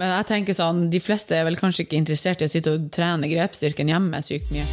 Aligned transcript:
Men 0.00 0.08
jeg 0.08 0.24
tenker 0.30 0.56
sånn, 0.56 0.86
de 0.88 0.96
fleste 1.04 1.36
er 1.36 1.42
vel 1.44 1.58
kanskje 1.60 1.84
ikke 1.84 1.98
interessert 1.98 2.40
i 2.40 2.46
å 2.46 2.50
sitte 2.50 2.72
og 2.72 2.86
trene 2.94 3.28
grepsstyrken 3.28 3.90
hjemme 3.92 4.20
sykt 4.24 4.48
mye. 4.48 4.64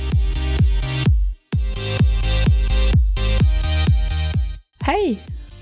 Hei, 4.88 5.18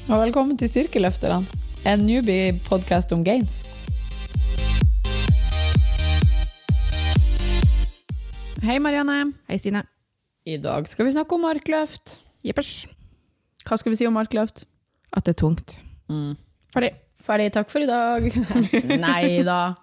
og 0.05 0.21
velkommen 0.21 0.59
til 0.61 0.69
Styrkeløfterne, 0.69 1.41
en 1.89 2.05
newbie-podkast 2.05 3.15
om 3.17 3.25
gains. 3.25 3.63
Hei, 8.61 8.77
Marianne. 8.83 9.33
Hei, 9.49 9.57
Stine. 9.57 9.87
I 10.45 10.61
dag 10.61 10.85
skal 10.91 11.09
vi 11.09 11.15
snakke 11.17 11.33
om 11.33 11.43
markløft. 11.47 12.19
Jeppers. 12.45 12.85
Hva 13.65 13.81
skal 13.81 13.95
vi 13.95 14.03
si 14.03 14.05
om 14.05 14.15
markløft? 14.21 14.67
At 15.17 15.25
det 15.25 15.33
er 15.33 15.41
tungt. 15.41 15.79
Mm. 16.13 16.37
Ferdig. 16.77 16.93
Ferdig, 17.27 17.49
takk 17.51 17.71
for 17.71 17.83
i 17.83 17.89
dag. 17.89 18.27
Nei 19.07 19.41
da. 19.43 19.75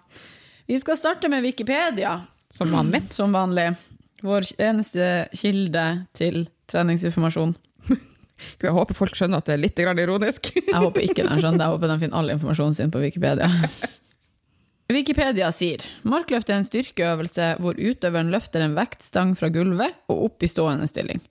Vi 0.65 0.79
skal 0.81 0.97
starte 0.97 1.29
med 1.29 1.45
Wikipedia, 1.45 2.21
Som 2.49 2.71
vanlig. 2.73 3.03
som 3.13 3.35
vanlig. 3.35 3.73
Vår 4.25 4.47
eneste 4.57 5.27
kilde 5.37 5.85
til 6.17 6.47
treningsinformasjon. 6.71 7.53
Jeg 8.65 8.73
håper 8.73 8.97
folk 8.97 9.15
skjønner 9.15 9.39
at 9.39 9.47
det 9.47 9.53
er 9.55 9.61
litt 9.61 9.77
ironisk. 9.79 10.49
Jeg 10.71 10.81
håper 10.81 11.05
ikke 11.05 11.21
de 11.21 11.37
skjønner 11.37 11.59
det. 11.61 11.67
Jeg 11.67 11.75
håper 11.75 11.93
de 11.93 11.99
finner 12.01 12.19
all 12.19 12.33
informasjonen 12.33 12.79
sin 12.79 12.95
på 12.95 13.03
Wikipedia. 13.03 13.51
Wikipedia 14.91 15.47
sier 15.53 15.81
markløft 16.05 16.49
er 16.49 16.59
en 16.59 16.67
styrkeøvelse 16.67 17.55
hvor 17.61 17.77
utøveren 17.77 18.33
løfter 18.33 18.65
en 18.65 18.75
vektstang 18.77 19.31
fra 19.37 19.49
gulvet 19.53 19.95
og 20.13 20.27
opp 20.27 20.45
i 20.45 20.49
stående 20.49 20.89
stilling. 20.89 21.21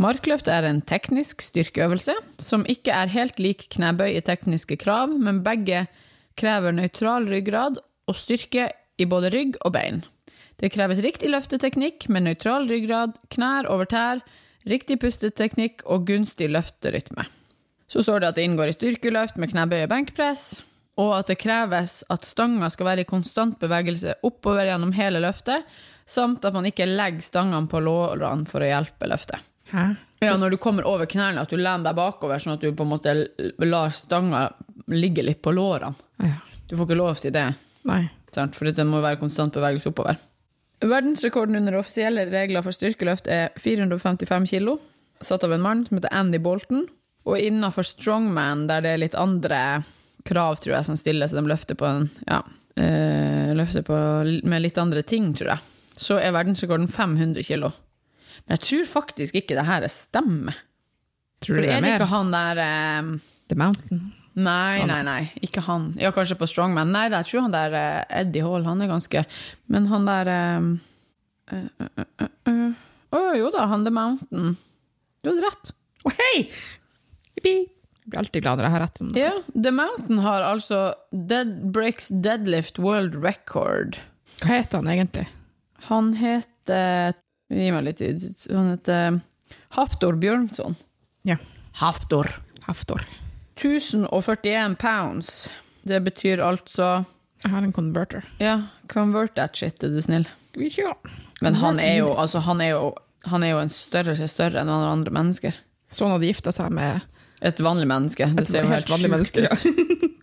Markløft 0.00 0.48
er 0.48 0.64
en 0.64 0.80
teknisk 0.88 1.42
styrkeøvelse 1.44 2.14
som 2.40 2.64
ikke 2.70 2.94
er 2.96 3.12
helt 3.12 3.38
lik 3.42 3.66
knebøy 3.74 4.16
i 4.16 4.24
tekniske 4.24 4.78
krav, 4.80 5.12
men 5.12 5.42
begge 5.44 5.84
krever 6.38 6.72
nøytral 6.72 7.28
ryggrad 7.28 7.76
og 8.08 8.16
styrke 8.16 8.70
i 8.98 9.08
både 9.08 9.30
rygg 9.34 9.58
og 9.60 9.74
bein. 9.76 10.00
Det 10.56 10.72
kreves 10.72 11.02
riktig 11.04 11.28
løfteteknikk 11.32 12.08
med 12.08 12.26
nøytral 12.26 12.68
ryggrad, 12.70 13.16
knær 13.34 13.68
over 13.70 13.88
tær, 13.90 14.22
riktig 14.68 14.98
pusteteknikk 15.02 15.84
og 15.90 16.06
gunstig 16.08 16.48
løfterytme. 16.52 17.26
Så 17.90 18.04
står 18.06 18.22
det 18.22 18.28
at 18.30 18.38
det 18.38 18.44
inngår 18.46 18.72
i 18.72 18.76
styrkeløft 18.76 19.40
med 19.42 19.52
knebøy 19.52 19.82
og 19.84 19.90
benkpress, 19.92 20.62
og 21.02 21.16
at 21.18 21.32
det 21.32 21.40
kreves 21.42 22.00
at 22.12 22.28
stanga 22.28 22.68
skal 22.72 22.88
være 22.88 23.04
i 23.04 23.08
konstant 23.08 23.58
bevegelse 23.60 24.16
oppover 24.24 24.68
gjennom 24.68 24.92
hele 24.96 25.20
løftet, 25.24 25.66
samt 26.08 26.44
at 26.44 26.54
man 26.56 26.68
ikke 26.68 26.88
legger 26.88 27.24
stangene 27.24 27.68
på 27.68 27.80
lårene 27.82 28.48
for 28.48 28.64
å 28.64 28.70
hjelpe 28.70 29.08
løftet. 29.10 29.51
Hæ? 29.72 29.84
Ja, 30.22 30.36
når 30.38 30.54
du 30.54 30.58
kommer 30.62 30.86
over 30.86 31.08
knærne, 31.10 31.42
at 31.42 31.50
du 31.50 31.58
lener 31.58 31.82
deg 31.88 31.98
bakover, 31.98 32.38
sånn 32.38 32.54
at 32.54 32.62
du 32.62 32.70
på 32.76 32.84
en 32.86 32.92
måte 32.92 33.14
lar 33.64 33.94
stanga 33.96 34.44
ligge 34.92 35.24
litt 35.24 35.40
på 35.42 35.54
lårene. 35.54 35.96
Ja. 36.22 36.36
Du 36.70 36.76
får 36.76 36.86
ikke 36.86 36.98
lov 37.00 37.18
til 37.20 37.34
det, 37.34 37.48
Nei. 37.88 38.04
for 38.54 38.70
det 38.70 38.86
må 38.86 39.02
være 39.02 39.20
konstant 39.20 39.56
bevegelse 39.56 39.90
oppover. 39.90 40.20
Verdensrekorden 40.82 41.58
under 41.58 41.76
offisielle 41.78 42.24
regler 42.30 42.64
for 42.64 42.74
styrkeløft 42.74 43.28
er 43.30 43.50
455 43.60 44.48
kilo, 44.54 44.78
satt 45.22 45.44
av 45.46 45.52
en 45.54 45.62
mann 45.62 45.84
som 45.86 45.98
heter 45.98 46.14
Andy 46.14 46.40
Bolton. 46.42 46.86
Og 47.28 47.38
innafor 47.38 47.86
strongman, 47.86 48.66
der 48.66 48.82
det 48.82 48.94
er 48.94 49.02
litt 49.04 49.18
andre 49.18 49.82
krav, 50.26 50.56
tror 50.58 50.76
jeg, 50.78 50.86
som 50.88 50.98
stilles, 50.98 51.34
de 51.34 51.44
løfter 51.46 51.78
på 51.78 51.86
en 51.86 52.08
ja, 52.26 52.40
øh, 52.78 53.52
løfter 53.58 53.86
på, 53.86 53.98
med 54.48 54.64
litt 54.64 54.78
andre 54.78 55.04
ting, 55.06 55.30
tror 55.38 55.54
jeg, 55.54 55.70
så 55.98 56.18
er 56.18 56.34
verdensrekorden 56.34 56.88
500 56.90 57.46
kilo. 57.46 57.70
Men 58.44 58.56
jeg 58.56 58.64
tror 58.68 58.90
faktisk 58.90 59.38
ikke 59.38 59.56
det 59.58 59.66
her 59.68 59.86
stemmer. 59.92 60.58
Tror 61.42 61.56
For 61.56 61.62
du 61.62 61.66
det 61.66 61.72
er 61.74 61.80
er 61.80 61.86
mer? 61.86 61.96
ikke 61.98 62.10
han 62.12 62.32
der 62.34 62.62
um... 63.00 63.12
The 63.50 63.58
Mountain. 63.58 64.02
Nei, 64.32 64.84
nei, 64.88 65.02
nei. 65.04 65.20
Ikke 65.44 65.60
han. 65.66 65.90
Ja, 66.00 66.08
kanskje 66.14 66.38
på 66.40 66.46
Strongman. 66.48 66.92
Nei, 66.94 67.08
jeg 67.12 67.28
tror 67.28 67.44
han 67.44 67.52
der 67.52 67.74
uh, 67.76 68.20
Eddie 68.22 68.46
Hall, 68.46 68.64
han 68.64 68.80
er 68.80 68.88
ganske 68.88 69.24
Men 69.68 69.90
han 69.90 70.06
der 70.08 70.30
um... 70.60 70.70
uh, 71.52 71.66
uh, 71.82 72.28
uh. 72.48 72.88
Å 73.12 73.20
jo 73.36 73.50
da, 73.52 73.66
han 73.68 73.84
The 73.84 73.92
Mountain. 73.92 74.54
Du 75.20 75.28
hadde 75.32 75.44
rett. 75.44 75.74
Å, 76.06 76.14
hei! 76.16 76.46
Jippi! 77.36 77.56
Jeg 78.02 78.10
blir 78.10 78.18
alltid 78.18 78.42
glad 78.42 78.58
når 78.58 78.66
jeg 78.66 78.74
har 78.74 78.82
rett. 78.82 79.02
Ja, 79.14 79.26
yeah, 79.28 79.50
The 79.66 79.70
Mountain 79.76 80.22
har 80.24 80.42
altså 80.42 80.78
Dead 81.12 81.52
Breaks 81.74 82.08
Deadlift 82.24 82.80
World 82.82 83.14
Record. 83.22 84.00
Hva 84.40 84.56
heter 84.56 84.80
han 84.80 84.88
egentlig? 84.90 85.26
Han 85.90 86.08
heter 86.18 87.14
Gi 87.52 87.68
meg 87.74 87.84
litt 87.84 87.98
tid. 88.00 88.22
Han 88.50 88.70
heter 88.72 89.20
Haftor 89.76 90.16
Bjørnson. 90.20 90.76
Ja. 91.28 91.36
Haftor. 91.80 92.30
Haftor. 92.66 93.04
1041 93.60 94.76
pounds. 94.80 95.48
Det 95.82 96.00
betyr 96.06 96.40
altså 96.44 97.04
Jeg 97.42 97.50
har 97.52 97.62
en 97.66 97.72
converter. 97.74 98.24
Ja, 98.40 98.68
convert 98.88 99.34
that 99.36 99.56
shit, 99.58 99.82
er 99.82 99.92
du 99.92 100.00
snill. 100.02 100.28
Skal 100.48 100.62
vi 100.62 100.70
se. 100.70 100.86
Men 101.42 101.56
han 101.58 101.80
er 101.82 101.96
jo, 101.98 102.12
altså, 102.14 102.38
han 102.46 102.60
er 102.62 102.72
jo, 102.76 102.92
han 103.26 103.42
er 103.42 103.50
jo 103.56 103.62
en 103.64 103.72
størrelse 103.74 104.28
større 104.30 104.62
enn 104.62 104.70
alle 104.70 104.92
andre 104.94 105.10
mennesker. 105.14 105.56
Så 105.92 106.06
han 106.06 106.14
hadde 106.14 106.30
gifta 106.30 106.52
seg 106.54 106.70
med 106.72 107.02
Et 107.42 107.58
vanlig 107.58 107.88
menneske. 107.90 108.28
Det 108.36 108.44
et 108.46 108.48
ser 108.52 108.62
jo 108.62 108.70
helt 108.70 108.88
helt 108.88 109.02
sjukt 109.02 109.10
menneske. 109.10 109.46
ut. 109.46 109.64
Ja. 109.66 110.08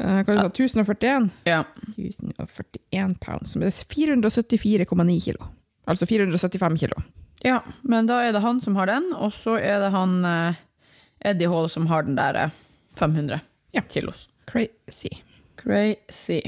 Eh, 0.00 0.22
Hva 0.24 0.32
sa 0.32 0.46
du? 0.48 0.62
1041? 0.64 1.26
Ja. 1.44 1.58
1041 1.92 3.18
pounds, 3.20 3.50
som 3.52 3.60
er 3.60 3.68
474,9 3.68 5.16
kilo. 5.26 5.50
Altså 5.90 6.06
475 6.06 6.78
kilo. 6.80 7.02
ja, 7.44 7.60
men 7.82 8.06
da 8.06 8.20
er 8.22 8.32
det 8.36 8.42
han 8.44 8.60
som 8.62 8.76
har 8.78 8.86
den, 8.90 9.10
og 9.16 9.32
så 9.34 9.56
er 9.58 9.80
det 9.82 9.90
han 9.94 10.12
eh, 10.28 10.58
Eddie 11.32 11.48
Hall 11.50 11.68
som 11.72 11.86
har 11.90 12.04
den 12.06 12.14
der 12.18 12.36
eh, 12.46 12.50
500 13.00 13.40
Ja. 13.74 13.82
kilos. 13.90 14.28
Crazy. 14.50 15.10
Crazy. 15.60 16.40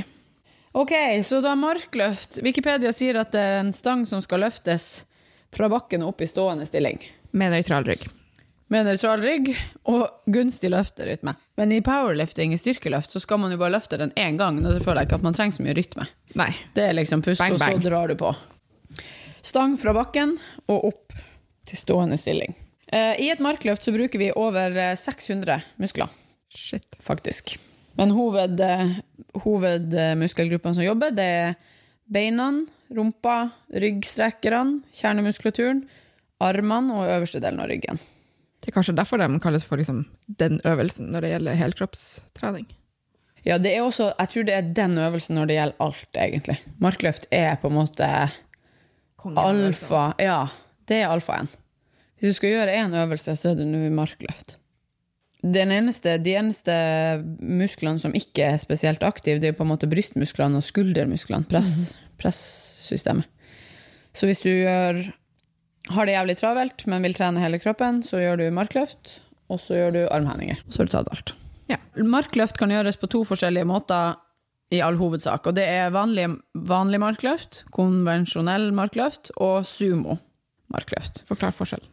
Ok, 0.72 0.92
så 1.24 1.40
da 1.44 1.52
markløft. 1.54 2.38
Wikipedia 2.42 2.92
sier 2.96 3.18
at 3.20 3.32
det 3.34 3.40
er 3.44 3.58
en 3.60 3.72
stang 3.76 4.06
som 4.08 4.22
skal 4.24 4.40
løftes 4.46 5.04
fra 5.52 5.68
bakken 5.68 6.02
og 6.02 6.14
opp 6.14 6.22
i 6.24 6.28
stående 6.30 6.64
stilling. 6.66 6.98
Med 7.36 7.52
nøytral 7.52 7.84
rygg. 7.84 8.06
Med 8.72 8.86
nøytral 8.88 9.20
rygg 9.20 9.50
og 9.92 10.06
gunstig 10.32 10.70
løfterytme. 10.72 11.34
Men 11.60 11.74
i 11.76 11.82
powerlifting, 11.84 12.54
i 12.54 12.60
styrkeløft, 12.60 13.12
så 13.12 13.20
skal 13.20 13.38
man 13.42 13.52
jo 13.52 13.58
bare 13.60 13.74
løfte 13.74 13.98
den 14.00 14.14
én 14.16 14.38
gang. 14.40 14.62
Da 14.64 14.72
så 14.72 14.80
føler 14.86 15.02
jeg 15.02 15.10
ikke 15.10 15.18
at 15.20 15.26
man 15.28 15.36
trenger 15.36 15.58
så 15.58 15.66
mye 15.66 15.76
rytme. 15.76 16.06
Nei. 16.40 16.48
Det 16.74 16.86
er 16.88 16.96
liksom 16.96 17.20
pust, 17.22 17.38
Bang, 17.44 17.58
og 17.58 17.60
så 17.60 17.84
drar 17.84 18.08
du 18.08 18.16
på. 18.16 18.32
Stang 19.42 19.74
fra 19.80 19.94
bakken 19.96 20.36
og 20.70 20.88
opp 20.92 21.16
til 21.66 21.78
stående 21.78 22.18
stilling. 22.20 22.54
Eh, 22.92 23.16
I 23.24 23.30
et 23.32 23.42
markløft 23.42 23.86
så 23.86 23.94
bruker 23.94 24.20
vi 24.20 24.30
over 24.36 24.76
eh, 24.76 24.94
600 24.98 25.62
muskler, 25.82 26.10
Shit. 26.52 26.86
faktisk. 27.00 27.56
Men 27.98 28.12
hoved, 28.16 28.60
eh, 28.60 28.98
hovedmuskelgruppene 29.42 30.76
som 30.76 30.84
jobber, 30.86 31.14
det 31.16 31.26
er 31.26 31.56
beina, 32.12 32.50
rumpa, 32.92 33.36
ryggstrekkerne, 33.72 34.82
kjernemuskulaturen, 34.94 35.86
armene 36.42 36.98
og 36.98 37.08
øverste 37.08 37.40
delen 37.42 37.62
av 37.62 37.70
ryggen. 37.72 38.00
Det 38.62 38.70
er 38.70 38.76
kanskje 38.76 38.94
derfor 38.94 39.18
de 39.18 39.40
kalles 39.42 39.64
for 39.66 39.80
liksom, 39.80 40.04
den 40.38 40.60
øvelsen 40.68 41.10
når 41.10 41.24
det 41.24 41.32
gjelder 41.32 41.58
helkroppstrening. 41.58 42.68
Ja, 43.42 43.56
det 43.58 43.72
er 43.74 43.82
også, 43.82 44.12
jeg 44.20 44.30
tror 44.30 44.44
det 44.46 44.54
er 44.54 44.68
den 44.76 44.98
øvelsen 45.02 45.34
når 45.34 45.48
det 45.50 45.56
gjelder 45.56 45.82
alt, 45.82 46.10
egentlig. 46.14 46.58
Markløft 46.78 47.26
er 47.34 47.56
på 47.58 47.72
en 47.72 47.78
måte 47.80 48.10
alfa. 49.22 50.12
Ja, 50.22 50.46
det 50.88 51.02
er 51.02 51.12
alfaen. 51.12 51.50
Hvis 52.18 52.34
du 52.36 52.38
skal 52.38 52.54
gjøre 52.54 52.74
én 52.78 52.94
øvelse, 52.94 53.34
så 53.38 53.52
er 53.52 53.58
det 53.58 53.66
nå 53.66 53.82
markløft. 53.94 54.56
Den 55.42 55.72
eneste, 55.74 56.20
de 56.22 56.36
eneste 56.38 56.74
musklene 57.42 57.98
som 57.98 58.14
ikke 58.14 58.52
er 58.52 58.60
spesielt 58.62 59.02
aktive, 59.02 59.40
det 59.42 59.50
er 59.50 59.56
på 59.58 59.66
en 59.66 59.72
måte 59.72 59.88
brystmusklene 59.90 60.60
og 60.60 60.66
skuldermusklene. 60.66 61.48
Press, 61.50 61.96
Pressystemet. 62.22 63.26
Så 64.14 64.28
hvis 64.28 64.42
du 64.44 64.50
gjør, 64.52 65.00
har 65.96 66.06
det 66.06 66.14
jævlig 66.14 66.36
travelt, 66.38 66.86
men 66.86 67.02
vil 67.02 67.16
trene 67.16 67.42
hele 67.42 67.58
kroppen, 67.58 68.04
så 68.06 68.20
gjør 68.22 68.38
du 68.38 68.44
markløft, 68.54 69.16
og 69.50 69.58
så 69.58 69.80
gjør 69.80 69.96
du 69.96 70.02
armhevinger. 70.14 70.60
Så 70.68 70.82
har 70.82 70.90
du 70.90 70.94
tatt 70.94 71.10
alt. 71.10 71.34
Ja. 71.72 71.78
Markløft 71.96 72.60
kan 72.60 72.70
gjøres 72.70 73.00
på 73.00 73.10
to 73.10 73.24
forskjellige 73.26 73.66
måter 73.66 74.20
i 74.72 74.80
all 74.84 74.96
hovedsak. 75.00 75.46
Og 75.50 75.56
det 75.58 75.64
er 75.68 75.92
vanlig, 75.94 76.28
vanlig 76.68 77.00
markløft, 77.02 77.62
konvensjonell 77.76 78.70
markløft 78.76 79.32
og 79.36 79.66
sumo-markløft. 79.68 81.24
Forklar 81.28 81.54
forskjellen. 81.56 81.88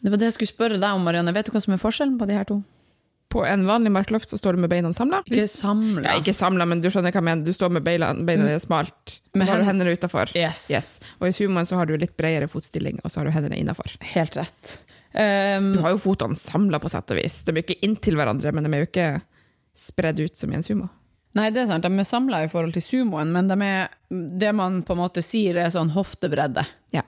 Det 0.00 0.12
var 0.12 0.20
det 0.20 0.30
jeg 0.30 0.38
skulle 0.38 0.54
spørre 0.54 0.78
deg 0.80 0.96
om, 0.96 1.02
Marianne. 1.04 1.32
Vet 1.36 1.50
du 1.50 1.52
hva 1.54 1.60
som 1.60 1.74
er 1.76 1.80
forskjellen 1.82 2.16
på 2.20 2.28
de 2.30 2.36
her 2.38 2.46
to? 2.48 2.60
På 3.30 3.44
en 3.46 3.62
vanlig 3.66 3.92
markløft 3.94 4.30
så 4.32 4.38
står 4.40 4.56
du 4.56 4.62
med 4.64 4.70
beina 4.72 4.88
samla. 4.94 5.20
Ikke 5.28 5.46
samla. 5.50 6.02
Ja, 6.02 6.14
ikke 6.18 6.32
samla, 6.34 6.64
men 6.66 6.80
du 6.82 6.88
skjønner 6.90 7.12
hva 7.14 7.20
jeg 7.20 7.26
mener. 7.28 7.46
Du 7.46 7.54
står 7.54 7.70
med 7.76 7.84
beina, 7.86 8.08
beina 8.26 8.56
smalt, 8.62 9.18
og 9.30 9.38
Med 9.38 9.46
så 9.46 9.52
har 9.52 9.62
du 9.62 9.68
hendene 9.68 9.92
utafor. 9.94 10.32
Yes. 10.34 10.64
Yes. 10.72 10.88
Og 11.20 11.28
i 11.28 11.34
sumoen 11.36 11.68
så 11.68 11.78
har 11.78 11.86
du 11.86 11.94
litt 12.00 12.16
bredere 12.18 12.48
fotstilling, 12.50 12.98
og 13.04 13.12
så 13.12 13.20
har 13.20 13.28
du 13.30 13.34
hendene 13.36 13.60
innafor. 13.60 13.92
Helt 14.16 14.38
rett. 14.40 14.72
Um, 15.14 15.72
Du 15.76 15.80
har 15.84 15.94
jo 15.94 16.00
fotene 16.02 16.38
samla 16.38 16.80
på 16.82 16.90
sett 16.90 17.14
og 17.14 17.20
vis. 17.20 17.38
De 17.46 17.52
er 17.54 17.60
jo 17.60 17.66
ikke 17.68 17.78
inntil 17.86 18.18
hverandre, 18.18 18.50
men 18.56 18.66
de 18.66 18.72
er 18.74 18.82
jo 18.82 18.88
ikke 18.90 19.08
spredd 19.78 20.24
ut 20.24 20.36
som 20.40 20.50
i 20.50 20.58
en 20.58 20.66
sumo. 20.66 20.90
Nei, 21.38 21.50
det 21.54 21.62
er 21.62 21.66
sant. 21.70 21.84
De 21.86 21.98
er 22.02 22.06
samla 22.08 22.40
i 22.44 22.48
forhold 22.50 22.74
til 22.74 22.82
sumoen, 22.82 23.30
men 23.32 23.46
de 23.50 23.56
er, 23.62 23.92
det 24.10 24.50
man 24.58 24.80
på 24.82 24.96
en 24.96 25.02
måte 25.04 25.22
sier, 25.22 25.56
er 25.62 25.70
sånn 25.70 25.92
hoftebredde. 25.94 26.64
Ja. 26.96 27.04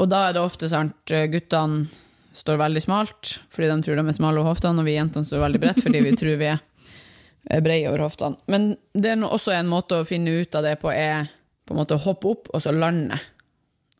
Og 0.00 0.08
da 0.10 0.24
er 0.28 0.34
det 0.34 0.42
ofte 0.42 0.70
sånn 0.72 0.90
at 0.90 1.12
guttene 1.30 1.84
står 2.32 2.56
veldig 2.56 2.80
smalt 2.80 3.34
fordi 3.52 3.68
de 3.68 3.74
tror 3.84 3.98
de 4.00 4.06
er 4.08 4.16
smale 4.16 4.40
over 4.40 4.54
hoftene, 4.54 4.80
og 4.80 4.86
vi 4.88 4.94
jentene 4.96 5.28
står 5.28 5.42
veldig 5.44 5.60
bredt 5.62 5.82
fordi 5.84 6.00
vi 6.00 6.14
tror 6.20 6.38
vi 6.40 6.48
er 6.48 7.60
brede 7.62 7.90
over 7.90 8.06
hoftene. 8.06 8.38
Men 8.50 8.72
det 8.96 9.12
er 9.12 9.22
også 9.28 9.52
en 9.54 9.68
måte 9.70 10.00
å 10.00 10.06
finne 10.08 10.32
ut 10.40 10.54
av 10.58 10.64
det 10.66 10.78
på, 10.82 10.90
er 10.90 11.28
på 11.68 11.74
en 11.76 11.82
måte 11.84 11.94
å 11.98 12.02
hoppe 12.02 12.32
opp 12.32 12.50
og 12.56 12.62
så 12.64 12.72
lande. 12.74 13.20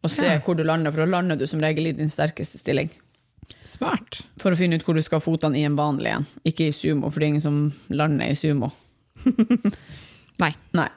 Og 0.02 0.10
se 0.10 0.26
Ja. 0.26 0.40
hvor 0.42 0.56
du 0.58 0.64
lander, 0.66 0.90
for 0.90 1.04
da 1.04 1.12
lander 1.12 1.36
du 1.38 1.46
som 1.46 1.60
regel 1.62 1.86
i 1.92 1.94
din 1.94 2.10
sterkeste 2.10 2.58
stilling. 2.58 2.88
Smart. 3.62 4.22
For 4.42 4.50
å 4.50 4.58
finne 4.58 4.74
ut 4.80 4.82
hvor 4.86 4.96
du 4.98 5.02
skal 5.04 5.20
ha 5.20 5.22
fotene 5.22 5.60
i 5.60 5.66
en 5.68 5.76
vanlig 5.78 6.10
en, 6.16 6.26
ikke 6.48 6.66
i 6.70 6.74
sumo, 6.74 7.10
for 7.12 7.20
det 7.20 7.26
er 7.28 7.34
ingen 7.36 7.44
som 7.44 7.60
lander 7.94 8.32
i 8.32 8.38
sumo. 8.38 8.72
Nei. 10.42 10.52
Nei. 10.76 10.88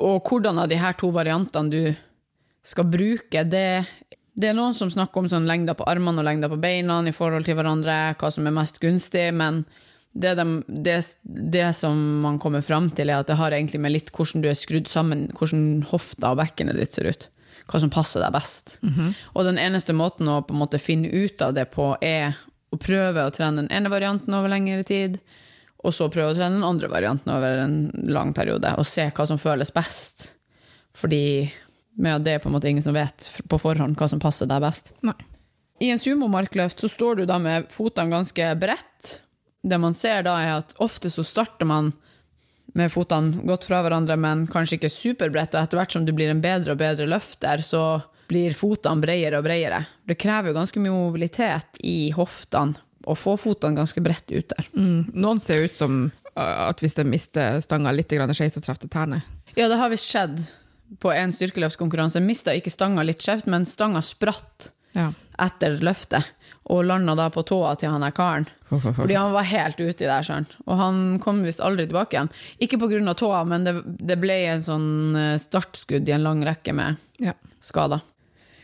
Og 0.00 0.22
hvordan 0.28 0.62
av 0.62 0.70
de 0.70 0.78
her 0.80 0.96
to 0.98 1.10
variantene 1.14 1.72
du 1.72 1.82
skal 2.66 2.86
bruke, 2.90 3.44
det, 3.48 3.66
det 4.36 4.50
er 4.50 4.56
noen 4.56 4.76
som 4.76 4.90
snakker 4.92 5.22
om 5.22 5.30
sånn 5.30 5.48
lengder 5.48 5.76
på 5.78 5.86
armene 5.90 6.22
og 6.22 6.28
lengder 6.28 6.52
på 6.52 6.60
beina 6.60 7.00
i 7.08 7.14
forhold 7.16 7.48
til 7.48 7.58
hverandre, 7.58 8.00
hva 8.20 8.32
som 8.32 8.46
er 8.46 8.56
mest 8.56 8.80
gunstig, 8.82 9.30
men 9.36 9.64
det, 10.12 10.34
de, 10.34 10.46
det, 10.66 10.96
det 11.24 11.68
som 11.78 11.98
man 12.24 12.38
kommer 12.42 12.64
fram 12.66 12.90
til, 12.94 13.10
er 13.10 13.22
at 13.22 13.30
det 13.30 13.38
har 13.38 13.54
egentlig 13.54 13.80
med 13.82 13.94
litt 13.94 14.10
hvordan 14.14 14.42
du 14.42 14.48
er 14.50 14.58
skrudd 14.58 14.90
sammen, 14.90 15.28
hvordan 15.38 15.84
hofta 15.90 16.32
og 16.32 16.40
bekkenet 16.42 16.78
ditt 16.80 16.96
ser 16.96 17.10
ut. 17.10 17.28
Hva 17.70 17.78
som 17.82 17.92
passer 17.92 18.22
deg 18.22 18.34
best. 18.34 18.78
Og 19.34 19.44
den 19.46 19.60
eneste 19.60 19.94
måten 19.94 20.28
å 20.28 20.40
på 20.42 20.56
en 20.56 20.62
måte 20.64 20.80
finne 20.82 21.06
ut 21.06 21.42
av 21.44 21.54
det 21.54 21.68
på, 21.70 21.92
er 22.02 22.34
å 22.70 22.78
prøve 22.80 23.26
å 23.26 23.34
trene 23.34 23.62
den 23.62 23.70
ene 23.70 23.92
varianten 23.92 24.34
over 24.34 24.50
lengre 24.50 24.82
tid, 24.86 25.20
og 25.80 25.94
så 25.96 26.10
prøve 26.12 26.34
å 26.34 26.36
trene 26.36 26.58
den 26.58 26.66
andre 26.66 26.90
varianten 26.92 27.32
over 27.32 27.62
en 27.62 27.78
lang 28.12 28.34
periode, 28.36 28.74
og 28.76 28.88
se 28.88 29.06
hva 29.16 29.26
som 29.28 29.40
føles 29.40 29.72
best. 29.72 30.28
Fordi 30.96 31.48
med 32.00 32.24
det 32.26 32.36
er 32.36 32.42
på 32.42 32.50
en 32.50 32.56
måte 32.56 32.68
ingen 32.70 32.84
som 32.84 32.96
vet 32.96 33.28
på 33.48 33.58
forhånd 33.60 33.96
hva 33.98 34.08
som 34.10 34.20
passer 34.22 34.48
deg 34.50 34.62
best. 34.64 34.92
Nei. 35.06 35.16
I 35.80 35.88
en 35.94 36.00
sumomarkløft 36.00 36.82
så 36.82 36.90
står 36.92 37.22
du 37.22 37.24
da 37.28 37.38
med 37.40 37.70
fotene 37.72 38.12
ganske 38.12 38.50
bredt. 38.60 39.14
Det 39.64 39.78
man 39.80 39.96
ser 39.96 40.26
da, 40.26 40.36
er 40.36 40.58
at 40.58 40.74
ofte 40.84 41.08
så 41.12 41.24
starter 41.24 41.68
man 41.68 41.94
med 42.76 42.92
fotene 42.92 43.42
godt 43.48 43.64
fra 43.66 43.80
hverandre, 43.82 44.16
men 44.20 44.44
kanskje 44.50 44.76
ikke 44.76 44.92
superbredt. 44.92 45.56
Og 45.56 45.62
etter 45.64 45.80
hvert 45.80 45.96
som 45.96 46.04
du 46.04 46.12
blir 46.16 46.30
en 46.32 46.42
bedre 46.44 46.76
og 46.76 46.82
bedre 46.82 47.08
løfter, 47.08 47.64
så 47.64 48.02
blir 48.30 48.54
fotene 48.54 49.02
bredere 49.02 49.40
og 49.40 49.48
bredere. 49.48 49.80
Det 50.06 50.20
krever 50.20 50.52
jo 50.52 50.58
ganske 50.60 50.84
mye 50.84 50.94
mobilitet 50.94 51.80
i 51.80 52.12
hoftene 52.14 52.76
å 53.08 53.14
få 53.16 53.36
fotene 53.40 53.78
ganske 53.78 54.02
bredt 54.04 54.30
ut 54.32 54.48
der. 54.52 54.66
Mm. 54.76 55.10
Noen 55.14 55.40
ser 55.40 55.64
ut 55.64 55.72
som 55.72 56.02
uh, 56.36 56.68
at 56.68 56.82
hvis 56.82 56.96
de 56.98 57.04
mister 57.08 57.60
stanga 57.64 57.92
litt 57.94 58.12
skeivt, 58.12 58.56
så 58.58 58.64
treffer 58.64 58.86
det 58.88 58.92
tærne. 58.94 59.22
Ja, 59.56 59.68
det 59.68 59.78
har 59.80 59.90
visst 59.92 60.10
skjedd 60.10 60.42
på 61.00 61.12
en 61.14 61.32
styrkeløftkonkurranse. 61.32 62.20
Mista 62.24 62.54
ikke 62.56 62.72
stanga 62.72 63.04
litt 63.06 63.22
skjevt, 63.22 63.46
men 63.50 63.66
stanga 63.68 64.02
spratt 64.02 64.72
Ja. 64.96 65.12
etter 65.38 65.78
løftet, 65.86 66.24
og 66.70 66.84
landa 66.84 67.14
da 67.14 67.28
på 67.30 67.44
tåa 67.46 67.76
til 67.78 67.90
han 67.92 68.02
der 68.02 68.10
karen. 68.10 68.46
Fordi 68.68 69.14
han 69.14 69.32
var 69.32 69.46
helt 69.46 69.78
uti 69.80 70.04
der, 70.04 70.22
sånn. 70.26 70.46
Og 70.66 70.76
han 70.78 71.18
kom 71.22 71.42
visst 71.46 71.62
aldri 71.62 71.86
tilbake 71.86 72.16
igjen. 72.16 72.30
Ikke 72.60 72.78
av 73.08 73.14
tåa, 73.18 73.44
men 73.46 73.64
det, 73.64 73.74
det 73.86 74.18
ble 74.20 74.36
en 74.50 74.62
sånn 74.62 75.16
eh, 75.16 75.38
startskudd 75.38 76.08
i 76.08 76.12
en 76.12 76.22
lang 76.26 76.42
rekke 76.46 76.74
med 76.74 76.96
Ja. 77.22 77.32
skader. 77.62 78.00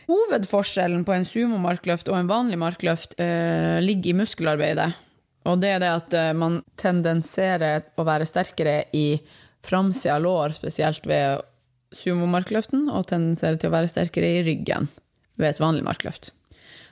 Hovedforskjellen 0.07 1.03
på 1.03 1.11
en 1.17 1.25
sumomarkløft 1.27 2.07
og 2.07 2.15
en 2.21 2.29
vanlig 2.29 2.57
markløft 2.61 3.17
eh, 3.19 3.77
ligger 3.83 4.13
i 4.13 4.19
muskelarbeidet. 4.21 4.87
Og 5.47 5.59
det 5.59 5.73
er 5.73 5.83
det 5.83 5.89
at 5.91 6.15
eh, 6.15 6.31
man 6.37 6.61
tendenserer 6.79 7.83
å 7.99 8.05
være 8.07 8.27
sterkere 8.27 8.77
i 8.95 9.19
framsida 9.67 10.15
av 10.15 10.23
lår, 10.23 10.55
spesielt 10.55 11.07
ved 11.09 11.43
sumomarkløften, 11.95 12.87
og 12.87 13.09
tendenserer 13.09 13.59
til 13.59 13.67
å 13.67 13.75
være 13.75 13.91
sterkere 13.91 14.37
i 14.37 14.45
ryggen 14.47 14.87
ved 15.35 15.49
et 15.49 15.59
vanlig 15.63 15.83
markløft. 15.87 16.31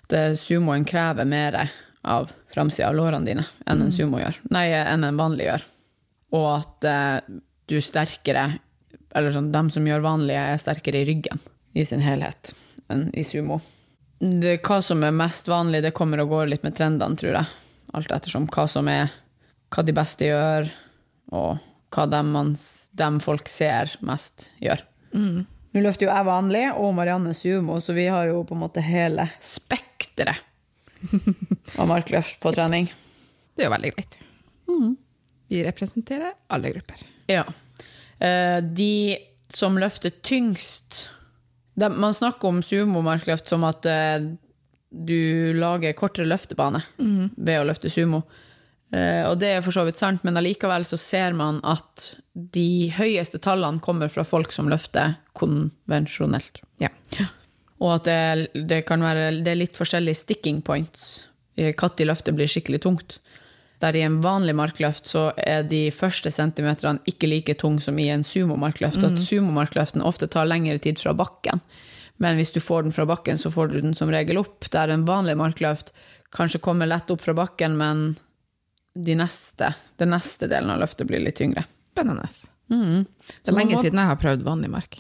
At 0.07 0.17
eh, 0.19 0.35
sumoen 0.39 0.83
krever 0.88 1.27
mer 1.29 1.62
av 2.03 2.35
framsida 2.51 2.91
av 2.91 3.00
lårene 3.00 3.31
dine 3.31 3.47
enn 3.63 3.88
en 3.88 3.95
sumo 3.95 4.19
gjør. 4.19 4.41
Nei, 4.51 4.67
enn 4.75 5.07
en 5.07 5.21
vanlig 5.23 5.47
gjør. 5.47 5.65
Og 6.35 6.50
at 6.51 6.91
eh, 6.91 7.39
du 7.65 7.79
er 7.79 7.85
sterkere 7.85 8.45
Eller 9.15 9.31
sånn, 9.31 9.47
dem 9.53 9.69
som 9.71 9.85
gjør 9.88 10.03
vanlige, 10.03 10.44
er 10.51 10.59
sterkere 10.59 11.00
i 11.00 11.07
ryggen 11.07 11.39
i 11.71 11.85
sin 11.88 12.03
helhet 12.03 12.51
enn 12.91 13.07
i 13.17 13.23
sumo. 13.25 13.59
Det, 14.19 14.57
hva 14.65 14.79
som 14.83 15.03
er 15.03 15.13
mest 15.15 15.47
vanlig, 15.51 15.81
det 15.83 15.93
kommer 15.95 16.21
og 16.23 16.31
går 16.31 16.49
litt 16.53 16.63
med 16.65 16.75
trendene, 16.77 17.17
tror 17.19 17.35
jeg. 17.35 17.49
Alt 17.95 18.11
ettersom 18.15 18.47
hva 18.51 18.65
som 18.71 18.87
er 18.91 19.11
hva 19.73 19.83
de 19.83 19.95
beste 19.95 20.27
gjør, 20.29 20.69
og 21.35 21.57
hva 21.95 22.05
dem, 22.11 22.31
man, 22.35 22.53
dem 22.95 23.19
folk 23.23 23.49
ser 23.51 23.91
mest 24.05 24.49
gjør. 24.63 24.83
Nå 25.15 25.81
løfter 25.83 26.07
jo 26.07 26.11
jeg 26.13 26.27
vanlig, 26.27 26.65
og 26.79 26.93
Marianne 26.95 27.33
sumo, 27.35 27.79
så 27.83 27.95
vi 27.97 28.07
har 28.11 28.29
jo 28.29 28.43
på 28.47 28.55
en 28.55 28.61
måte 28.63 28.83
hele 28.83 29.27
spekteret 29.43 30.39
av 31.79 31.89
markløft 31.89 32.39
på 32.43 32.53
trening. 32.55 32.88
Det 33.55 33.63
er 33.65 33.69
jo 33.69 33.75
veldig 33.75 33.91
greit. 33.95 34.17
Vi 35.51 35.61
representerer 35.63 36.33
alle 36.51 36.71
grupper. 36.73 37.03
Ja. 37.31 37.43
Eh, 38.19 38.59
De 38.63 39.17
som 39.53 39.77
løfter 39.79 40.11
tyngst 40.25 41.05
de, 41.75 41.89
Man 41.89 42.13
snakker 42.16 42.48
om 42.50 42.62
sumomarkløft 42.63 43.48
som 43.51 43.63
at 43.68 43.86
eh, 43.86 44.25
du 44.95 45.54
lager 45.57 45.95
kortere 45.98 46.27
løftebane 46.30 46.81
ved 47.36 47.60
å 47.60 47.66
løfte 47.68 47.89
sumo. 47.92 48.24
Eh, 48.94 49.24
Og 49.27 49.39
det 49.42 49.50
er 49.57 49.62
for 49.66 49.75
så 49.75 49.83
vidt 49.88 49.98
sant, 50.00 50.24
men 50.24 50.38
allikevel 50.39 50.86
så 50.88 50.98
ser 50.98 51.33
man 51.36 51.60
at 51.63 52.16
de 52.33 52.92
høyeste 52.95 53.39
tallene 53.44 53.80
kommer 53.83 54.07
fra 54.07 54.24
folk 54.24 54.51
som 54.51 54.69
løfter 54.72 55.18
konvensjonelt. 55.33 56.62
Ja. 56.80 56.89
Og 57.80 57.95
at 57.98 58.06
det, 58.07 58.66
det 58.69 58.86
kan 58.88 59.04
være 59.04 59.42
det 59.44 59.51
er 59.51 59.60
litt 59.60 59.75
forskjellige 59.75 60.22
sticking 60.24 60.62
points. 60.62 61.27
Når 61.57 62.06
løftet 62.07 62.36
blir 62.36 62.48
skikkelig 62.51 62.81
tungt. 62.83 63.19
Der 63.85 63.95
i 63.99 64.01
en 64.01 64.17
vanlig 64.23 64.55
markløft 64.57 65.05
så 65.05 65.27
er 65.37 65.61
de 65.69 65.83
første 65.93 66.31
centimeterne 66.33 67.03
ikke 67.05 67.29
like 67.29 67.53
tung 67.61 67.77
som 67.83 67.99
i 68.01 68.07
en 68.09 68.23
sumomarkløft. 68.25 69.03
At 69.05 69.19
sumomarkløften 69.27 70.01
ofte 70.01 70.25
tar 70.31 70.47
lengre 70.49 70.79
tid 70.81 70.97
fra 71.03 71.13
bakken. 71.13 71.61
Men 72.17 72.39
hvis 72.39 72.53
du 72.55 72.61
får 72.63 72.87
den 72.87 72.95
fra 72.95 73.05
bakken, 73.05 73.37
så 73.37 73.51
får 73.53 73.69
du 73.73 73.81
den 73.83 73.93
som 73.93 74.09
regel 74.09 74.39
opp. 74.41 74.65
Der 74.73 74.89
en 74.89 75.05
vanlig 75.05 75.35
markløft 75.37 75.91
kanskje 76.35 76.61
kommer 76.63 76.89
lett 76.89 77.11
opp 77.13 77.21
fra 77.21 77.35
bakken, 77.37 77.77
men 77.77 78.15
de 78.95 79.15
neste, 79.19 79.73
den 79.99 80.13
neste 80.15 80.47
delen 80.49 80.71
av 80.71 80.79
løftet 80.81 81.07
blir 81.09 81.21
litt 81.21 81.38
tyngre. 81.38 81.65
Spennende. 81.93 82.25
Mm. 82.71 83.03
Det 83.43 83.51
er 83.51 83.57
lenge 83.59 83.75
må- 83.75 83.83
siden 83.83 83.99
jeg 84.01 84.09
har 84.13 84.21
prøvd 84.23 84.47
vanlig 84.47 84.71
mark. 84.71 84.97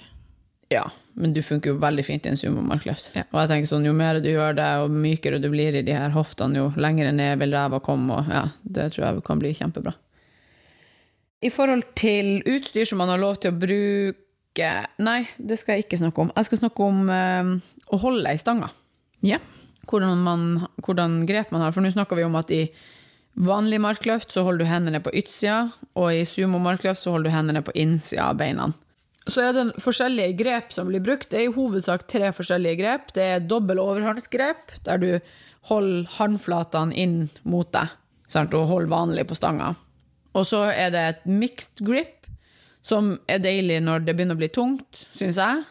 Ja, 0.73 0.87
men 1.13 1.33
du 1.35 1.41
funker 1.45 1.71
jo 1.71 1.79
veldig 1.81 2.03
fint 2.07 2.25
i 2.25 2.31
en 2.31 2.39
sumomarkløft. 2.39 3.11
Ja. 3.15 3.25
Og 3.29 3.43
jeg 3.43 3.51
tenker 3.51 3.69
sånn, 3.69 3.85
jo 3.85 3.93
mer 3.95 4.17
du 4.23 4.31
gjør 4.31 4.57
det, 4.57 4.69
og 4.81 4.93
mykere 4.93 5.39
du 5.41 5.47
blir 5.53 5.77
i 5.77 5.83
de 5.85 5.93
her 5.93 6.13
hoftene, 6.15 6.57
jo 6.57 6.71
lengre 6.81 7.11
ned 7.13 7.37
vil 7.41 7.53
ræva 7.53 7.79
komme, 7.85 8.17
og 8.17 8.31
ja, 8.33 8.47
det 8.63 8.89
tror 8.95 9.05
jeg 9.05 9.25
kan 9.27 9.41
bli 9.41 9.53
kjempebra. 9.55 9.93
I 11.45 11.51
forhold 11.53 11.85
til 11.99 12.39
utstyr 12.49 12.87
som 12.89 13.03
man 13.03 13.11
har 13.13 13.21
lov 13.21 13.37
til 13.41 13.53
å 13.53 13.59
bruke 13.59 14.21
Nei, 15.03 15.25
det 15.35 15.57
skal 15.59 15.75
jeg 15.75 15.83
ikke 15.83 15.97
snakke 15.99 16.21
om. 16.23 16.29
Jeg 16.31 16.47
skal 16.47 16.59
snakke 16.61 16.85
om 16.85 17.09
eh, 17.11 17.49
å 17.91 17.97
holde 17.99 18.31
i 18.31 18.39
stanga. 18.39 18.69
Ja. 19.27 19.41
Hvordan, 19.83 20.21
man, 20.23 20.45
hvordan 20.79 21.17
grep 21.27 21.51
man 21.51 21.65
har. 21.65 21.73
For 21.75 21.83
nå 21.83 21.91
snakker 21.91 22.15
vi 22.15 22.23
om 22.23 22.37
at 22.39 22.53
i 22.55 22.61
vanlig 23.35 23.81
markløft 23.83 24.31
så 24.31 24.45
holder 24.47 24.63
du 24.63 24.71
hendene 24.71 25.01
på 25.03 25.11
utsida, 25.11 25.73
og 25.99 26.07
i 26.15 26.23
sumomarkløft 26.23 27.03
så 27.03 27.17
holder 27.17 27.27
du 27.27 27.35
hendene 27.35 27.65
på 27.67 27.75
innsida 27.83 28.29
av 28.29 28.39
beina. 28.39 28.69
Så 29.25 29.41
er 29.41 29.55
det 29.57 29.81
forskjellige 29.81 30.37
grep 30.37 30.73
som 30.73 30.89
blir 30.91 31.01
brukt. 31.01 31.31
Det 31.31 31.39
er 31.39 31.47
i 31.47 31.53
hovedsak 31.55 32.05
tre 32.09 32.29
forskjellige 32.35 32.77
grep. 32.83 33.13
Det 33.17 33.25
er 33.25 33.45
dobbel 33.45 33.81
overhåndsgrep, 33.81 34.75
der 34.85 35.01
du 35.01 35.09
holder 35.65 36.05
håndflatene 36.19 36.93
inn 36.93 37.23
mot 37.41 37.71
deg 37.73 37.89
sant, 38.31 38.53
og 38.53 38.69
holder 38.69 38.91
vanlig 38.91 39.25
på 39.29 39.37
stanga. 39.37 39.73
Og 40.35 40.45
så 40.49 40.65
er 40.73 40.91
det 40.93 41.03
et 41.07 41.25
mixed 41.29 41.81
grip, 41.85 42.27
som 42.85 43.15
er 43.31 43.41
deilig 43.41 43.79
når 43.81 44.05
det 44.05 44.15
begynner 44.15 44.37
å 44.37 44.43
bli 44.43 44.51
tungt, 44.53 45.05
syns 45.15 45.39
jeg. 45.41 45.63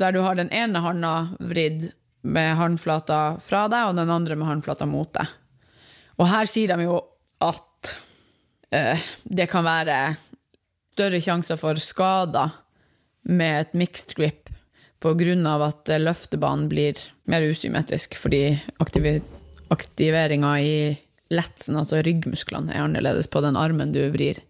Der 0.00 0.14
du 0.16 0.22
har 0.24 0.38
den 0.38 0.50
ene 0.54 0.82
handa 0.82 1.14
vridd 1.38 1.90
med 2.26 2.56
håndflata 2.58 3.20
fra 3.44 3.66
deg, 3.70 3.90
og 3.90 4.00
den 4.00 4.12
andre 4.12 4.38
med 4.38 4.48
håndflata 4.48 4.88
mot 4.88 5.12
deg. 5.14 5.28
Og 6.20 6.28
her 6.28 6.48
sier 6.50 6.72
de 6.72 6.88
jo 6.88 6.98
at 7.44 7.92
eh, 8.76 9.04
det 9.24 9.46
kan 9.52 9.64
være 9.64 10.00
større 10.94 11.20
sjanser 11.22 11.60
for 11.60 11.78
skader 11.80 12.58
med 13.22 13.66
et 13.66 13.76
mixed 13.76 14.14
grip 14.16 14.48
av 15.02 15.62
at 15.64 15.88
eh, 15.88 16.00
løftebanen 16.00 16.68
blir 16.68 16.98
mer 17.24 17.42
usymmetrisk, 17.42 18.18
fordi 18.20 18.58
aktivi 18.78 19.20
aktiveringa 19.70 20.60
i 20.60 20.74
letsen, 21.30 21.76
altså 21.78 22.02
ryggmusklene, 22.02 22.74
er 22.74 22.82
annerledes 22.82 23.30
på 23.30 23.40
den 23.44 23.56
armen 23.56 23.92
du 23.94 24.02
vrir 24.10 24.42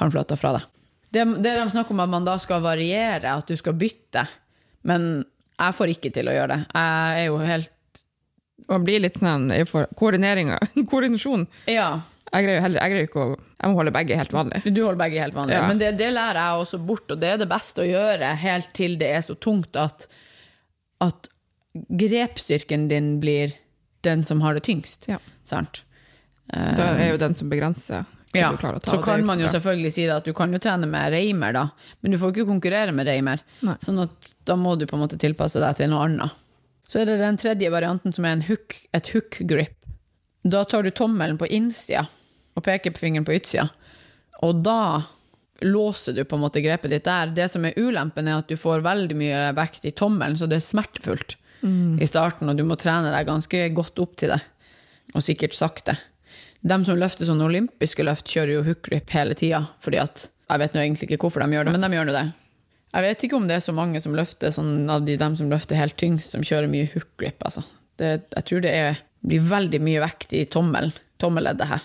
håndflata 0.00 0.36
fra 0.36 0.56
deg. 0.56 0.66
Det, 1.14 1.24
det 1.38 1.54
de 1.56 1.70
snakker 1.70 1.94
om 1.94 2.02
at 2.04 2.10
man 2.10 2.26
da 2.26 2.34
skal 2.42 2.60
variere, 2.64 3.32
at 3.32 3.48
du 3.48 3.56
skal 3.56 3.76
bytte, 3.78 4.26
men 4.82 5.24
jeg 5.58 5.76
får 5.78 5.92
ikke 5.94 6.12
til 6.14 6.28
å 6.30 6.34
gjøre 6.34 6.56
det. 6.56 6.60
Jeg 6.74 7.22
er 7.22 7.28
jo 7.30 7.38
helt 7.42 7.74
Man 8.68 8.82
blir 8.84 9.00
litt 9.00 9.16
sånn 9.16 9.46
i 9.54 9.62
koordineringa. 9.64 10.58
koordinering, 10.58 10.88
koordinasjon. 10.90 11.46
Ja, 11.70 12.00
Jeg 12.28 12.44
greier 12.44 12.60
heller 12.60 12.82
jeg 12.82 12.92
greier 12.92 13.08
ikke 13.08 13.22
å 13.22 13.28
Jeg 13.36 13.70
må 13.70 13.78
holde 13.78 13.92
begge 13.94 14.18
helt 14.18 14.34
vanlig. 14.36 14.60
Du 14.66 14.82
holder 14.82 15.00
begge 15.00 15.22
helt 15.22 15.36
vanlig. 15.36 15.56
Ja. 15.56 15.64
Men 15.70 15.80
det, 15.80 15.94
det 15.98 16.10
lærer 16.14 16.38
jeg 16.38 16.64
også 16.64 16.80
bort, 16.90 17.08
og 17.10 17.22
det 17.22 17.32
er 17.32 17.40
det 17.40 17.48
beste 17.50 17.82
å 17.82 17.88
gjøre 17.88 18.34
helt 18.42 18.70
til 18.76 18.98
det 19.00 19.08
er 19.16 19.24
så 19.24 19.34
tungt 19.34 19.78
at, 19.80 20.06
at 21.04 21.30
grepsstyrken 21.74 22.86
din 22.92 23.16
blir 23.22 23.56
den 24.06 24.22
som 24.24 24.40
har 24.44 24.54
det 24.54 24.64
tyngst. 24.68 25.08
Ja. 25.10 25.18
Sant? 25.48 25.82
Da 26.48 26.94
er 26.94 27.10
jo 27.12 27.18
den 27.20 27.34
som 27.36 27.50
begrenser 27.52 28.06
Ja, 28.32 28.52
så 28.56 28.96
det 28.96 29.02
kan 29.04 29.24
man 29.28 29.40
jo 29.40 29.48
selvfølgelig 29.52 29.90
si 29.92 30.04
det 30.06 30.14
at 30.14 30.28
du 30.28 30.32
kan 30.36 30.52
jo 30.52 30.60
trene 30.62 30.88
med 30.88 31.12
reimer, 31.12 31.52
da, 31.52 31.64
men 32.00 32.12
du 32.12 32.18
får 32.20 32.32
ikke 32.34 32.48
konkurrere 32.48 32.92
med 32.94 33.08
reimer. 33.08 33.42
Nei. 33.64 33.74
Sånn 33.84 34.00
at 34.04 34.32
da 34.48 34.56
må 34.56 34.76
du 34.76 34.86
på 34.88 34.96
en 34.96 35.04
måte 35.04 35.18
tilpasse 35.20 35.60
deg 35.60 35.80
til 35.80 35.90
noe 35.92 36.06
annet. 36.06 36.44
Så 36.88 37.02
er 37.02 37.08
det 37.08 37.18
den 37.20 37.36
tredje 37.40 37.72
varianten 37.72 38.14
som 38.16 38.24
er 38.24 38.36
en 38.36 38.46
hook, 38.48 38.78
et 38.96 39.10
hook 39.12 39.40
grip. 39.48 39.74
Da 40.48 40.62
tar 40.64 40.86
du 40.86 40.92
tommelen 40.94 41.36
på 41.40 41.48
innsida 41.52 42.06
og 42.58 42.66
peker 42.66 42.94
på 42.94 43.04
fingeren 43.04 43.26
på 43.26 43.36
utsida, 43.38 43.68
og 44.42 44.62
da 44.66 45.04
låser 45.66 46.14
du 46.14 46.22
på 46.22 46.36
en 46.36 46.44
måte 46.44 46.62
grepet 46.62 46.92
ditt 46.92 47.06
der. 47.08 47.32
Det 47.34 47.48
som 47.50 47.64
er 47.66 47.78
ulempen, 47.78 48.28
er 48.30 48.38
at 48.38 48.50
du 48.50 48.54
får 48.58 48.84
veldig 48.84 49.16
mye 49.18 49.40
vekt 49.58 49.88
i 49.88 49.94
tommelen, 49.96 50.36
så 50.38 50.46
det 50.46 50.60
er 50.60 50.66
smertefullt 50.66 51.34
i 51.98 52.06
starten, 52.06 52.46
og 52.50 52.54
du 52.54 52.62
må 52.62 52.76
trene 52.78 53.10
deg 53.10 53.26
ganske 53.26 53.64
godt 53.74 53.98
opp 53.98 54.14
til 54.20 54.30
det, 54.30 54.38
og 55.14 55.24
sikkert 55.26 55.56
sakte. 55.58 55.96
De 56.62 56.78
som 56.86 56.98
løfter 56.98 57.26
sånne 57.26 57.46
olympiske 57.46 58.06
løft, 58.06 58.30
kjører 58.30 58.52
jo 58.56 58.66
hookgrip 58.66 59.10
hele 59.14 59.34
tida, 59.38 59.64
fordi 59.84 60.02
at 60.02 60.28
Jeg 60.48 60.60
vet 60.62 60.72
nå 60.72 60.80
egentlig 60.80 61.10
ikke 61.10 61.26
hvorfor 61.26 61.42
de 61.44 61.52
gjør 61.52 61.66
det, 61.68 61.72
men 61.74 61.82
de 61.84 61.88
gjør 61.92 62.06
nå 62.08 62.12
det. 62.14 62.28
Jeg 62.94 63.04
vet 63.04 63.24
ikke 63.26 63.36
om 63.36 63.48
det 63.50 63.56
er 63.58 63.60
så 63.60 63.72
mange 63.76 64.00
som 64.00 64.14
løfter 64.16 64.48
sånn, 64.48 64.88
av 64.88 65.02
de 65.04 65.16
dem 65.20 65.34
som 65.36 65.50
løfter 65.52 65.76
helt 65.76 65.98
tyngst, 66.00 66.30
som 66.32 66.40
kjører 66.40 66.70
mye 66.72 66.86
hookgrip. 66.94 67.44
Altså. 67.44 67.66
Det, 68.00 68.12
jeg 68.32 68.46
tror 68.48 68.62
det 68.64 68.72
er, 68.72 69.02
blir 69.20 69.44
veldig 69.44 69.80
mye 69.84 70.00
vekt 70.00 70.32
i 70.32 70.46
tommelen, 70.48 70.94
tommeleddet 71.20 71.68
her. 71.68 71.84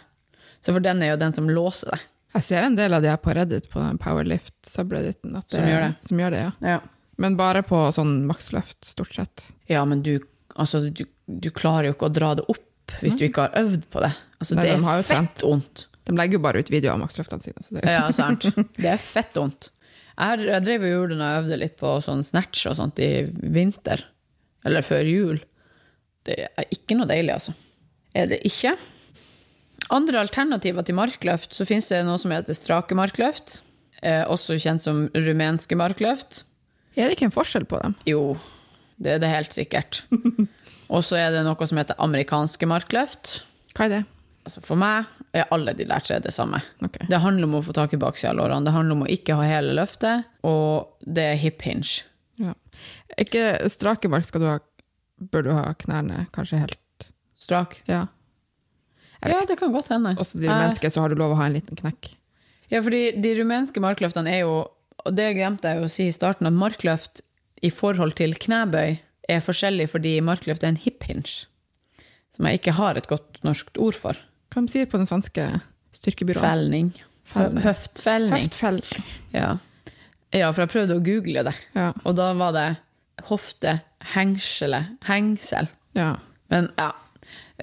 Så 0.63 0.71
for 0.73 0.83
den 0.83 1.01
er 1.03 1.13
jo 1.13 1.19
den 1.21 1.33
som 1.35 1.49
låser 1.51 1.91
deg. 1.93 2.03
Jeg 2.33 2.45
ser 2.47 2.65
en 2.65 2.75
del 2.77 2.95
av 2.97 3.03
de 3.03 3.11
her 3.11 3.19
på 3.21 3.33
Reddit, 3.35 3.67
på 3.69 3.81
powerlift-subredditen. 4.01 5.35
Som 5.51 5.67
gjør 5.69 5.83
det. 5.85 5.91
Som 6.07 6.21
gjør 6.23 6.31
det, 6.33 6.39
ja. 6.47 6.51
Ja, 6.73 6.79
Men 7.21 7.35
bare 7.37 7.61
på 7.67 7.79
sånn 7.93 8.23
maksløft, 8.29 8.79
stort 8.89 9.13
sett. 9.13 9.49
ja 9.69 9.83
men 9.85 10.01
du, 10.01 10.15
altså, 10.55 10.81
du, 10.89 11.03
du 11.27 11.49
klarer 11.53 11.91
jo 11.91 11.93
ikke 11.97 12.09
å 12.09 12.13
dra 12.15 12.31
det 12.39 12.45
opp 12.49 12.95
hvis 13.01 13.15
du 13.19 13.25
ikke 13.27 13.45
har 13.47 13.59
øvd 13.61 13.85
på 13.93 14.01
det. 14.03 14.09
Altså, 14.39 14.55
Nei, 14.57 14.65
det 14.65 14.73
de 14.79 14.83
har 14.87 15.03
er 15.03 15.07
fett 15.07 15.43
vondt. 15.45 15.85
De 16.03 16.15
legger 16.17 16.35
jo 16.39 16.41
bare 16.43 16.59
ut 16.59 16.71
videoer 16.73 16.95
av 16.97 17.03
maksløftene 17.05 17.45
sine. 17.45 17.61
Så 17.63 17.77
det, 17.77 17.85
Ja, 17.87 18.07
sant. 18.11 18.43
Det 18.75 18.89
er 18.91 18.99
fett 18.99 19.37
vondt. 19.39 19.69
Jeg, 20.17 20.43
jeg 20.49 20.65
drev 20.65 20.83
og 20.83 20.91
gjorde 20.91 21.13
det 21.13 21.19
når 21.21 21.29
jeg 21.31 21.43
øvde 21.43 21.59
litt 21.61 21.77
på 21.79 21.93
sånn 22.05 22.25
snatch 22.27 22.65
og 22.69 22.75
sånt 22.81 22.99
i 23.01 23.11
vinter. 23.55 24.03
Eller 24.67 24.85
før 24.85 25.07
jul. 25.07 25.39
Det 26.27 26.35
er 26.49 26.67
ikke 26.75 26.97
noe 26.99 27.07
deilig, 27.09 27.37
altså. 27.37 27.53
Er 28.13 28.27
det 28.33 28.41
ikke? 28.49 28.75
Andre 29.91 30.21
alternativer 30.23 30.85
til 30.85 30.95
markløft, 30.97 31.53
så 31.55 31.67
finnes 31.67 31.89
det 31.91 32.03
noe 32.07 32.19
som 32.21 32.31
heter 32.33 32.55
strake 32.55 32.95
markløft. 32.97 33.59
Eh, 34.03 34.23
også 34.27 34.57
kjent 34.59 34.83
som 34.83 35.05
rumenske 35.15 35.75
markløft. 35.79 36.43
Er 36.95 37.07
det 37.07 37.17
ikke 37.17 37.29
en 37.29 37.35
forskjell 37.35 37.65
på 37.67 37.79
dem? 37.81 37.95
Jo, 38.07 38.35
det 39.01 39.15
er 39.15 39.23
det 39.23 39.31
helt 39.31 39.55
sikkert. 39.55 40.03
Og 40.93 41.03
så 41.05 41.17
er 41.19 41.31
det 41.33 41.43
noe 41.47 41.67
som 41.69 41.79
heter 41.79 41.99
amerikanske 42.03 42.67
markløft. 42.69 43.39
Hva 43.73 43.87
er 43.87 43.93
det? 43.97 44.01
Altså 44.43 44.59
for 44.63 44.79
meg 44.79 45.07
er 45.31 45.47
alle 45.55 45.71
de 45.77 45.85
der 45.87 46.03
tre 46.03 46.17
det 46.21 46.33
samme. 46.35 46.59
Okay. 46.83 47.07
Det 47.09 47.21
handler 47.23 47.47
om 47.47 47.59
å 47.59 47.63
få 47.63 47.75
tak 47.75 47.95
i 47.95 47.99
baksida 47.99 48.33
av 48.33 48.41
lårene, 48.41 48.67
det 48.67 48.73
handler 48.75 48.97
om 48.97 49.05
å 49.05 49.11
ikke 49.11 49.37
ha 49.39 49.45
hele 49.47 49.75
løftet, 49.77 50.27
og 50.43 50.99
det 50.99 51.29
er 51.31 51.39
hip 51.39 51.63
hinge. 51.63 52.03
Ja. 52.41 52.51
Ikke 53.21 53.55
strake 53.71 54.11
mark 54.11 54.27
skal 54.27 54.43
du 54.43 54.49
ha 54.51 54.59
Bør 55.31 55.43
du 55.45 55.51
ha 55.53 55.69
knærne 55.79 56.25
kanskje 56.35 56.57
helt 56.59 57.05
Strak. 57.39 57.77
Ja. 57.87 58.07
Ja, 59.31 59.41
det 59.47 59.57
kan 59.59 59.71
godt 59.73 59.87
hende. 59.93 60.15
Også 60.19 60.39
de 60.41 60.49
rumenske, 60.49 60.89
så 60.91 61.01
har 61.03 61.09
du 61.09 61.15
lov 61.19 61.31
å 61.35 61.39
ha 61.39 61.45
en 61.47 61.53
liten 61.55 61.77
knekk. 61.79 62.11
Ja, 62.71 62.81
fordi 62.81 63.03
de 63.21 63.33
rumenske 63.39 63.79
markløftene 63.83 64.31
er 64.33 64.39
jo, 64.43 64.53
og 65.05 65.15
det 65.15 65.29
glemte 65.37 65.69
jeg 65.75 65.83
å 65.85 65.89
si 65.91 66.07
i 66.09 66.13
starten, 66.15 66.47
at 66.49 66.53
markløft 66.57 67.21
i 67.63 67.69
forhold 67.71 68.15
til 68.19 68.33
knebøy 68.35 68.97
er 69.29 69.39
forskjellig 69.45 69.85
fordi 69.91 70.17
markløft 70.25 70.63
er 70.65 70.73
en 70.73 70.79
hip 70.83 71.03
hinge, 71.07 71.45
som 72.33 72.47
jeg 72.49 72.59
ikke 72.59 72.73
har 72.79 72.97
et 72.99 73.07
godt 73.07 73.39
norsk 73.45 73.77
ord 73.79 73.95
for. 73.95 74.19
Hva 74.53 74.65
de 74.65 74.73
sier 74.73 74.89
på 74.89 74.97
den 74.99 75.07
svenske 75.07 75.45
styrkebyrået? 75.95 76.43
Felning. 76.43 76.89
Felning. 77.23 77.63
Høftfelning. 77.63 78.47
Høftfelning. 78.49 79.05
Ja. 79.33 79.53
ja, 80.35 80.49
for 80.51 80.65
jeg 80.65 80.73
prøvde 80.73 80.97
å 80.99 81.03
google 81.05 81.45
det, 81.47 81.55
Ja. 81.77 81.91
og 82.03 82.17
da 82.19 82.33
var 82.35 82.51
det 82.57 82.67
hoftehengsele, 83.29 84.83
hengsel. 85.07 85.69
ja. 85.95 86.15
Men 86.51 86.67
ja. 86.77 86.91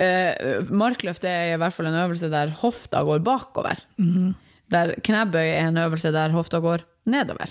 Eh, 0.00 0.62
markløft 0.73 1.25
er 1.28 1.54
i 1.54 1.57
hvert 1.61 1.75
fall 1.76 1.90
en 1.90 1.99
øvelse 2.07 2.30
der 2.33 2.52
hofta 2.62 3.02
går 3.04 3.21
bakover. 3.26 3.80
Der 4.71 4.95
knebøy 5.04 5.49
er 5.50 5.66
en 5.69 5.80
øvelse 5.83 6.12
der 6.14 6.33
hofta 6.33 6.61
går 6.64 6.85
nedover. 7.11 7.50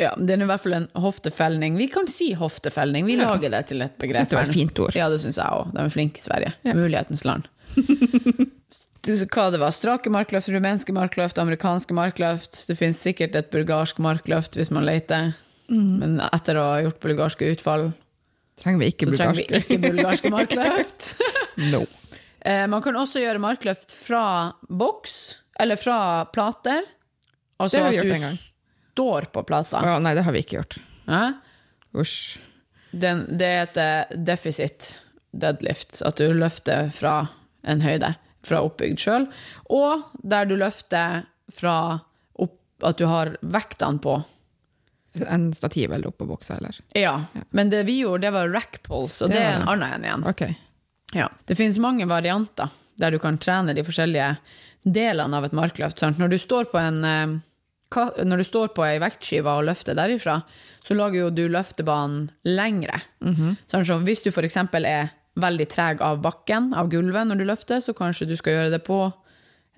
Ja, 0.00 0.10
Det 0.16 0.30
er 0.36 0.42
i 0.44 0.48
hvert 0.48 0.60
fall 0.60 0.74
en 0.76 0.88
hoftefelning. 1.00 1.76
Vi 1.80 1.86
kan 1.88 2.06
si 2.06 2.32
hoftefelning. 2.36 3.06
Vi 3.08 3.16
Ja. 3.16 3.30
lager 3.30 3.50
det 3.50 3.66
til 3.68 3.80
et 3.82 3.98
begrep. 3.98 4.28
det 4.28 4.36
var 4.36 4.42
et 4.44 4.52
fint 4.54 4.78
ord. 4.78 4.94
Ja, 4.94 5.08
det 5.08 5.20
syns 5.20 5.36
jeg 5.36 5.46
òg. 5.46 5.72
De 5.72 5.80
er 5.80 5.88
flinke 5.88 6.18
i 6.20 6.24
Sverige. 6.26 6.52
Ja. 6.64 6.74
Mulighetens 6.74 7.24
land. 7.24 7.44
Hva 9.06 9.50
det 9.52 9.60
var? 9.62 9.70
Strake 9.70 10.10
markløft, 10.10 10.48
rumenske 10.50 10.92
markløft, 10.92 11.38
amerikanske 11.38 11.94
markløft. 11.94 12.66
Det 12.66 12.76
finnes 12.78 12.98
sikkert 12.98 13.36
et 13.38 13.50
bulgarsk 13.52 13.98
markløft 14.02 14.56
hvis 14.58 14.70
man 14.74 14.84
leter. 14.84 15.32
Mm. 15.70 15.98
Men 16.00 16.16
etter 16.32 16.58
å 16.58 16.64
ha 16.72 16.80
gjort 16.82 17.00
bulgarske 17.00 17.48
utfall, 17.54 17.92
Trenger 18.56 18.80
vi 18.80 18.88
ikke 18.92 19.08
så 19.10 19.16
trenger 19.20 19.36
vi 19.36 19.60
ikke 19.60 19.78
bulgarske 19.84 20.32
markløft. 20.32 21.10
No. 21.72 21.82
Eh, 22.44 22.66
man 22.68 22.82
kan 22.84 22.96
også 23.00 23.20
gjøre 23.22 23.40
markløft 23.40 23.92
fra 23.96 24.52
boks, 24.68 25.14
eller 25.60 25.78
fra 25.80 25.96
plater. 26.32 26.82
Altså 27.56 27.76
Det 27.78 27.82
har 27.82 27.90
vi 27.94 27.96
gjort 27.96 28.16
en 28.16 28.26
gang. 28.26 28.36
står 28.92 29.28
på 29.32 29.42
plata. 29.48 29.80
Å, 29.80 29.96
nei, 30.04 30.12
det 30.18 30.24
har 30.26 30.36
vi 30.36 30.42
ikke 30.44 30.58
gjort. 30.58 30.76
Usj. 31.96 32.36
Den, 32.96 33.24
det 33.40 33.48
heter 33.54 34.12
deficit 34.28 34.94
deadlift, 35.36 35.98
at 36.06 36.20
du 36.20 36.28
løfter 36.36 36.90
fra 36.96 37.16
en 37.66 37.80
høyde, 37.84 38.12
fra 38.46 38.60
oppbygd 38.64 39.00
sjøl. 39.02 39.26
Og 39.72 40.04
der 40.22 40.46
du 40.48 40.54
løfter 40.60 41.24
fra 41.52 41.76
opp, 42.36 42.56
at 42.84 43.00
du 43.00 43.06
har 43.10 43.34
vektene 43.42 44.00
på. 44.04 44.20
En 45.24 45.48
stativ 45.54 45.92
eller 45.92 46.10
oppå 46.10 46.26
boksa, 46.28 46.56
eller? 46.58 46.76
Ja, 46.98 47.24
men 47.50 47.70
det 47.72 47.82
vi 47.88 48.00
gjorde, 48.02 48.26
det 48.26 48.34
var 48.34 48.52
rack 48.52 48.82
pulse, 48.82 49.24
og 49.24 49.32
Det 49.32 49.38
det, 49.38 49.44
er 49.44 49.60
en 49.60 49.68
annen 49.68 49.96
en 49.96 50.04
igjen. 50.04 50.26
Okay. 50.28 50.56
Ja. 51.16 51.28
Det 51.44 51.56
finnes 51.56 51.78
mange 51.82 52.06
varianter 52.10 52.72
der 53.00 53.12
du 53.12 53.18
kan 53.20 53.38
trene 53.38 53.74
de 53.76 53.84
forskjellige 53.84 54.36
delene 54.82 55.36
av 55.36 55.44
et 55.48 55.56
markløft. 55.56 56.00
Sant? 56.00 56.18
Når 56.18 56.32
du 56.32 56.38
står 56.40 56.70
på 56.72 56.80
en 56.80 57.04
eh, 57.04 57.36
når 57.96 58.42
du 58.42 58.44
står 58.44 58.72
på 58.74 58.84
ei 58.84 58.96
vektskive 58.98 59.52
og 59.58 59.68
løfter 59.68 59.94
derifra, 59.94 60.40
så 60.84 60.94
lager 60.98 61.20
jo 61.20 61.30
du 61.30 61.44
løftebanen 61.48 62.30
lengre. 62.44 62.98
Sånn 63.70 63.86
som 63.86 64.04
hvis 64.04 64.24
du 64.24 64.32
f.eks. 64.32 64.56
er 64.56 65.12
veldig 65.36 65.66
treg 65.70 66.02
av 66.02 66.18
bakken, 66.24 66.72
av 66.74 66.90
gulvet, 66.90 67.28
når 67.28 67.40
du 67.40 67.44
løfter, 67.46 67.80
så 67.80 67.94
kanskje 67.94 68.26
du 68.26 68.36
skal 68.36 68.56
gjøre 68.56 68.74
det 68.74 68.82
på 68.86 68.98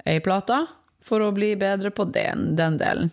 ei 0.06 0.20
plate 0.24 0.62
for 1.04 1.20
å 1.20 1.32
bli 1.36 1.54
bedre 1.60 1.90
på 1.90 2.08
den, 2.08 2.54
den 2.56 2.78
delen. 2.80 3.12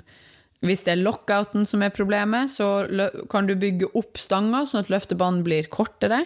Hvis 0.64 0.86
det 0.86 0.96
er 0.96 1.04
lockouten 1.04 1.68
som 1.68 1.84
er 1.86 1.94
problemet, 1.94 2.54
så 2.54 2.86
kan 3.32 3.50
du 3.50 3.56
bygge 3.60 3.92
opp 3.98 4.20
stanga 4.22 4.64
sånn 4.66 4.86
at 4.86 4.92
løftebanen 4.94 5.44
blir 5.46 5.68
kortere, 5.72 6.24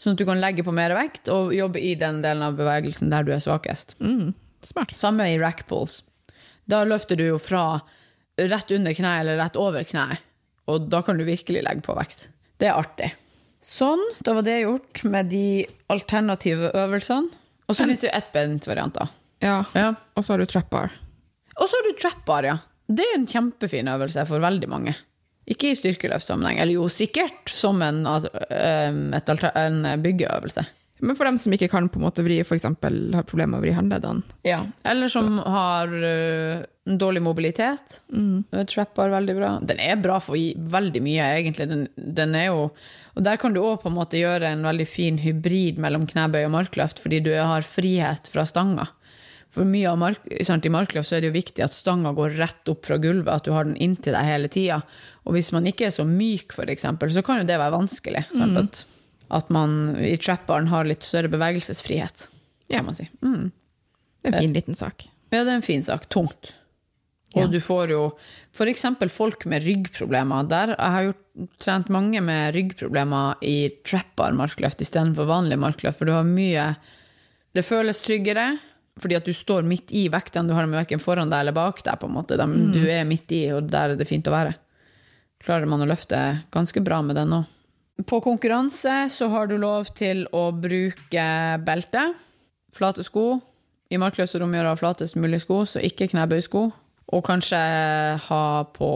sånn 0.00 0.14
at 0.14 0.20
du 0.20 0.26
kan 0.28 0.42
legge 0.42 0.64
på 0.66 0.74
mer 0.74 0.94
vekt 0.98 1.30
og 1.32 1.54
jobbe 1.56 1.80
i 1.80 1.94
den 1.98 2.20
delen 2.24 2.44
av 2.46 2.58
bevegelsen 2.58 3.10
der 3.12 3.26
du 3.26 3.32
er 3.34 3.42
svakest. 3.42 3.96
Mm. 4.02 4.34
Smart. 4.62 4.94
Samme 4.94 5.26
i 5.32 5.38
rackpulls. 5.40 6.02
Da 6.70 6.84
løfter 6.86 7.18
du 7.18 7.24
jo 7.26 7.40
fra 7.42 7.80
rett 8.38 8.70
under 8.74 8.94
kneet 8.94 9.24
eller 9.24 9.40
rett 9.40 9.58
over 9.60 9.86
kneet, 9.86 10.22
og 10.70 10.86
da 10.92 11.02
kan 11.04 11.18
du 11.18 11.26
virkelig 11.26 11.64
legge 11.64 11.84
på 11.86 11.96
vekt. 11.98 12.28
Det 12.62 12.70
er 12.70 12.78
artig. 12.78 13.10
Sånn, 13.62 14.02
da 14.26 14.34
var 14.34 14.46
det 14.46 14.60
gjort 14.64 15.02
med 15.06 15.30
de 15.30 15.64
alternative 15.92 16.72
øvelsene. 16.78 17.30
Og 17.70 17.76
så 17.76 17.84
finnes 17.84 18.02
det 18.02 18.10
jo 18.10 18.16
ettbent-varianter. 18.18 19.10
Ja. 19.42 19.62
Ja. 19.78 19.92
Og 20.18 20.24
så 20.24 20.34
har 20.34 20.42
du 20.42 20.50
trap 20.50 20.68
bar. 20.70 20.94
Og 21.56 21.68
så 21.68 21.78
har 21.78 21.86
du 21.86 21.98
trap 21.98 22.24
bar, 22.26 22.46
ja. 22.46 22.56
Det 22.92 23.06
er 23.08 23.16
en 23.16 23.30
kjempefin 23.30 23.90
øvelse 23.92 24.26
for 24.28 24.42
veldig 24.42 24.68
mange. 24.70 24.94
Ikke 25.50 25.72
i 25.72 25.78
styrkeløftsammenheng, 25.78 26.60
eller 26.62 26.76
jo 26.76 26.86
sikkert 26.92 27.50
som 27.50 27.82
en, 27.82 28.04
et 28.06 29.32
en 29.50 29.82
byggeøvelse. 30.04 30.66
Men 31.02 31.16
for 31.18 31.26
dem 31.26 31.38
som 31.42 31.50
ikke 31.54 31.66
kan 31.72 31.88
på 31.90 31.98
en 31.98 32.04
måte 32.04 32.22
vri, 32.22 32.36
eksempel 32.38 33.16
har 33.16 33.26
problemer 33.26 33.56
med 33.56 33.58
å 33.58 33.64
vri 33.64 33.72
håndleddene. 33.74 34.36
Ja. 34.46 34.60
Eller 34.86 35.10
som 35.10 35.34
har 35.40 35.90
uh, 35.90 36.62
en 36.86 36.98
dårlig 37.00 37.24
mobilitet. 37.26 37.98
Mm. 38.14 38.44
Trapper 38.70 39.10
veldig 39.10 39.34
bra. 39.34 39.50
Den 39.66 39.82
er 39.82 39.98
bra 39.98 40.20
for 40.22 40.38
veldig 40.76 41.02
mye, 41.02 41.26
egentlig. 41.40 41.66
Den, 41.72 41.84
den 41.96 42.36
er 42.38 42.52
jo, 42.52 42.68
og 43.16 43.26
der 43.26 43.40
kan 43.42 43.54
du 43.54 43.64
òg 43.64 43.82
på 43.82 43.90
en 43.90 43.98
måte 43.98 44.20
gjøre 44.20 44.54
en 44.54 44.62
veldig 44.68 44.86
fin 44.86 45.18
hybrid 45.18 45.82
mellom 45.82 46.06
knebøy 46.06 46.44
og 46.44 46.54
markløft, 46.54 47.02
fordi 47.02 47.18
du 47.26 47.32
har 47.34 47.66
frihet 47.66 48.30
fra 48.30 48.46
stanga. 48.46 48.86
For 49.52 49.68
mye 49.68 49.90
av 49.90 49.98
mark, 50.00 50.22
sant, 50.48 50.64
I 50.64 50.70
markløft 50.72 51.10
så 51.10 51.18
er 51.18 51.20
det 51.24 51.28
jo 51.28 51.34
viktig 51.36 51.60
at 51.66 51.74
stanga 51.76 52.14
går 52.16 52.38
rett 52.38 52.70
opp 52.72 52.86
fra 52.88 52.96
gulvet, 53.02 53.28
at 53.34 53.44
du 53.44 53.52
har 53.52 53.66
den 53.68 53.76
inntil 53.76 54.14
deg 54.16 54.24
hele 54.24 54.48
tida. 54.48 54.78
Og 55.28 55.34
hvis 55.36 55.50
man 55.52 55.66
ikke 55.68 55.90
er 55.90 55.92
så 55.92 56.06
myk, 56.08 56.54
eksempel, 56.72 57.12
så 57.12 57.20
kan 57.26 57.42
jo 57.42 57.48
det 57.50 57.58
være 57.60 57.74
vanskelig. 57.74 58.22
Sant? 58.32 58.56
At, 58.62 58.80
at 59.42 59.50
man 59.52 59.96
i 60.00 60.14
trap-baren 60.16 60.70
har 60.72 60.88
litt 60.88 61.04
større 61.04 61.28
bevegelsesfrihet, 61.32 62.28
Ja. 62.72 62.80
man 62.82 62.94
si. 62.96 63.08
Mm. 63.20 63.50
Det 64.24 64.30
er 64.32 64.38
en 64.38 64.40
fin 64.46 64.54
liten 64.56 64.74
sak. 64.78 65.04
Ja, 65.32 65.42
det 65.44 65.50
er 65.52 65.58
en 65.60 65.62
fin 65.68 65.82
sak. 65.84 66.08
Tungt. 66.08 66.54
Og 67.34 67.42
Ja. 67.42 67.46
du 67.48 67.58
får 67.60 67.88
jo 67.90 68.00
f.eks. 68.56 68.84
folk 69.12 69.44
med 69.46 69.64
ryggproblemer. 69.64 70.48
Der 70.48 70.66
jeg 70.78 70.90
har 70.96 71.02
jo 71.10 71.46
trent 71.58 71.88
mange 71.92 72.20
med 72.24 72.54
ryggproblemer 72.54 73.36
i 73.42 73.68
trap-bar 73.84 74.32
markløft 74.32 74.80
istedenfor 74.80 75.28
vanlig 75.28 75.58
markløft, 75.58 75.98
for 75.98 76.04
du 76.08 76.12
har 76.12 76.24
mye 76.24 76.76
Det 77.54 77.64
føles 77.68 77.98
tryggere, 78.00 78.58
fordi 79.00 79.16
at 79.16 79.24
du 79.24 79.32
står 79.32 79.62
midt 79.64 79.92
i 79.96 80.08
vektene, 80.12 80.48
du 80.48 80.54
har 80.54 80.66
dem 80.66 80.74
verken 80.76 81.00
foran 81.00 81.30
deg 81.32 81.40
eller 81.46 81.56
bak 81.56 81.80
deg, 81.82 81.96
på 82.00 82.06
en 82.10 82.16
måte. 82.18 82.36
De, 82.36 82.46
Du 82.74 82.82
er 82.90 83.04
midt 83.08 83.30
i, 83.32 83.46
og 83.54 83.70
der 83.72 83.94
er 83.94 83.96
det 83.96 84.08
fint 84.08 84.26
å 84.28 84.34
være. 84.34 84.54
Klarer 85.42 85.66
man 85.66 85.80
å 85.82 85.88
løfte 85.88 86.18
ganske 86.54 86.82
bra 86.84 87.00
med 87.02 87.16
den 87.16 87.32
òg. 87.32 87.48
På 88.08 88.20
konkurranse 88.24 89.08
så 89.12 89.28
har 89.30 89.46
du 89.48 89.56
lov 89.60 89.88
til 89.94 90.24
å 90.32 90.50
bruke 90.52 91.24
belte, 91.64 92.04
flate 92.74 93.04
sko. 93.06 93.40
I 93.92 93.98
markløse 94.00 94.38
rom 94.40 94.52
gjør 94.56 94.70
ha 94.70 94.76
flatest 94.80 95.16
mulig 95.20 95.42
sko, 95.44 95.62
så 95.68 95.80
ikke 95.84 96.08
knebøysko. 96.12 96.62
Og 97.12 97.24
kanskje 97.26 97.58
ha 98.28 98.44
på 98.72 98.88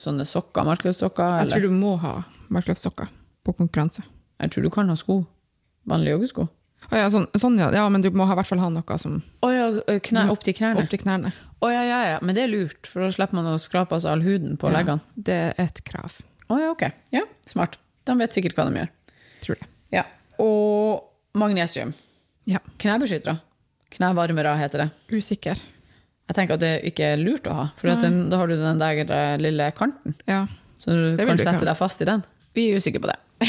sånne 0.00 0.26
sokker, 0.28 0.66
markløssokker. 0.68 1.38
Jeg 1.38 1.46
Eller 1.46 1.60
tror 1.62 1.70
du 1.70 1.78
må 1.78 1.94
ha 2.02 2.16
markløftsokker 2.52 3.08
på 3.44 3.54
konkurranse. 3.56 4.02
jeg 4.40 4.50
tror 4.52 4.62
du 4.62 4.70
kan 4.70 4.88
ha 4.88 4.96
sko. 4.96 5.22
Vanlige 5.88 6.16
joggesko. 6.18 6.48
Å 6.90 7.00
ja, 7.00 7.08
sånn, 7.12 7.26
sånn 7.40 7.56
ja. 7.60 7.70
ja, 7.74 7.84
men 7.92 8.04
du 8.04 8.10
må 8.14 8.26
i 8.28 8.36
hvert 8.36 8.48
fall 8.48 8.60
ha 8.62 8.68
noe 8.72 8.98
som 9.00 9.20
oh, 9.44 9.52
ja, 9.52 9.68
kne, 10.04 10.26
opp 10.32 10.44
til 10.44 10.56
knærne. 10.58 10.82
opp 10.82 10.92
til 10.92 11.00
knærne. 11.00 11.32
Oh, 11.64 11.70
ja, 11.72 11.80
ja, 11.88 12.00
ja, 12.12 12.16
men 12.20 12.36
det 12.36 12.44
er 12.44 12.52
lurt, 12.52 12.88
for 12.90 13.06
da 13.06 13.12
slipper 13.14 13.38
man 13.38 13.48
å 13.54 13.56
skrape 13.60 13.96
av 13.96 14.02
seg 14.04 14.12
all 14.12 14.24
huden 14.26 14.58
på 14.60 14.68
Ja, 14.68 14.76
leggene. 14.78 15.00
det 15.16 15.38
er 15.46 15.62
et 15.64 15.80
krav, 15.86 16.18
Å 16.52 16.58
ja, 16.60 16.72
ok. 16.74 16.82
Ja, 17.14 17.22
smart. 17.48 17.78
De 18.04 18.16
vet 18.20 18.36
sikkert 18.36 18.58
hva 18.58 18.66
de 18.68 18.82
gjør. 18.82 18.90
tror 19.46 19.60
det. 19.60 19.68
Ja. 19.96 20.02
Og 20.44 21.38
magnesium. 21.40 21.94
Ja. 22.50 22.60
Knebeskyttere. 22.82 23.38
Knevarmere 23.94 24.52
heter 24.60 24.84
det. 24.84 24.88
Usikker. 25.08 25.62
Jeg 26.28 26.36
tenker 26.36 26.58
at 26.58 26.62
det 26.64 26.74
ikke 26.88 27.14
er 27.14 27.20
lurt 27.20 27.48
å 27.48 27.54
ha, 27.56 27.64
for 27.76 27.92
den, 28.00 28.26
da 28.32 28.40
har 28.40 28.48
du 28.48 28.56
den 28.56 28.80
der 28.80 29.00
eh, 29.04 29.34
lille 29.40 29.70
kanten, 29.76 30.16
Ja, 30.28 30.46
så 30.80 30.92
du 30.96 31.16
Det 31.16 31.26
kan 31.28 31.40
sette 31.40 31.64
deg 31.64 31.76
fast 31.76 32.00
i 32.00 32.08
den. 32.08 32.24
Vi 32.56 32.68
er 32.70 32.80
usikre 32.80 33.00
på 33.04 33.10
det. 33.10 33.18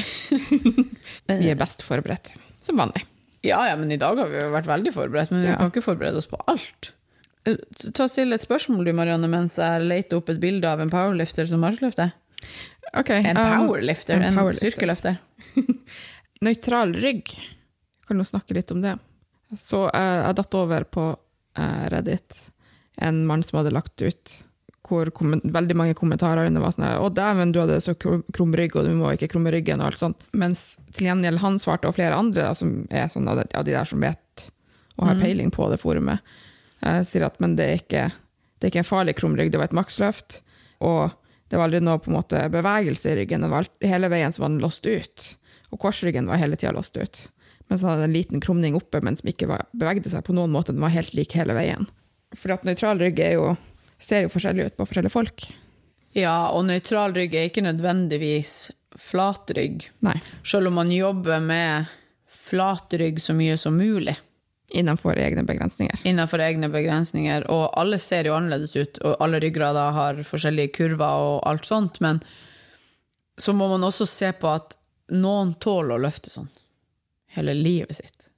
vi 1.43 1.51
er 1.51 1.59
best 1.59 1.83
forberedt. 1.87 2.33
Som 2.63 2.79
vanlig. 2.79 3.03
Ja, 3.45 3.61
ja, 3.69 3.75
men 3.77 3.91
i 3.93 3.97
dag 4.01 4.17
har 4.17 4.29
vi 4.31 4.39
jo 4.41 4.51
vært 4.53 4.67
veldig 4.69 4.91
forberedt, 4.95 5.31
men 5.33 5.43
vi 5.45 5.51
Ja. 5.51 5.57
kan 5.59 5.69
ikke 5.71 5.83
forberede 5.85 6.17
oss 6.21 6.27
på 6.31 6.39
alt. 6.49 6.91
Ta 7.93 8.07
Still 8.09 8.33
et 8.33 8.41
spørsmål 8.41 8.85
du, 8.87 8.93
Marianne, 8.97 9.27
mens 9.29 9.59
jeg 9.61 9.83
leter 9.85 10.17
opp 10.17 10.31
et 10.33 10.39
bilde 10.41 10.65
av 10.65 10.79
en 10.81 10.89
powerlifter 10.89 11.45
som 11.49 11.61
marsjløfter. 11.61 12.11
Okay, 12.97 13.21
En 13.25 13.37
um, 13.37 13.67
powerlifter, 13.67 14.15
en 14.17 14.23
en, 14.31 14.39
powerlifter. 14.39 14.71
styrkeløfter. 14.73 15.19
Nøytral 16.45 16.93
rygg. 17.01 17.31
Kan 18.07 18.17
du 18.21 18.25
snakke 18.27 18.53
litt 18.57 18.71
om 18.73 18.81
det? 18.83 18.95
Så 19.57 19.85
eh, 19.93 20.17
jeg 20.25 20.35
datt 20.39 20.57
over 20.57 20.83
på 20.89 21.05
eh, 21.57 21.85
Reddit, 21.93 22.39
en 23.01 23.23
mann 23.29 23.43
som 23.45 23.59
hadde 23.61 23.73
lagt 23.75 24.01
ut 24.01 24.33
hvor 24.85 25.09
veldig 25.09 25.75
mange 25.77 25.95
kommentarer 25.97 26.45
under 26.47 26.61
var 26.61 26.75
sånn 26.75 26.85
'Å, 26.85 27.09
dæven, 27.13 27.51
du 27.51 27.59
hadde 27.59 27.81
så 27.81 27.95
krum 27.97 28.53
rygg, 28.53 28.75
og 28.75 28.85
du 28.85 28.93
må 28.93 29.11
ikke 29.13 29.31
krumme 29.33 29.51
ryggen', 29.51 29.81
og 29.81 29.91
alt 29.91 30.01
sånt. 30.01 30.17
Mens 30.33 30.77
til 30.93 31.07
gjengjeld 31.07 31.39
han 31.41 31.57
svarte, 31.59 31.87
og 31.89 31.95
flere 31.95 32.15
andre 32.15 32.43
da, 32.49 32.53
som 32.53 32.87
er 32.91 33.07
sånn 33.07 33.27
av 33.27 33.37
de, 33.41 33.63
de 33.63 33.71
der 33.71 33.85
som 33.85 33.99
vet 33.99 34.51
og 34.97 35.07
har 35.07 35.15
Mm. 35.15 35.21
peiling 35.21 35.51
på 35.51 35.69
det 35.69 35.79
forumet, 35.81 36.19
eh, 36.81 37.01
sier 37.03 37.25
at 37.25 37.39
men 37.39 37.55
det 37.55 37.65
er 37.65 37.77
ikke, 37.81 38.11
det 38.59 38.63
er 38.63 38.71
ikke 38.71 38.83
en 38.85 38.97
farlig 38.97 39.15
krum 39.15 39.35
rygg, 39.35 39.51
det 39.51 39.59
var 39.59 39.65
et 39.65 39.75
maksløft, 39.75 40.41
og 40.81 41.11
det 41.49 41.57
var 41.57 41.67
aldri 41.67 41.81
noe 41.81 41.99
på 41.99 42.07
en 42.07 42.21
måte 42.21 42.49
bevegelse 42.49 43.11
i 43.11 43.15
ryggen, 43.19 43.41
det 43.41 43.49
var 43.49 43.65
alt, 43.65 43.71
hele 43.81 44.07
veien 44.09 44.31
så 44.31 44.39
var 44.39 44.49
den 44.49 44.61
låst 44.61 44.85
ut, 44.85 45.35
og 45.71 45.79
korsryggen 45.79 46.27
var 46.27 46.37
hele 46.37 46.55
tida 46.55 46.71
låst 46.71 46.95
ut. 46.95 47.27
Mens 47.69 47.81
han 47.81 47.89
hadde 47.89 48.03
en 48.03 48.13
liten 48.13 48.39
krumning 48.39 48.75
oppe, 48.75 49.01
men 49.01 49.15
som 49.17 49.27
ikke 49.27 49.47
var, 49.47 49.65
bevegde 49.75 50.09
seg 50.09 50.23
på 50.23 50.33
noen 50.33 50.51
måte, 50.51 50.71
den 50.71 50.81
var 50.81 50.93
helt 50.93 51.13
lik 51.13 51.33
hele 51.33 51.53
veien. 51.53 51.87
For 52.35 52.53
at 52.53 52.63
nøytral 52.63 52.99
rygg 52.99 53.19
er 53.19 53.33
jo, 53.33 53.57
ser 53.99 54.25
jo 54.25 54.29
forskjellig 54.33 54.65
ut 54.69 54.77
på 54.77 54.85
forskjellige 54.89 55.13
folk. 55.13 55.45
Ja, 56.15 56.49
og 56.55 56.65
nøytral 56.69 57.13
rygg 57.15 57.33
er 57.35 57.49
ikke 57.49 57.63
nødvendigvis 57.65 58.71
flat 58.95 59.51
rygg, 59.57 59.89
Nei, 60.05 60.15
selv 60.47 60.69
om 60.69 60.77
man 60.79 60.91
jobber 60.93 61.41
med 61.43 61.89
flat 62.31 62.93
rygg 62.95 63.19
så 63.19 63.33
mye 63.35 63.57
som 63.59 63.75
mulig. 63.75 64.15
innenfor 64.73 65.15
egne 65.19 65.43
begrensninger. 65.45 65.99
innenfor 66.03 66.39
egne 66.41 66.69
begrensninger, 66.69 67.45
og 67.51 67.69
alle 67.77 67.99
ser 67.99 68.25
jo 68.25 68.33
annerledes 68.33 68.75
ut, 68.75 68.97
og 69.03 69.15
alle 69.21 69.39
ryggrader 69.39 69.91
har 69.91 70.23
forskjellige 70.23 70.71
kurver 70.73 71.21
og 71.27 71.41
alt 71.47 71.65
sånt, 71.65 71.99
men 72.01 72.21
så 73.37 73.53
må 73.53 73.67
man 73.67 73.83
også 73.83 74.07
se 74.07 74.31
på 74.31 74.47
at 74.47 74.77
noen 75.11 75.53
tåler 75.59 75.95
å 75.97 76.01
løfte 76.07 76.29
sånn 76.31 76.49
hele 77.35 77.53
livet 77.53 77.95
sitt. 77.99 78.29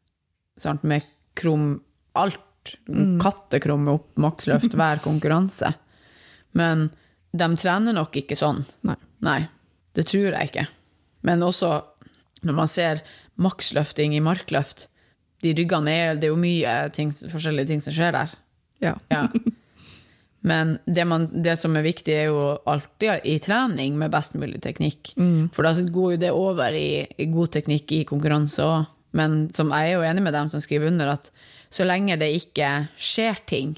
Sant? 0.58 0.84
Med 0.84 1.06
krum 1.38 1.82
alt. 2.18 2.42
Kattekrum 3.22 3.88
opp 3.92 4.18
maksløft 4.22 4.76
hver 4.80 5.04
konkurranse. 5.04 5.74
Men 6.58 6.90
de 7.38 7.50
trener 7.60 7.96
nok 7.96 8.16
ikke 8.22 8.38
sånn. 8.40 8.64
Nei. 8.88 8.98
Nei, 9.26 9.40
det 9.98 10.08
tror 10.10 10.32
jeg 10.32 10.52
ikke. 10.52 10.68
Men 11.28 11.44
også 11.46 11.72
når 12.46 12.58
man 12.58 12.70
ser 12.70 13.02
maksløfting 13.42 14.16
i 14.16 14.24
markløft, 14.24 14.88
de 15.42 15.54
ryggene 15.58 15.94
er, 15.94 16.18
det 16.18 16.30
er 16.30 16.34
jo 16.34 16.42
mye 16.42 16.76
ting, 16.96 17.12
forskjellige 17.14 17.70
ting 17.72 17.82
som 17.84 17.94
skjer 17.94 18.14
der. 18.16 18.36
Ja. 18.82 18.94
Ja. 19.14 19.26
Men 20.48 20.78
det, 20.86 21.04
man, 21.10 21.28
det 21.44 21.58
som 21.60 21.76
er 21.78 21.86
viktig, 21.86 22.14
er 22.14 22.30
jo 22.32 22.42
alltid 22.70 23.26
i 23.28 23.38
trening 23.44 23.98
med 24.00 24.14
best 24.14 24.38
mulig 24.40 24.62
teknikk. 24.64 25.12
For 25.54 25.66
da 25.66 25.74
går 25.76 26.14
jo 26.16 26.22
det 26.22 26.32
over 26.34 26.78
i, 26.78 27.04
i 27.06 27.28
god 27.34 27.52
teknikk 27.58 27.94
i 27.98 28.06
konkurranse 28.08 28.64
òg. 28.66 28.94
Men 29.18 29.48
som 29.56 29.72
jeg 29.74 29.92
er 29.92 29.98
jo 29.98 30.06
enig 30.06 30.24
med 30.26 30.36
dem 30.36 30.50
som 30.52 30.62
skriver 30.62 30.92
under, 30.92 31.16
at 31.16 31.32
så 31.74 31.88
lenge 31.88 32.18
det 32.20 32.30
ikke 32.38 32.72
skjer 33.00 33.42
ting, 33.50 33.76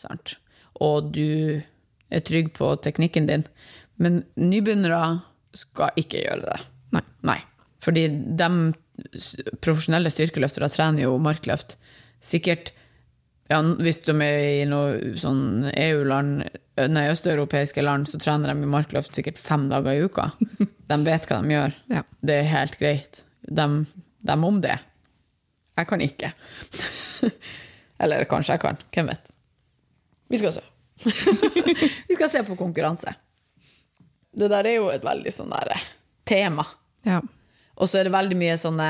sant? 0.00 0.36
og 0.80 1.12
du 1.14 1.60
er 2.10 2.24
trygg 2.24 2.54
på 2.56 2.72
teknikken 2.82 3.26
din 3.28 3.44
Men 4.00 4.22
nybegynnere 4.40 5.20
skal 5.54 5.96
ikke 6.00 6.22
gjøre 6.22 6.46
det. 6.46 6.60
Nei. 6.96 7.02
Nei. 7.28 7.38
Fordi 7.84 8.06
de 8.08 8.48
profesjonelle 9.60 10.12
styrkeløftere 10.12 10.70
trener 10.72 11.04
jo 11.04 11.18
markløft. 11.20 11.76
Sikkert 12.24 12.72
ja, 13.50 13.58
hvis 13.82 13.98
de 14.06 14.14
er 14.22 14.40
i 14.62 14.66
noe 14.68 15.14
sånn 15.18 15.66
EU-land, 15.68 16.44
nei, 16.94 17.06
østeuropeiske 17.10 17.82
land, 17.82 18.06
så 18.08 18.20
trener 18.22 18.52
de 18.52 18.62
i 18.62 18.70
markløft 18.70 19.16
sikkert 19.16 19.40
fem 19.42 19.66
dager 19.72 19.96
i 19.96 20.04
uka. 20.06 20.30
De 20.90 20.96
vet 21.06 21.26
hva 21.28 21.36
de 21.42 21.52
gjør. 21.54 21.74
Ja. 21.92 22.00
Det 22.26 22.36
er 22.40 22.48
helt 22.50 22.78
greit. 22.80 23.20
De, 23.46 23.66
de 24.26 24.36
om 24.48 24.56
det. 24.62 24.78
Jeg 25.78 25.88
kan 25.88 26.02
ikke. 26.04 26.32
Eller 28.02 28.24
kanskje 28.28 28.56
jeg 28.56 28.64
kan. 28.64 28.80
Hvem 28.94 29.10
vet. 29.12 29.32
Vi 30.30 30.40
skal 30.40 30.54
se. 30.56 30.64
Vi 32.08 32.16
skal 32.16 32.30
se 32.30 32.42
på 32.46 32.56
konkurranse. 32.58 33.14
Det 34.36 34.48
der 34.52 34.68
er 34.68 34.78
jo 34.78 34.90
et 34.92 35.04
veldig 35.04 35.32
sånn 35.34 35.52
der 35.52 35.74
eh, 35.74 35.86
tema. 36.28 36.66
ja. 37.08 37.20
Og 37.80 37.88
så 37.88 37.96
er 37.96 38.04
det 38.06 38.12
veldig 38.12 38.36
mye 38.36 38.58
sånne 38.60 38.86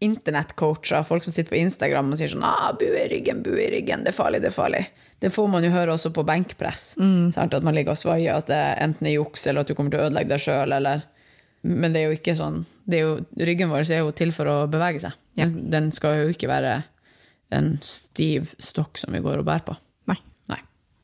internettcoacher, 0.00 1.02
folk 1.04 1.24
som 1.26 1.34
sitter 1.34 1.52
på 1.52 1.58
Instagram 1.60 2.08
og 2.08 2.16
sier 2.16 2.30
sånn 2.32 2.46
ah, 2.46 2.70
'Bu 2.72 2.86
i 2.88 3.04
ryggen, 3.12 3.42
bu 3.44 3.52
i 3.52 3.68
ryggen, 3.68 4.06
det 4.06 4.14
er 4.14 4.16
farlig, 4.16 4.40
det 4.40 4.48
er 4.48 4.56
farlig'. 4.56 4.86
Det 5.20 5.28
får 5.34 5.48
man 5.52 5.64
jo 5.66 5.70
høre 5.74 5.92
også 5.92 6.08
på 6.16 6.24
benkpress. 6.24 6.94
Mm. 6.96 7.36
At 7.36 7.62
man 7.62 7.76
ligger 7.76 7.92
og 7.92 8.00
svaier, 8.00 8.38
at 8.40 8.48
det 8.48 8.60
enten 8.80 9.10
er 9.10 9.18
juks, 9.18 9.44
eller 9.46 9.60
at 9.60 9.68
du 9.68 9.74
kommer 9.76 9.92
til 9.92 10.00
å 10.00 10.06
ødelegge 10.08 10.32
deg 10.32 10.40
sjøl, 10.40 10.72
eller 10.72 11.04
Men 11.62 11.92
det 11.92 12.00
er 12.02 12.08
jo 12.10 12.16
ikke 12.16 12.34
sånn 12.38 12.62
det 12.90 13.02
jo, 13.02 13.10
Ryggen 13.36 13.68
vår 13.70 13.84
er 13.92 14.00
jo 14.02 14.10
til 14.16 14.32
for 14.34 14.48
å 14.50 14.54
bevege 14.70 14.98
seg. 15.02 15.12
Ja. 15.38 15.44
Den, 15.46 15.90
skal 15.94 16.16
jo 16.24 16.30
ikke 16.32 16.48
være 16.50 16.82
en 17.54 17.76
stiv 17.86 18.48
stokk 18.62 18.98
som 18.98 19.12
vi 19.14 19.20
går 19.22 19.42
og 19.42 19.46
bærer 19.46 19.62
på. 19.68 19.76
Nei. 20.10 20.16
Nei. 20.50 20.58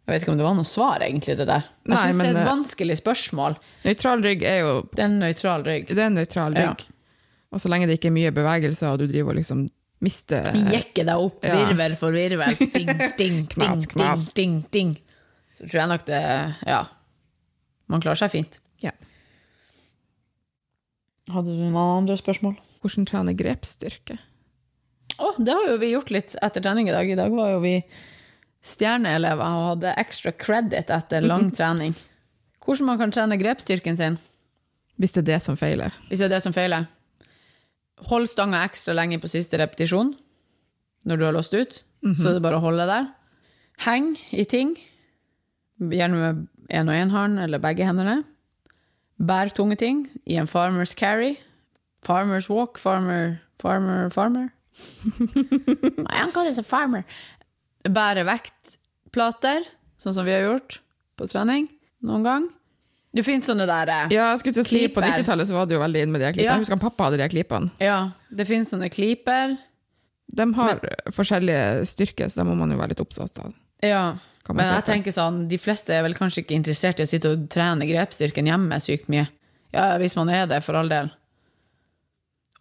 Jeg 0.06 0.12
vet 0.14 0.24
ikke 0.24 0.32
om 0.34 0.40
det 0.40 0.46
var 0.48 0.56
noe 0.58 0.66
svar, 0.70 1.04
egentlig, 1.06 1.36
det 1.38 1.46
der. 1.46 1.68
Jeg 1.86 1.98
syns 2.02 2.18
det 2.22 2.26
er 2.32 2.40
et 2.40 2.48
vanskelig 2.48 2.96
spørsmål. 3.02 3.56
Nøytral 3.84 4.24
rygg 4.26 4.42
er 4.48 4.58
jo 4.64 4.72
Det 4.92 5.04
er 5.04 5.08
en 5.10 5.18
nøytral 5.22 5.64
rygg. 5.66 5.88
det 5.92 5.98
er 6.02 6.06
en 6.10 6.18
nøytral 6.18 6.58
Ja. 6.58 6.74
Og 7.54 7.60
så 7.62 7.70
lenge 7.70 7.86
det 7.86 8.00
ikke 8.00 8.08
er 8.10 8.16
mye 8.18 8.34
bevegelse, 8.34 8.88
og 8.90 8.98
du 8.98 9.06
driver 9.06 9.30
og 9.30 9.38
liksom 9.38 9.68
mister 10.02 10.50
Jekke 10.72 11.04
deg 11.06 11.14
opp, 11.16 11.44
Ja. 11.46 11.56
virvel 11.68 11.94
for 11.96 12.10
virvel. 12.12 12.56
Ding, 12.74 12.90
ding, 12.90 13.14
ding, 13.16 13.46
Knas, 13.46 13.78
ding, 13.78 13.86
knas. 13.94 14.26
ding, 14.34 14.56
ding. 14.74 14.96
Så 15.56 15.68
tror 15.70 15.80
jeg 15.84 15.88
nok 15.94 16.04
det 16.10 16.22
Ja. 16.66 16.82
Man 17.88 18.02
klarer 18.02 18.18
seg 18.18 18.30
fint. 18.34 18.58
Hadde 21.32 21.50
du 21.56 21.62
noen 21.64 21.76
andre 22.04 22.16
spørsmål? 22.20 22.54
Hvordan 22.82 23.06
trene 23.08 23.34
grepsstyrke? 23.34 24.18
Å, 25.16 25.30
det 25.40 25.54
har 25.56 25.70
jo 25.72 25.78
vi 25.80 25.88
gjort 25.94 26.10
litt 26.14 26.34
etter 26.44 26.62
trening 26.62 26.90
i 26.90 26.94
dag. 26.94 27.08
I 27.10 27.16
dag 27.18 27.32
var 27.34 27.54
jo 27.54 27.62
vi 27.64 27.76
stjerneelever 28.66 29.42
og 29.46 29.66
hadde 29.72 29.94
extra 30.00 30.32
credit 30.36 30.90
etter 30.92 31.24
lang 31.24 31.48
trening. 31.56 31.94
Hvordan 32.66 32.88
man 32.90 32.98
kan 33.00 33.14
trene 33.14 33.38
grepsstyrken 33.40 33.96
sin, 33.98 34.18
Hvis 34.98 35.12
det 35.14 35.22
er 35.24 35.28
det 35.34 35.40
som 35.44 35.56
feiler. 35.60 35.92
hvis 36.08 36.18
det 36.18 36.26
er 36.30 36.34
det 36.36 36.42
som 36.42 36.54
feiler. 36.56 36.86
Hold 38.10 38.26
stanga 38.28 38.62
ekstra 38.66 38.94
lenge 38.96 39.18
på 39.20 39.28
siste 39.28 39.58
repetisjon 39.60 40.14
når 41.06 41.16
du 41.20 41.24
har 41.24 41.32
låst 41.36 41.54
ut. 41.54 41.82
Så 42.06 42.28
er 42.30 42.34
det 42.36 42.42
bare 42.44 42.58
å 42.58 42.64
holde 42.64 42.86
der. 42.88 43.06
Heng 43.84 44.14
i 44.32 44.44
ting, 44.48 44.74
gjerne 45.80 46.16
med 46.16 46.46
én 46.72 46.88
og 46.90 46.96
én 46.96 47.10
hånd 47.12 47.40
eller 47.44 47.60
begge 47.62 47.86
hendene. 47.88 48.20
Bær 49.16 49.52
tunge 49.56 49.78
ting 49.80 50.04
i 50.28 50.36
en 50.36 50.48
farmer's 50.48 50.94
carry. 50.96 51.36
Farmer's 52.04 52.50
walk, 52.52 52.78
farmer, 52.78 53.40
farmer, 53.60 54.10
farmer. 54.12 54.50
Nei, 56.04 56.18
han 56.20 56.46
is 56.46 56.58
a 56.60 56.64
farmer. 56.66 57.06
Bære 57.86 58.26
vektplater, 58.28 59.64
sånn 59.96 60.14
som 60.16 60.26
vi 60.26 60.34
har 60.34 60.44
gjort 60.44 60.80
på 61.16 61.28
trening 61.30 61.70
noen 62.04 62.26
gang. 62.26 62.46
Du 63.16 63.22
finner 63.24 63.46
sånne 63.46 63.64
der 63.68 63.88
eh, 63.88 64.10
Ja, 64.12 64.26
jeg 64.34 64.42
skulle 64.42 64.58
til 64.58 64.64
å 64.64 64.68
si 64.68 64.80
På 64.92 65.00
Klyper. 65.00 65.22
90-tallet 65.22 65.48
så 65.48 65.56
var 65.56 65.68
det 65.68 65.76
jo 65.78 65.80
veldig 65.80 66.02
inn 66.04 66.12
med 66.12 66.20
de 66.20 66.26
her 66.28 66.34
klipene. 66.36 66.50
Ja. 66.50 66.56
Jeg 66.58 66.66
husker 66.66 66.80
pappa 66.82 67.06
hadde 67.06 67.16
de 67.16 67.24
her 67.24 67.32
klipene. 67.32 67.70
Ja, 67.80 67.98
det 68.28 68.46
finnes 68.50 68.68
sånne 68.72 68.90
kliper. 68.92 69.54
De 70.36 70.46
har 70.58 70.82
forskjellige 71.14 71.86
styrker, 71.88 72.28
så 72.28 72.42
da 72.42 72.48
må 72.48 72.56
man 72.58 72.74
jo 72.74 72.80
være 72.80 72.92
litt 72.92 73.00
oppsatt. 73.00 73.40
Ja, 73.86 74.02
Kan 74.46 74.54
man 74.56 74.62
men 74.62 74.74
jeg 74.76 74.84
tenker 74.86 75.12
sånn, 75.14 75.40
de 75.50 75.58
fleste 75.58 75.90
er 75.96 76.04
vel 76.06 76.14
kanskje 76.14 76.44
ikke 76.44 76.54
interessert 76.54 77.00
i 77.02 77.06
å 77.06 77.10
sitte 77.10 77.32
og 77.34 77.48
trene 77.50 77.86
grepsstyrken 77.88 78.46
hjemme 78.46 78.78
sykt 78.82 79.08
mye. 79.10 79.26
Ja, 79.74 79.96
hvis 79.98 80.14
man 80.16 80.30
er 80.30 80.46
det, 80.46 80.60
for 80.62 80.78
all 80.78 80.88
del. 80.88 81.10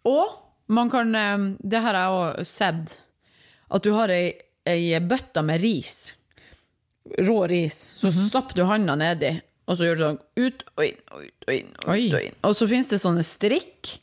Og 0.06 0.34
man 0.68 0.90
kan, 0.90 1.14
eh, 1.14 1.44
det 1.62 1.80
har 1.82 1.94
jeg 1.94 2.16
òg 2.18 2.44
sett, 2.46 3.02
at 3.70 3.82
du 3.86 3.92
har 3.94 4.10
ei, 4.10 4.32
ei 4.66 4.98
bøtta 5.00 5.42
med 5.46 5.60
ris, 5.62 6.12
rå 7.22 7.46
ris, 7.48 7.74
så 8.00 8.10
Mhm. 8.10 8.28
stapper 8.30 8.54
du 8.54 8.64
handa 8.66 8.96
nedi, 8.96 9.40
og 9.68 9.76
så 9.76 9.86
gjør 9.86 9.96
du 9.96 10.04
sånn 10.04 10.20
ut 10.36 10.64
og 10.76 10.84
inn, 10.84 11.00
og 11.12 11.22
ut 11.22 11.44
og 11.46 11.54
inn, 11.54 11.72
og, 11.86 11.94
ut 11.94 12.14
og 12.14 12.22
inn. 12.22 12.34
Og 12.42 12.54
så 12.56 12.68
finnes 12.68 12.88
det 12.88 13.00
sånne 13.00 13.22
strikk, 13.24 13.98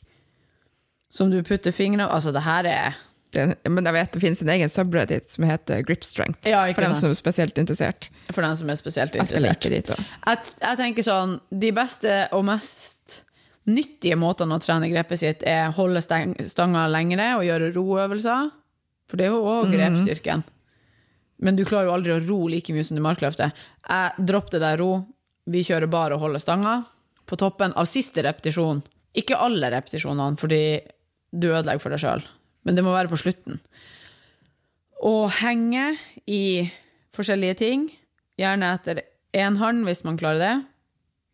som 1.10 1.30
du 1.30 1.42
putter 1.42 1.70
fingrene, 1.72 2.08
altså 2.10 2.32
det 2.32 2.42
her 2.42 2.64
er, 2.66 2.96
men 3.36 3.88
jeg 3.88 3.94
vet 3.96 4.14
det 4.14 4.20
finnes 4.22 4.40
en 4.44 4.52
egen 4.54 4.70
subreddit 4.72 5.28
som 5.30 5.44
heter 5.48 5.82
Grip 5.86 6.04
Strength. 6.06 6.46
ja, 6.48 6.64
For 6.72 6.86
dem 6.86 6.94
som 7.00 7.10
er 7.10 7.18
spesielt 7.18 7.58
interessert. 7.60 8.08
for 8.32 8.42
den 8.46 8.56
som 8.56 8.70
er 8.70 8.78
spesielt 8.80 9.14
interessert. 9.18 9.64
Jeg. 9.64 9.84
Jeg, 9.88 10.38
jeg 10.60 10.80
tenker 10.80 11.06
sånn, 11.06 11.38
de 11.50 11.70
beste 11.76 12.16
og 12.32 12.44
mest 12.48 13.20
nyttige 13.64 14.16
måtene 14.20 14.58
å 14.58 14.62
trene 14.62 14.90
grepet 14.92 15.20
sitt 15.22 15.44
er 15.48 15.70
holde 15.72 16.02
steng, 16.04 16.34
stanga 16.48 16.86
lengre 16.92 17.30
og 17.38 17.46
gjøre 17.46 17.72
roøvelser. 17.76 18.50
For 19.08 19.20
det 19.20 19.26
er 19.28 19.32
jo 19.34 19.44
òg 19.44 19.72
grepsstyrken. 19.72 20.44
Men 21.44 21.56
du 21.58 21.64
klarer 21.68 21.90
jo 21.90 21.94
aldri 21.96 22.12
å 22.14 22.20
ro 22.24 22.46
like 22.48 22.72
mye 22.72 22.84
som 22.86 22.96
du 22.96 23.02
markløfter. 23.04 23.52
Jeg 23.88 24.26
dropp 24.28 24.50
det 24.52 24.60
der 24.62 24.78
ro. 24.80 24.90
Vi 25.50 25.64
kjører 25.66 25.90
bare 25.92 26.16
å 26.16 26.22
holde 26.22 26.40
stanga 26.40 26.78
på 27.28 27.36
toppen 27.40 27.72
av 27.76 27.88
siste 27.88 28.22
repetisjon. 28.24 28.82
Ikke 29.16 29.36
alle 29.40 29.68
repetisjonene, 29.72 30.38
fordi 30.40 30.62
du 31.34 31.48
ødelegger 31.50 31.82
for 31.82 31.94
deg 31.94 32.02
sjøl. 32.04 32.24
Men 32.64 32.76
det 32.76 32.84
må 32.84 32.94
være 32.94 33.10
på 33.12 33.20
slutten. 33.20 33.60
Å 35.04 35.28
henge 35.40 35.94
i 36.30 36.64
forskjellige 37.14 37.58
ting, 37.60 37.88
gjerne 38.40 38.72
etter 38.74 39.02
én 39.36 39.58
hånd 39.60 39.84
hvis 39.86 40.04
man 40.06 40.18
klarer 40.20 40.40
det. 40.40 40.54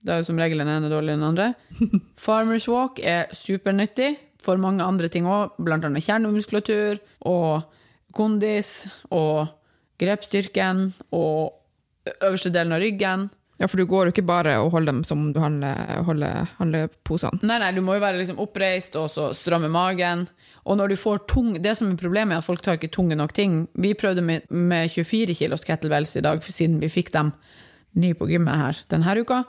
Da 0.04 0.14
er 0.14 0.22
jo 0.22 0.30
som 0.30 0.40
regel 0.40 0.62
den 0.62 0.72
ene 0.72 0.90
dårligere 0.90 1.18
enn 1.18 1.24
den 1.24 1.30
andre. 1.30 2.00
Farmers 2.24 2.66
walk 2.70 3.00
er 3.04 3.30
supernyttig 3.36 4.14
for 4.40 4.60
mange 4.60 4.84
andre 4.84 5.10
ting 5.12 5.28
òg, 5.28 5.56
blant 5.60 5.84
annet 5.84 6.04
kjernemuskulatur 6.06 7.00
og 7.28 7.66
kondis 8.16 8.88
og 9.12 9.52
grepsstyrken 10.00 10.88
og 11.12 11.52
øverste 12.24 12.52
delen 12.54 12.74
av 12.74 12.80
ryggen. 12.82 13.28
Ja, 13.60 13.68
for 13.68 13.76
du 13.76 13.84
går 13.84 14.08
jo 14.08 14.12
ikke 14.14 14.24
bare 14.24 14.54
og 14.62 14.70
holder 14.72 14.94
dem 14.94 15.00
som 15.04 15.26
om 15.26 15.32
du 15.36 15.40
handler, 15.42 16.00
holder, 16.06 16.48
handleposene. 16.56 17.42
Nei, 17.44 17.58
nei, 17.60 17.72
du 17.76 17.82
må 17.84 17.98
jo 17.98 18.00
være 18.00 18.16
liksom 18.22 18.40
oppreist 18.40 18.96
og 18.96 19.10
så 19.12 19.26
stramme 19.36 19.68
magen. 19.68 20.24
Og 20.64 20.78
når 20.80 20.92
du 20.92 20.96
får 21.00 21.26
tung 21.28 21.50
Det 21.60 21.74
som 21.76 21.90
er 21.90 21.98
problemet, 22.00 22.34
er 22.34 22.40
at 22.40 22.46
folk 22.46 22.62
tar 22.64 22.78
ikke 22.78 22.92
tunge 22.94 23.18
nok 23.20 23.34
ting. 23.36 23.66
Vi 23.76 23.92
prøvde 23.98 24.24
med, 24.24 24.48
med 24.48 24.88
24 24.88 25.36
kilos 25.36 25.66
kettlebells 25.68 26.16
i 26.16 26.24
dag, 26.24 26.40
siden 26.40 26.80
vi 26.80 26.88
fikk 26.88 27.12
dem 27.12 27.34
ny 28.00 28.14
på 28.16 28.30
gymmet 28.30 28.62
her 28.62 28.80
denne 28.88 29.18
uka. 29.20 29.42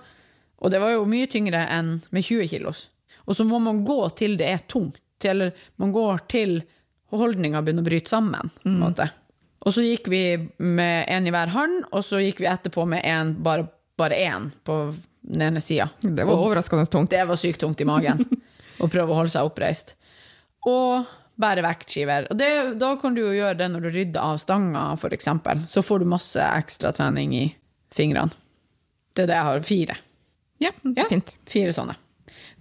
Og 0.60 0.74
det 0.74 0.84
var 0.84 0.92
jo 0.98 1.08
mye 1.08 1.30
tyngre 1.32 1.64
enn 1.72 2.02
med 2.12 2.28
20 2.28 2.52
kilos. 2.52 2.90
Og 3.26 3.40
så 3.40 3.48
må 3.48 3.64
man 3.64 3.84
gå 3.88 4.02
til 4.20 4.36
det 4.40 4.50
er 4.52 4.68
tungt. 4.68 5.00
Eller 5.24 5.56
man 5.80 5.96
går 5.96 6.26
til 6.28 6.60
holdninga 7.16 7.62
begynner 7.64 7.86
å 7.86 7.88
bryte 7.88 8.12
sammen. 8.12 8.52
på 8.60 8.70
en 8.70 8.82
måte. 8.82 9.08
Og 9.62 9.76
så 9.76 9.84
gikk 9.86 10.08
vi 10.10 10.24
med 10.58 11.08
én 11.08 11.28
i 11.30 11.34
hver 11.34 11.52
hånd, 11.54 11.84
og 11.92 12.04
så 12.06 12.22
gikk 12.22 12.42
vi 12.42 12.50
etterpå 12.50 12.86
med 12.90 13.06
en, 13.06 13.36
bare, 13.46 13.68
bare 14.02 14.18
én 14.20 14.50
på 14.68 14.78
den 15.22 15.42
ene 15.52 15.62
sida. 15.62 15.90
Det 16.02 16.26
var 16.26 16.34
overraskende 16.42 16.88
tungt. 16.90 17.14
Det 17.14 17.24
var 17.30 17.38
sykt 17.40 17.62
tungt 17.62 17.82
i 17.82 17.88
magen 17.88 18.22
å 18.82 18.90
prøve 18.90 19.14
å 19.14 19.20
holde 19.22 19.32
seg 19.34 19.46
oppreist. 19.48 19.96
Og 20.68 21.06
bære 21.42 21.64
vektskiver. 21.66 22.28
Og 22.34 22.38
det, 22.38 22.50
da 22.82 22.92
kan 23.02 23.16
du 23.18 23.22
jo 23.24 23.32
gjøre 23.34 23.58
det 23.58 23.68
når 23.74 23.86
du 23.88 23.90
rydder 23.96 24.22
av 24.22 24.38
stanga, 24.42 24.84
f.eks. 24.98 25.30
Så 25.72 25.82
får 25.86 26.04
du 26.04 26.10
masse 26.12 26.42
ekstra 26.44 26.92
trening 26.94 27.34
i 27.38 27.46
fingrene. 27.96 28.34
Det 29.18 29.26
er 29.26 29.32
det 29.32 29.38
jeg 29.40 29.48
har. 29.50 29.64
Fire. 29.68 29.96
Ja, 30.62 30.72
Ja. 30.96 31.06
fint. 31.10 31.36
Fire 31.50 31.74
sånne. 31.74 31.96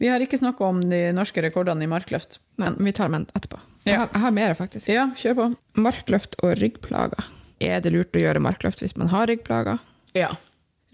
Vi 0.00 0.08
har 0.08 0.22
ikke 0.24 0.38
snakka 0.40 0.64
om 0.64 0.80
de 0.88 1.10
norske 1.12 1.42
rekordene 1.44 1.84
i 1.84 1.90
markløft. 1.92 2.38
Nei, 2.58 2.70
vi 2.80 2.92
tar 2.96 3.10
dem 3.12 3.26
etterpå. 3.36 3.60
Jeg 3.84 3.94
Ja. 3.94 3.98
har, 4.00 4.08
jeg 4.14 4.20
har 4.22 4.30
mer, 4.32 4.54
faktisk. 4.56 4.88
Ja, 4.88 5.06
kjør 5.16 5.34
på. 5.36 5.46
Markløft 5.84 6.34
og 6.42 6.56
ryggplager. 6.60 7.24
Er 7.60 7.80
det 7.84 7.92
lurt 7.92 8.16
å 8.16 8.20
gjøre 8.22 8.40
markløft 8.40 8.80
hvis 8.80 8.96
man 8.96 9.08
har 9.12 9.26
ryggplager? 9.28 9.78
Ja. 10.16 10.32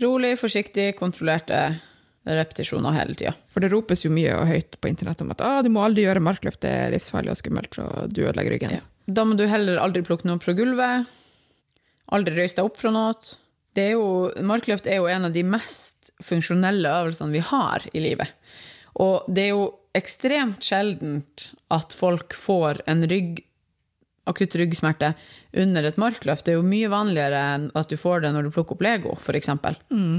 Rolig, 0.03 0.35
forsiktig, 0.41 0.91
kontrollerte 0.99 1.61
repetisjoner 2.27 2.93
hele 2.97 3.15
tida. 3.15 3.33
For 3.53 3.63
det 3.63 3.71
ropes 3.73 4.03
jo 4.05 4.11
mye 4.13 4.35
og 4.35 4.49
høyt 4.51 4.77
på 4.83 4.91
internett 4.91 5.23
om 5.23 5.31
at 5.33 5.43
ah, 5.47 5.61
du 5.63 5.71
må 5.73 5.85
aldri 5.87 6.05
gjøre 6.05 6.25
markløft, 6.25 6.61
det 6.65 6.73
er 6.73 6.93
livsfarlig 6.97 7.33
og 7.33 7.39
skummelt, 7.39 7.79
og 7.81 8.13
du 8.13 8.25
ødelegger 8.25 8.57
ryggen. 8.57 8.77
Ja. 8.81 8.85
Da 9.07 9.23
må 9.25 9.37
du 9.39 9.47
heller 9.47 9.79
aldri 9.79 10.03
plukke 10.07 10.27
noe 10.27 10.41
opp 10.41 10.47
fra 10.47 10.57
gulvet. 10.59 11.13
Aldri 12.15 12.35
røyse 12.35 12.59
deg 12.59 12.67
opp 12.67 12.81
fra 12.81 12.93
noe. 12.95 13.15
Det 13.77 13.91
er 13.91 13.95
jo, 13.95 14.07
markløft 14.47 14.89
er 14.91 15.01
jo 15.01 15.11
en 15.13 15.29
av 15.29 15.35
de 15.35 15.45
mest 15.47 16.11
funksjonelle 16.25 16.91
øvelsene 17.03 17.35
vi 17.35 17.45
har 17.45 17.87
i 17.93 18.03
livet. 18.03 18.33
Og 19.05 19.29
det 19.29 19.47
er 19.47 19.53
jo 19.53 19.67
ekstremt 19.97 20.65
sjeldent 20.65 21.51
at 21.73 21.95
folk 21.97 22.35
får 22.37 22.83
en 22.91 23.05
rygg, 23.09 23.43
akutt 24.31 24.57
ryggsmerte 24.59 25.13
under 25.63 25.87
et 25.89 25.99
markløft. 26.01 26.47
Det 26.47 26.55
er 26.55 26.59
jo 26.59 26.67
mye 26.67 26.91
vanligere 26.93 27.43
enn 27.57 27.69
at 27.79 27.91
du 27.91 27.99
får 28.01 28.25
det 28.25 28.33
når 28.35 28.49
du 28.49 28.55
plukker 28.55 28.77
opp 28.77 28.85
Lego, 28.87 29.17
f.eks. 29.19 29.53
Mm. 29.91 30.19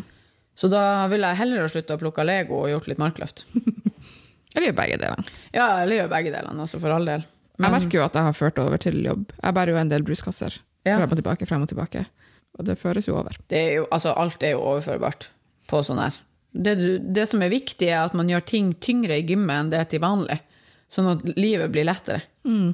Så 0.58 0.70
da 0.72 0.84
ville 1.12 1.30
jeg 1.32 1.42
heller 1.44 1.66
ha 1.66 1.72
slutta 1.72 1.98
å 1.98 2.02
plukke 2.02 2.26
Lego 2.26 2.64
og 2.64 2.72
gjort 2.72 2.88
litt 2.90 3.02
markløft. 3.02 3.46
Eller 4.58 4.72
gjør 4.72 4.78
begge 4.80 4.96
delene. 4.98 5.34
Ja, 5.54 5.66
eller 5.84 6.00
gjør 6.00 6.08
begge 6.10 6.32
delene, 6.34 6.64
altså 6.64 6.80
for 6.82 6.90
all 6.90 7.04
del. 7.06 7.26
Jeg 7.58 7.74
merker 7.74 8.00
jo 8.00 8.06
at 8.08 8.16
jeg 8.18 8.26
har 8.26 8.34
ført 8.34 8.60
over 8.62 8.82
til 8.82 8.96
jobb. 9.06 9.28
Jeg 9.38 9.54
bærer 9.54 9.70
jo 9.74 9.78
en 9.78 9.92
del 9.92 10.06
bruskasser. 10.08 10.56
Ja. 10.88 10.96
Frem 10.98 11.14
og 11.14 11.20
tilbake, 11.20 11.46
frem 11.50 11.66
og 11.66 11.70
tilbake. 11.70 12.02
Og 12.58 12.66
det 12.66 12.78
føres 12.82 13.06
jo 13.06 13.20
over. 13.20 13.38
det 13.52 13.60
er 13.60 13.74
jo, 13.76 13.86
altså 13.94 14.16
alt 14.18 14.42
er 14.42 14.56
jo 14.56 14.64
overførbart 14.64 15.28
på 15.70 15.84
sånn 15.86 16.02
her. 16.02 16.18
Det, 16.58 16.74
det 17.14 17.28
som 17.30 17.44
er 17.46 17.54
viktig, 17.54 17.90
er 17.92 18.08
at 18.08 18.16
man 18.18 18.30
gjør 18.32 18.46
ting 18.50 18.72
tyngre 18.82 19.20
i 19.20 19.26
gymmet 19.28 19.54
enn 19.60 19.72
det 19.74 19.82
er 19.84 19.90
til 19.92 20.02
vanlig. 20.02 20.40
Sånn 20.90 21.12
at 21.12 21.26
livet 21.38 21.70
blir 21.74 21.86
lettere. 21.86 22.24
Mm. 22.48 22.72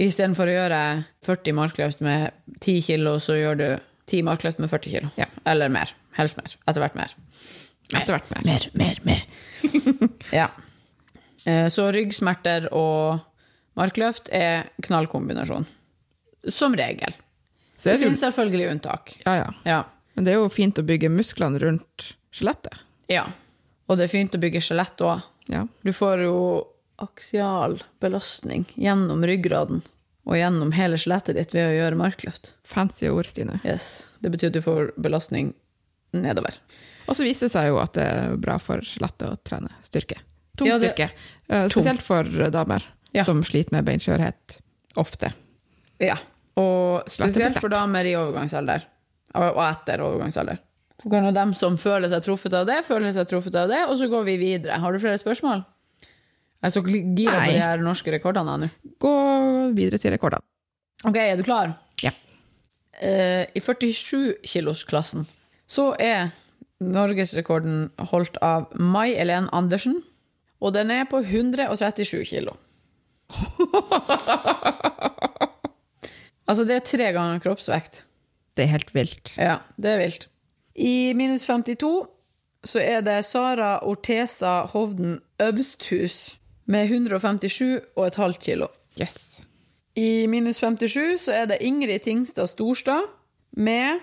Istedenfor 0.00 0.50
å 0.50 0.54
gjøre 0.56 0.78
40 1.26 1.54
markløft 1.54 2.00
med 2.02 2.32
10 2.60 2.80
kilo, 2.88 3.16
så 3.22 3.36
gjør 3.38 3.58
du 3.60 3.66
10 4.10 4.24
markløft 4.26 4.58
med 4.62 4.70
40 4.72 4.90
kilo. 4.90 5.10
Ja. 5.20 5.26
Eller 5.46 5.70
mer. 5.72 5.92
Helst 6.18 6.36
mer. 6.38 6.50
Etter 6.66 6.82
hvert 6.82 6.96
mer. 6.98 7.14
Etter 7.94 8.16
hvert 8.16 8.30
mer. 8.32 8.42
Mer, 8.48 8.66
mer, 8.74 8.98
mer. 9.06 9.22
ja. 10.40 10.48
Eh, 11.46 11.68
Så 11.70 11.86
ryggsmerter 11.94 12.66
og 12.74 13.20
markløft 13.78 14.30
er 14.34 14.66
knallkombinasjon. 14.82 15.66
Som 16.50 16.74
regel. 16.76 17.14
Så 17.76 17.90
Det 17.90 17.94
det 17.98 18.02
finnes 18.06 18.20
selvfølgelig 18.22 18.70
unntak. 18.74 19.16
ja, 19.26 19.36
ja. 19.44 19.48
Ja. 19.64 19.82
Men 20.14 20.24
det 20.26 20.30
er 20.34 20.38
jo 20.42 20.48
fint 20.52 20.78
å 20.78 20.84
bygge 20.86 21.08
musklene 21.10 21.58
rundt 21.62 22.12
skjelettet. 22.34 22.82
ja. 23.08 23.26
Og 23.84 23.98
det 23.98 24.06
er 24.06 24.12
fint 24.14 24.32
å 24.32 24.38
bygge 24.40 24.60
skjelett 24.64 25.02
òg. 25.04 25.20
Ja. 25.52 25.66
Du 25.84 25.90
får 25.92 26.22
jo 26.24 26.36
aksial 27.04 27.78
belastning 28.02 28.64
gjennom 28.74 29.22
ryggraden 29.26 29.82
og 30.24 30.38
gjennom 30.38 30.70
hele 30.72 30.96
skjelettet 31.00 31.36
ditt 31.36 31.52
ved 31.54 31.68
å 31.68 31.74
gjøre 31.76 31.98
markløft. 32.00 32.54
Fancy 32.64 33.08
ord, 33.12 33.28
Stine. 33.28 33.58
Yes. 33.64 34.08
Det 34.24 34.30
betyr 34.32 34.48
at 34.48 34.56
du 34.56 34.62
får 34.64 34.92
belastning 35.04 35.52
nedover. 36.16 36.56
Og 37.08 37.16
så 37.18 37.26
viser 37.26 37.46
det 37.48 37.52
seg 37.52 37.68
jo 37.68 37.80
at 37.82 37.92
det 37.98 38.06
er 38.08 38.36
bra 38.40 38.56
for 38.62 38.80
skjelettet 38.86 39.26
å 39.28 39.36
trene 39.44 39.68
styrke. 39.84 40.16
Tung 40.56 40.68
Ja, 40.70 40.78
styrke. 40.80 41.10
Eh, 41.50 41.66
Spesielt 41.68 42.00
for 42.02 42.24
damer 42.54 42.84
Ja. 43.12 43.24
som 43.24 43.42
sliter 43.44 43.72
med 43.76 43.84
beinskjørhet 43.84 44.60
ofte. 44.96 45.32
Ja. 46.00 46.16
Og 46.56 47.04
spesielt 47.10 47.58
for 47.60 47.68
damer 47.68 48.06
i 48.06 48.14
overgangsalder. 48.16 48.84
Og 49.34 49.58
etter 49.66 50.00
overgangsalder. 50.00 50.58
Så 51.02 51.10
kan 51.10 51.24
jo 51.26 51.32
dem 51.34 51.52
som 51.58 51.76
føler 51.76 52.08
seg 52.08 52.22
truffet 52.22 52.54
av 52.54 52.66
det, 52.70 52.80
føle 52.86 53.10
seg 53.12 53.26
truffet 53.28 53.54
av 53.58 53.68
det, 53.68 53.80
og 53.90 53.98
så 53.98 54.06
går 54.08 54.24
vi 54.24 54.36
videre. 54.38 54.78
Har 54.80 54.92
du 54.94 55.00
flere 55.02 55.18
spørsmål? 55.18 55.64
Jeg 56.64 56.70
er 56.70 56.72
så 56.72 56.80
gira 56.80 57.40
på 57.42 57.50
de 57.52 57.60
her 57.60 57.82
norske 57.84 58.12
rekordene 58.14 58.54
nå. 58.62 58.66
Gå 59.04 59.10
videre 59.76 59.98
til 60.00 60.14
rekordene. 60.14 60.40
Ok, 61.04 61.18
er 61.20 61.36
du 61.36 61.42
klar? 61.44 61.74
Ja. 62.00 62.14
Uh, 62.96 63.44
I 63.52 63.60
47-kilosklassen 63.60 65.26
så 65.68 65.90
er 66.00 66.30
norgesrekorden 66.80 67.90
holdt 68.08 68.38
av 68.40 68.72
Mai 68.80 69.12
Elen 69.12 69.50
Andersen, 69.52 69.98
og 70.64 70.72
den 70.72 70.88
er 70.94 71.04
på 71.10 71.20
137 71.20 72.24
kilo. 72.30 72.54
altså, 76.48 76.64
det 76.64 76.78
er 76.78 76.86
tre 76.88 77.10
ganger 77.12 77.42
kroppsvekt. 77.44 78.06
Det 78.56 78.64
er 78.64 78.72
helt 78.72 78.94
vilt. 78.96 79.34
Ja, 79.36 79.58
det 79.76 79.90
er 79.90 80.00
vilt. 80.00 80.28
I 80.80 81.12
minus 81.12 81.44
52 81.44 81.92
så 82.64 82.80
er 82.80 83.04
det 83.04 83.18
Sara 83.28 83.84
Ortesa 83.84 84.62
Hovden 84.72 85.20
Øvsthus 85.44 86.38
med 86.64 86.88
157,5 86.88 88.38
kilo. 88.40 88.68
Yes. 89.00 89.42
I 89.94 90.26
minus 90.26 90.58
57 90.58 91.20
så 91.26 91.32
er 91.32 91.50
det 91.50 91.60
Ingrid 91.62 92.02
Tingstad 92.02 92.50
Storstad 92.50 93.10
med 93.56 94.00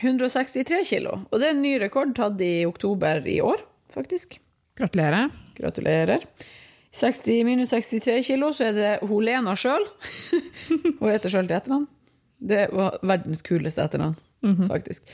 163 0.00 0.84
kilo. 0.86 1.22
Og 1.30 1.40
det 1.40 1.48
er 1.48 1.56
en 1.56 1.64
ny 1.64 1.74
rekord 1.80 2.14
tatt 2.16 2.40
i 2.44 2.66
oktober 2.68 3.24
i 3.26 3.40
år, 3.42 3.64
faktisk. 3.94 4.38
Gratulerer. 4.76 5.32
Gratulerer. 5.56 6.26
60 6.96 7.44
minus 7.44 7.72
63 7.72 8.22
kilo, 8.24 8.52
så 8.52 8.70
er 8.70 8.76
det 8.76 8.92
Holena 9.08 9.56
sjøl. 9.58 9.84
hun 11.00 11.10
heter 11.10 11.32
sjøl 11.32 11.48
til 11.48 11.58
etternavn. 11.58 11.88
Det 12.36 12.66
var 12.76 12.98
verdens 13.02 13.42
kuleste 13.44 13.84
etternavn, 13.84 14.16
faktisk. 14.68 15.08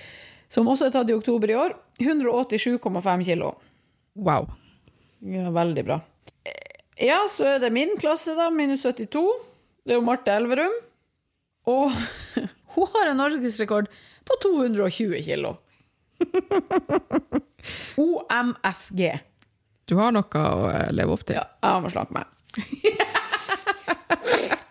Som 0.53 0.69
også 0.69 0.91
er 0.91 0.95
tatt 0.95 1.11
i 1.11 1.17
oktober 1.17 1.51
i 1.51 1.57
år. 1.57 1.77
187,5 2.03 3.25
kilo. 3.25 3.55
Wow. 4.19 4.51
Ja, 5.25 5.49
veldig 5.55 5.85
bra. 5.87 6.03
Ja, 7.01 7.23
så 7.31 7.55
er 7.55 7.63
det 7.63 7.73
min 7.73 7.95
klasse, 8.01 8.35
da. 8.37 8.51
Minus 8.53 8.85
72. 8.85 9.25
Det 9.85 9.95
er 9.95 10.01
jo 10.01 10.05
Marte 10.05 10.35
Elverum. 10.35 10.75
Og 11.71 11.93
hun 12.75 12.91
har 12.97 13.11
en 13.11 13.21
norgesrekord 13.21 13.89
på 14.29 14.39
220 14.43 15.23
kilo. 15.25 15.57
OMFG. 18.03 19.03
Du 19.89 19.97
har 19.99 20.13
noe 20.15 20.43
å 20.43 20.67
eh, 20.71 20.91
leve 20.95 21.17
opp 21.17 21.25
til. 21.27 21.39
Ja, 21.39 21.47
jeg 21.65 21.85
må 21.85 21.93
slanke 21.93 22.17
meg. 22.17 22.27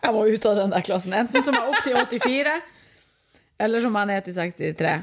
jeg 0.04 0.14
må 0.14 0.28
ut 0.28 0.46
av 0.48 0.60
den 0.62 0.76
der 0.76 0.86
klassen. 0.86 1.16
Enten 1.18 1.46
som 1.46 1.58
er 1.58 1.72
opp 1.72 1.82
til 1.86 1.98
84, 1.98 2.54
eller 3.62 3.84
som 3.84 3.98
er 3.98 4.14
ned 4.14 4.28
til 4.28 4.38
63. 4.38 4.94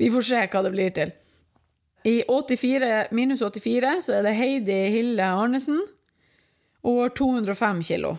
Vi 0.00 0.12
får 0.14 0.30
se 0.30 0.46
hva 0.46 0.62
det 0.64 0.72
blir 0.74 0.94
til. 0.94 1.12
I 2.08 2.16
84, 2.26 2.94
minus 3.14 3.42
84 3.44 3.98
så 4.06 4.16
er 4.16 4.24
det 4.26 4.38
Heidi 4.38 4.78
Hille 4.94 5.26
Arnesen 5.26 5.82
og 6.82 7.00
har 7.00 7.14
205 7.18 7.82
kilo. 7.86 8.16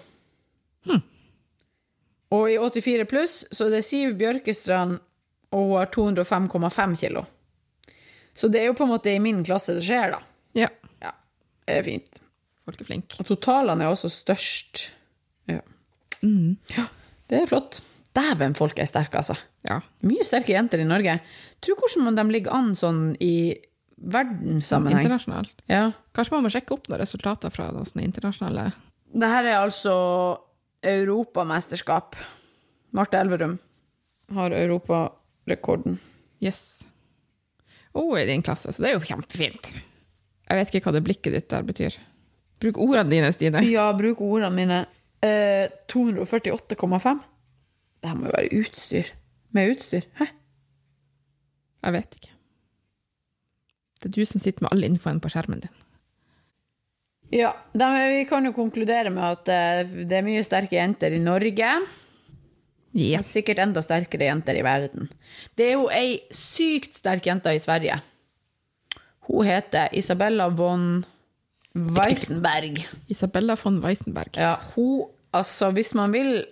Og 2.33 2.49
i 2.49 2.57
84 2.57 3.05
pluss 3.09 3.33
så 3.53 3.67
er 3.67 3.75
det 3.75 3.85
Siv 3.85 4.15
Bjørkestrand 4.17 4.97
og 5.53 5.69
hun 5.69 5.77
har 5.77 5.91
205,5 5.93 6.95
kilo. 6.97 7.25
Så 8.33 8.49
det 8.49 8.63
er 8.63 8.71
jo 8.71 8.77
på 8.77 8.87
en 8.87 8.93
måte 8.95 9.13
i 9.13 9.21
min 9.21 9.43
klasse 9.45 9.75
det 9.77 9.85
skjer, 9.85 10.15
da. 10.15 10.21
Ja. 10.57 10.69
Ja, 11.03 11.11
det 11.67 11.75
er 11.77 11.85
fint. 11.85 12.21
Folk 12.65 12.81
er 12.81 12.87
flinke. 12.87 13.19
Og 13.21 13.29
totalene 13.29 13.85
er 13.85 13.93
også 13.93 14.09
størst. 14.09 14.87
Ja. 15.51 15.59
ja 16.73 16.87
det 17.29 17.43
er 17.43 17.51
flott. 17.51 17.81
Dæven, 18.13 18.55
folk 18.57 18.79
er 18.81 18.89
sterke, 18.89 19.21
altså. 19.21 19.37
Ja. 19.67 19.79
Mye 20.05 20.25
sterke 20.25 20.53
jenter 20.53 20.81
i 20.81 20.87
Norge. 20.89 21.19
Tror 21.61 21.79
hvordan 21.81 22.17
de 22.17 22.25
ligger 22.33 22.57
an 22.57 22.73
sånn 22.77 23.03
i 23.21 23.53
verdenssammenheng. 24.03 25.03
Internasjonalt. 25.03 25.63
Ja. 25.71 25.91
Kanskje 26.15 26.35
man 26.35 26.45
må 26.45 26.51
sjekke 26.53 26.75
opp 26.75 26.89
noen 26.89 27.01
resultater 27.01 27.53
fra 27.53 27.69
noen 27.71 27.87
sånne 27.87 28.05
internasjonale 28.07 28.69
Det 29.13 29.29
her 29.29 29.49
er 29.49 29.59
altså 29.61 29.93
europamesterskap. 30.83 32.17
Marte 32.93 33.19
Elverum 33.19 33.57
har 34.33 34.55
europarekorden. 34.57 35.99
Yes. 36.43 36.87
Hun 37.93 38.17
er 38.17 38.25
i 38.25 38.31
din 38.31 38.43
klasse, 38.45 38.73
så 38.73 38.83
det 38.83 38.91
er 38.91 38.97
jo 38.97 39.05
kjempefint. 39.05 39.69
Jeg 40.49 40.59
vet 40.59 40.73
ikke 40.73 40.89
hva 40.89 40.95
det 40.97 41.05
blikket 41.05 41.35
ditt 41.35 41.49
der 41.53 41.65
betyr. 41.65 41.95
Bruk 42.61 42.79
ordene 42.81 43.09
dine, 43.11 43.31
Stine. 43.35 43.63
Ja, 43.67 43.89
bruk 43.95 44.21
ordene 44.23 44.51
mine. 44.55 44.79
Eh, 45.23 45.69
248,5. 45.91 47.23
Det 48.03 48.11
her 48.11 48.19
må 48.19 48.27
jo 48.27 48.35
være 48.35 48.59
utstyr. 48.59 49.13
Med 49.55 49.75
utstyr. 49.75 50.07
Hæ? 50.19 50.27
Jeg 51.83 51.95
vet 51.97 52.17
ikke. 52.19 52.32
Det 54.03 54.11
er 54.11 54.17
du 54.19 54.27
som 54.27 54.43
sitter 54.43 54.65
med 54.65 54.75
all 54.75 54.85
infoen 54.85 55.21
på 55.23 55.31
skjermen 55.31 55.63
din. 55.63 55.81
Ja, 57.33 57.53
vi 57.73 58.25
kan 58.29 58.45
jo 58.45 58.53
konkludere 58.53 59.09
med 59.09 59.23
at 59.23 59.49
eh, 59.49 59.93
det 60.05 60.19
er 60.19 60.25
mye 60.25 60.43
sterke 60.45 60.77
jenter 60.77 61.15
i 61.15 61.21
Norge. 61.23 61.69
Og 62.93 63.25
sikkert 63.25 63.63
enda 63.63 63.81
sterkere 63.81 64.27
jenter 64.27 64.59
i 64.59 64.65
verden. 64.65 65.07
Det 65.57 65.71
er 65.71 65.79
jo 65.79 65.87
ei 65.89 66.19
sykt 66.35 66.93
sterk 66.99 67.25
jente 67.25 67.49
i 67.55 67.61
Sverige. 67.61 67.97
Hun 69.25 69.47
heter 69.47 69.89
Isabella 69.97 70.51
von 70.53 71.01
Weissenberg. 71.73 72.83
Isabella 73.09 73.55
von 73.57 73.81
Weissenberg. 73.81 74.37
Ja, 74.37 74.59
hun 74.75 75.09
Altså, 75.33 75.71
hvis 75.73 75.95
man 75.97 76.13
vil 76.13 76.43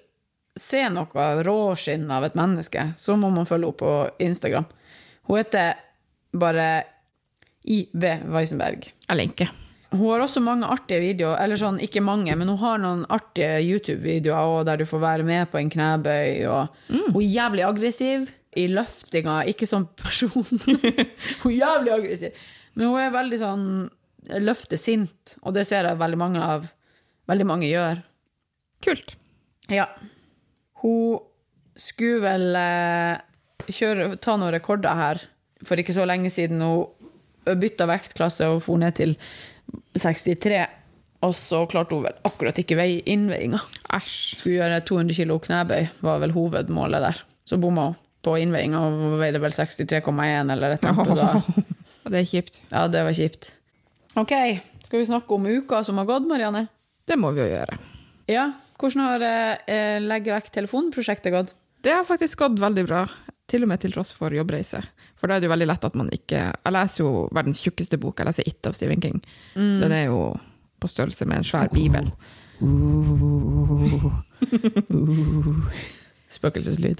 se 0.58 0.82
noe 0.90 1.26
råskinn 1.46 2.08
av 2.12 2.26
et 2.26 2.38
menneske, 2.38 2.88
så 2.98 3.14
må 3.14 3.30
man 3.30 3.46
følge 3.46 3.70
henne 3.70 3.78
på 3.78 3.92
Instagram. 4.26 4.66
Hun 5.30 5.38
heter 5.38 5.76
bare 6.34 6.70
IB 7.64 8.06
Weisenberg. 8.32 8.88
Jeg 9.08 9.18
lenker. 9.20 9.52
Hun 9.92 10.06
har 10.14 10.24
også 10.24 10.40
mange 10.40 10.70
artige 10.72 11.02
videoer, 11.04 11.36
eller 11.44 11.60
sånn, 11.60 11.82
ikke 11.84 12.00
mange, 12.04 12.32
men 12.40 12.48
hun 12.48 12.60
har 12.62 12.78
noen 12.80 13.02
artige 13.12 13.58
YouTube-videoer 13.66 14.64
der 14.70 14.80
du 14.80 14.86
får 14.88 15.02
være 15.04 15.26
med 15.28 15.50
på 15.52 15.60
en 15.60 15.72
knebøy. 15.74 16.46
Og 16.48 16.94
Hun 17.12 17.18
er 17.20 17.28
jævlig 17.28 17.66
aggressiv 17.68 18.30
i 18.56 18.68
løftinga, 18.72 19.42
ikke 19.52 19.68
som 19.68 19.90
person. 20.00 20.48
hun 21.44 21.52
er 21.52 21.58
jævlig 21.58 21.94
aggressiv. 21.98 22.46
Men 22.76 22.88
hun 22.88 23.02
er 23.04 23.12
veldig 23.18 23.42
sånn 23.42 23.66
løfter 24.40 24.80
sint, 24.80 25.36
og 25.44 25.58
det 25.58 25.66
ser 25.68 25.90
jeg 25.90 26.00
veldig 26.00 26.22
mange 26.22 26.46
av. 26.46 26.72
Veldig 27.28 27.48
mange 27.48 27.68
gjør. 27.68 28.00
Kult. 28.86 29.18
Ja. 29.72 29.90
Hun 30.82 31.20
skulle 31.80 32.24
vel 32.24 32.56
eh, 32.56 33.20
kjøre, 33.68 34.16
ta 34.24 34.38
noen 34.40 34.56
rekorder 34.56 34.98
her 34.98 35.22
for 35.68 35.80
ikke 35.80 35.96
så 35.96 36.08
lenge 36.08 36.32
siden. 36.34 36.64
Hun 36.64 37.01
bytta 37.46 37.88
vektklasse 37.90 38.50
og 38.52 38.62
for 38.66 38.82
ned 38.82 38.98
til 39.00 39.16
63. 39.98 40.62
Og 41.22 41.36
så 41.38 41.64
klarte 41.70 41.96
hun 41.96 42.06
vel 42.08 42.18
akkurat 42.26 42.58
ikke 42.58 42.78
vei 42.80 42.90
innveiinga. 43.10 43.62
Skulle 44.10 44.58
gjøre 44.58 44.82
200 44.88 45.18
kilo 45.20 45.38
knebøy, 45.42 45.90
var 46.02 46.22
vel 46.24 46.34
hovedmålet 46.34 47.06
der. 47.06 47.22
Så 47.46 47.60
bomma 47.62 47.92
hun 47.92 48.00
på 48.22 48.36
innveiinga 48.38 48.82
og 48.86 49.18
veide 49.22 49.42
vel 49.42 49.54
63,1 49.54 50.54
eller 50.54 50.76
et 50.76 50.84
eller 50.86 51.02
annet. 51.02 51.48
det 52.12 52.22
er 52.22 52.28
kjipt. 52.30 52.62
ja, 52.70 52.86
det 52.92 53.06
var 53.08 53.18
kjipt. 53.18 53.50
OK, 54.20 54.34
skal 54.84 55.00
vi 55.00 55.08
snakke 55.08 55.38
om 55.38 55.48
uka 55.48 55.82
som 55.88 56.02
har 56.02 56.10
gått, 56.10 56.28
Marianne? 56.30 56.68
Det 57.08 57.18
må 57.18 57.32
vi 57.34 57.42
jo 57.42 57.50
gjøre. 57.50 57.80
Ja, 58.30 58.52
hvordan 58.80 59.06
har 59.08 59.26
eh, 59.26 59.98
Legge 60.04 60.34
vekk 60.36 60.52
telefonprosjektet 60.54 61.34
gått? 61.34 61.56
Det 61.82 61.94
har 61.96 62.06
faktisk 62.06 62.44
gått 62.44 62.60
veldig 62.62 62.86
bra, 62.86 63.06
til 63.52 63.66
og 63.66 63.70
med 63.72 63.80
til 63.84 63.94
tross 63.94 64.12
for 64.16 64.30
jobbreise. 64.34 64.80
For 65.20 65.26
da 65.28 65.32
er 65.36 65.40
det 65.44 65.50
jo 65.50 65.54
veldig 65.54 65.70
lett 65.70 65.88
at 65.88 65.98
man 66.00 66.10
ikke 66.16 66.40
Jeg 66.50 66.76
leser 66.76 67.00
jo 67.04 67.10
verdens 67.36 67.62
tjukkeste 67.64 67.98
bok, 68.02 68.16
jeg 68.20 68.28
leser 68.30 68.48
It 68.48 68.62
av 68.70 68.74
Stephen 68.78 69.02
King. 69.04 69.20
Den 69.56 69.92
er 69.92 70.04
jo 70.08 70.20
på 70.82 70.88
størrelse 70.90 71.24
med 71.30 71.38
en 71.42 71.48
svær 71.48 71.68
bibel. 71.74 72.06
Spøkelseslyd. 76.32 77.00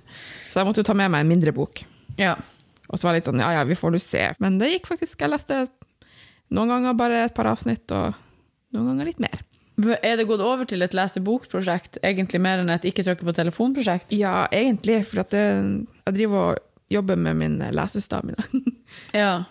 Så 0.52 0.60
jeg 0.60 0.68
måtte 0.68 0.82
jo 0.84 0.88
ta 0.88 0.96
med 0.98 1.10
meg 1.14 1.20
en 1.24 1.32
mindre 1.32 1.54
bok. 1.56 1.74
Ja. 2.20 2.34
Og 2.92 3.00
så 3.00 3.08
var 3.08 3.14
det 3.14 3.20
litt 3.22 3.30
sånn, 3.30 3.42
ja 3.42 3.50
ja, 3.56 3.64
vi 3.68 3.80
får 3.80 3.90
nå 3.94 4.00
se. 4.04 4.24
Men 4.44 4.52
det 4.60 4.74
gikk 4.74 4.86
faktisk. 4.92 5.16
Jeg 5.24 5.32
leste 5.32 5.56
noen 6.52 6.72
ganger 6.74 6.98
bare 7.00 7.18
et 7.26 7.38
par 7.38 7.48
avsnitt, 7.54 7.86
og 7.96 8.08
noen 8.76 8.88
ganger 8.92 9.06
litt 9.08 9.22
mer. 9.24 9.40
Er 9.82 10.20
det 10.20 10.28
gått 10.30 10.44
over 10.46 10.68
til 10.70 10.84
et 10.86 10.94
lese-bok-prosjekt, 10.94 12.02
egentlig 12.06 12.42
mer 12.44 12.62
enn 12.62 12.70
et 12.74 12.86
ikke 12.90 13.06
trykke 13.08 13.28
på 13.28 13.36
telefon-prosjekt? 13.38 14.14
Ja, 14.14 14.46
egentlig, 14.54 15.00
for 15.10 15.24
at 15.24 15.32
det, 15.34 15.46
jeg 16.06 16.18
driver 16.20 16.52
og 16.52 16.60
jobber 16.92 17.16
med 17.16 17.40
min 17.42 17.60
lesestamina. 17.74 18.44
Ja. 19.16 19.46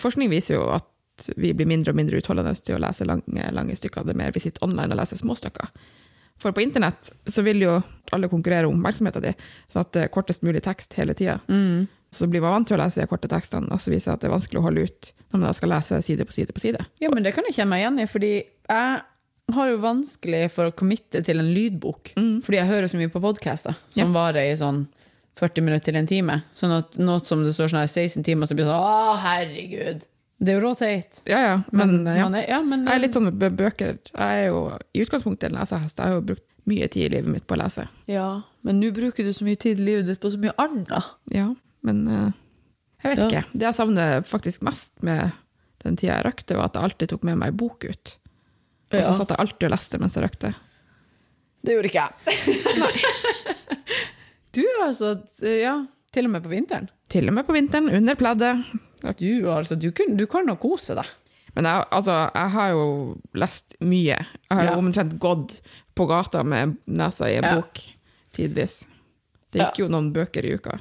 Forskning 0.00 0.30
viser 0.32 0.56
jo 0.56 0.64
at 0.74 0.88
vi 1.38 1.52
blir 1.54 1.68
mindre 1.70 1.92
og 1.92 1.98
mindre 1.98 2.18
utholdende 2.18 2.54
til 2.58 2.74
å 2.74 2.80
lese 2.82 3.06
lange, 3.06 3.44
lange 3.54 3.76
stykker. 3.78 4.02
Det 4.02 4.14
er 4.14 4.18
mer 4.18 4.32
vi 4.34 4.42
sitter 4.42 4.64
online 4.66 4.90
og 4.94 4.98
leser 4.98 5.20
små 5.20 5.36
stykker. 5.38 5.68
For 6.42 6.54
på 6.56 6.64
internett 6.64 7.12
så 7.30 7.44
vil 7.46 7.62
jo 7.62 7.76
alle 8.12 8.30
konkurrere 8.32 8.66
om 8.66 8.80
oppmerksomheten 8.80 9.22
din, 9.22 9.42
sånn 9.70 9.84
at 9.84 9.92
det 9.94 10.06
er 10.06 10.10
kortest 10.14 10.42
mulig 10.42 10.64
tekst 10.64 10.96
hele 10.98 11.14
tida. 11.14 11.38
Mm. 11.46 11.86
Så 12.12 12.26
blir 12.28 12.42
man 12.42 12.56
vant 12.56 12.68
til 12.68 12.76
å 12.76 12.82
lese 12.82 13.00
de 13.00 13.08
korte 13.08 13.30
tekstene, 13.30 13.70
og 13.70 13.80
så 13.80 13.92
viser 13.92 14.10
det 14.10 14.16
at 14.16 14.24
det 14.24 14.28
er 14.28 14.34
vanskelig 14.34 14.60
å 14.60 14.66
holde 14.66 14.88
ut 14.88 15.12
når 15.30 15.44
man 15.44 15.56
skal 15.56 15.72
lese 15.72 16.02
side 16.04 16.26
på 16.26 16.34
side 16.34 16.56
på 16.56 16.64
side. 16.64 16.82
ja, 17.00 17.12
men 17.14 17.24
det 17.24 17.32
kan 17.36 17.46
jeg 17.48 17.56
kjenne 17.60 17.70
meg 17.72 17.84
igjen 17.84 18.02
i, 18.02 18.08
fordi 18.10 18.32
jeg 18.42 19.00
har 19.52 19.68
jo 19.72 19.78
vanskelig 19.82 20.50
for 20.54 20.70
å 20.70 20.74
committe 20.76 21.22
til 21.26 21.40
en 21.42 21.50
lydbok. 21.54 22.12
Fordi 22.16 22.58
jeg 22.60 22.68
hører 22.70 22.88
så 22.88 22.96
mye 23.00 23.10
på 23.12 23.20
podkaster 23.20 23.74
som 23.90 24.12
Ja. 24.14 24.14
varer 24.14 24.50
i 24.52 24.54
sånn 24.56 24.86
40 25.36 25.62
minutter 25.64 25.84
til 25.92 25.96
en 25.96 26.06
time. 26.06 26.42
Sånn 26.52 26.72
at 26.78 26.96
noe 26.98 27.18
som 27.24 27.42
det 27.44 27.54
står 27.54 27.68
sånn 27.72 27.80
her 27.80 27.86
16 27.90 28.22
timer, 28.24 28.46
så 28.46 28.54
blir 28.54 28.64
det 28.64 28.72
sånn 28.72 28.84
Å, 28.84 29.16
herregud! 29.18 30.06
Det 30.42 30.48
er 30.52 30.60
jo 30.60 30.64
råteit. 30.68 31.20
Ja, 31.26 31.38
ja, 31.38 31.62
men, 31.70 32.04
ja. 32.04 32.26
er, 32.28 32.48
ja, 32.48 32.62
men 32.62 32.84
Jeg 32.84 32.94
er 32.96 33.00
litt 33.04 33.12
sånn 33.14 33.28
med 33.30 33.38
bøker. 33.56 33.98
Jeg 34.10 34.18
er 34.18 34.48
jo 34.48 34.78
i 34.92 35.04
utgangspunktet 35.04 35.50
en 35.52 35.58
lesehest. 35.60 35.96
Jeg 35.98 36.04
har 36.06 36.14
jo 36.16 36.24
brukt 36.32 36.42
mye 36.66 36.88
tid 36.90 37.04
i 37.06 37.16
livet 37.16 37.30
mitt 37.30 37.46
på 37.46 37.54
å 37.54 37.60
lese. 37.62 37.88
Ja, 38.10 38.42
men 38.62 38.80
nå 38.80 38.90
bruker 38.94 39.22
du 39.24 39.32
så 39.32 39.44
mye 39.46 39.56
tid 39.58 39.78
i 39.78 39.82
livet 39.86 40.06
ditt 40.06 40.20
på 40.22 40.30
så 40.32 40.38
mye 40.42 40.54
annet. 40.58 40.90
Ja, 41.30 41.54
men 41.82 42.08
eh, 42.08 42.32
jeg 43.04 43.16
vet 43.16 43.24
ikke. 43.28 43.44
Det 43.52 43.62
jeg 43.68 43.74
savner 43.78 44.22
faktisk 44.26 44.62
mest 44.66 44.92
med 45.02 45.30
den 45.84 45.96
tida 45.96 46.16
jeg 46.20 46.26
røkte, 46.26 46.56
var 46.58 46.64
at 46.70 46.74
jeg 46.74 46.82
alltid 46.90 47.08
tok 47.14 47.22
med 47.26 47.38
meg 47.38 47.56
bok 47.58 47.84
ut. 47.84 48.16
Og 48.92 49.02
så 49.02 49.10
Ja. 49.10 49.16
satt 49.18 49.32
jeg 49.34 49.38
alltid 49.42 49.64
og 49.68 49.72
leste 49.74 49.98
mens 50.02 50.14
jeg 50.18 50.24
røkte. 50.26 50.54
Det 51.64 51.74
gjorde 51.76 51.88
ikke 51.88 52.02
jeg. 52.02 52.12
du 54.56 54.62
altså, 54.84 55.14
ja, 55.46 55.76
til 56.12 56.26
og 56.28 56.32
med 56.34 56.42
på 56.44 56.50
vinteren. 56.52 56.88
Til 57.12 57.28
og 57.30 57.34
med 57.36 57.46
på 57.48 57.54
vinteren, 57.56 57.88
under 57.94 58.14
pleddet. 58.18 58.64
Du, 59.18 59.50
altså, 59.50 59.76
du, 59.80 59.90
kan, 59.96 60.16
du 60.18 60.26
kan 60.30 60.46
nå 60.48 60.56
kose 60.62 60.94
deg. 60.98 61.08
Men 61.56 61.66
jeg, 61.68 61.84
altså, 61.92 62.14
jeg 62.32 62.52
har 62.54 62.68
jo 62.72 62.84
lest 63.36 63.74
mye. 63.84 64.16
Jeg 64.16 64.56
har 64.56 64.64
Ja. 64.64 64.72
jo 64.74 64.78
omtrent 64.80 65.18
gått 65.20 65.58
på 65.94 66.06
gata 66.08 66.42
med 66.44 66.76
nesa 66.86 67.28
i 67.28 67.36
en 67.36 67.44
Ja. 67.44 67.54
bok 67.60 67.80
tidvis. 68.32 68.84
Det 69.52 69.60
gikk 69.60 69.82
jo 69.84 69.88
noen 69.92 70.12
bøker 70.14 70.44
i 70.48 70.54
uka. 70.56 70.78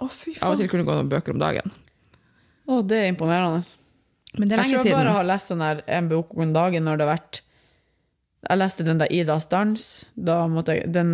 Å, 0.00 0.08
fy 0.10 0.32
Av 0.42 0.52
og 0.54 0.58
til 0.58 0.68
kunne 0.68 0.82
det 0.84 0.88
gå 0.88 0.94
noen 0.96 1.10
bøker 1.12 1.32
om 1.36 1.38
dagen. 1.42 1.70
Å, 2.66 2.80
det 2.88 2.96
er 3.02 3.10
imponerende. 3.12 3.60
Men 4.38 4.48
det 4.48 4.56
er 4.56 4.62
lenge 4.62 4.70
Jeg 4.70 4.72
lenge 4.72 4.80
tror 4.80 4.84
jeg 4.84 4.94
bare 4.96 5.04
siden. 5.04 5.16
har 5.16 5.24
lest 5.28 5.48
sånn 5.52 5.60
her 5.62 5.82
en 5.86 6.08
bok 6.08 6.32
om 6.34 6.52
dagen 6.56 6.82
når 6.88 6.96
det 6.98 7.06
har 7.06 7.16
vært 7.16 7.40
Jeg 8.44 8.60
leste 8.60 8.84
den 8.86 9.00
der 9.00 9.12
Idas 9.12 9.46
dans. 9.48 9.88
Da 10.14 10.44
måtte 10.50 10.76
jeg, 10.76 10.92
den 10.92 11.10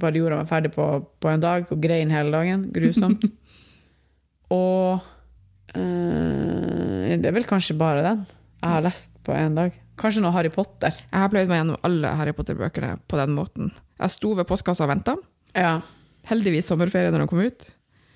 bare 0.00 0.18
gjorde 0.20 0.42
meg 0.42 0.50
ferdig 0.50 0.70
på, 0.74 0.86
på 1.20 1.32
en 1.32 1.42
dag, 1.42 1.66
og 1.72 1.80
grein 1.82 2.12
hele 2.12 2.34
dagen. 2.34 2.66
Grusomt. 2.74 3.24
og 4.58 5.04
øh, 5.74 7.12
det 7.14 7.30
er 7.30 7.36
vel 7.36 7.48
kanskje 7.48 7.78
bare 7.80 8.04
den 8.04 8.24
jeg 8.64 8.72
har 8.72 8.84
lest 8.86 9.10
på 9.26 9.34
en 9.36 9.56
dag. 9.58 9.74
Kanskje 10.00 10.22
noe 10.24 10.32
Harry 10.34 10.50
Potter. 10.52 10.94
Jeg 10.96 11.20
har 11.20 11.28
pløyd 11.28 11.50
meg 11.50 11.60
gjennom 11.60 11.82
alle 11.84 12.12
Harry 12.16 12.32
Potter-bøkene 12.36 12.94
på 13.10 13.18
den 13.20 13.34
måten. 13.36 13.74
Jeg 14.00 14.14
sto 14.14 14.32
ved 14.38 14.48
postkassa 14.48 14.86
og 14.86 14.90
venta. 14.94 15.14
Ja. 15.52 15.74
Heldigvis 16.30 16.70
sommerferie 16.70 17.12
når 17.12 17.24
den 17.24 17.30
kom 17.30 17.42
ut. 17.44 17.68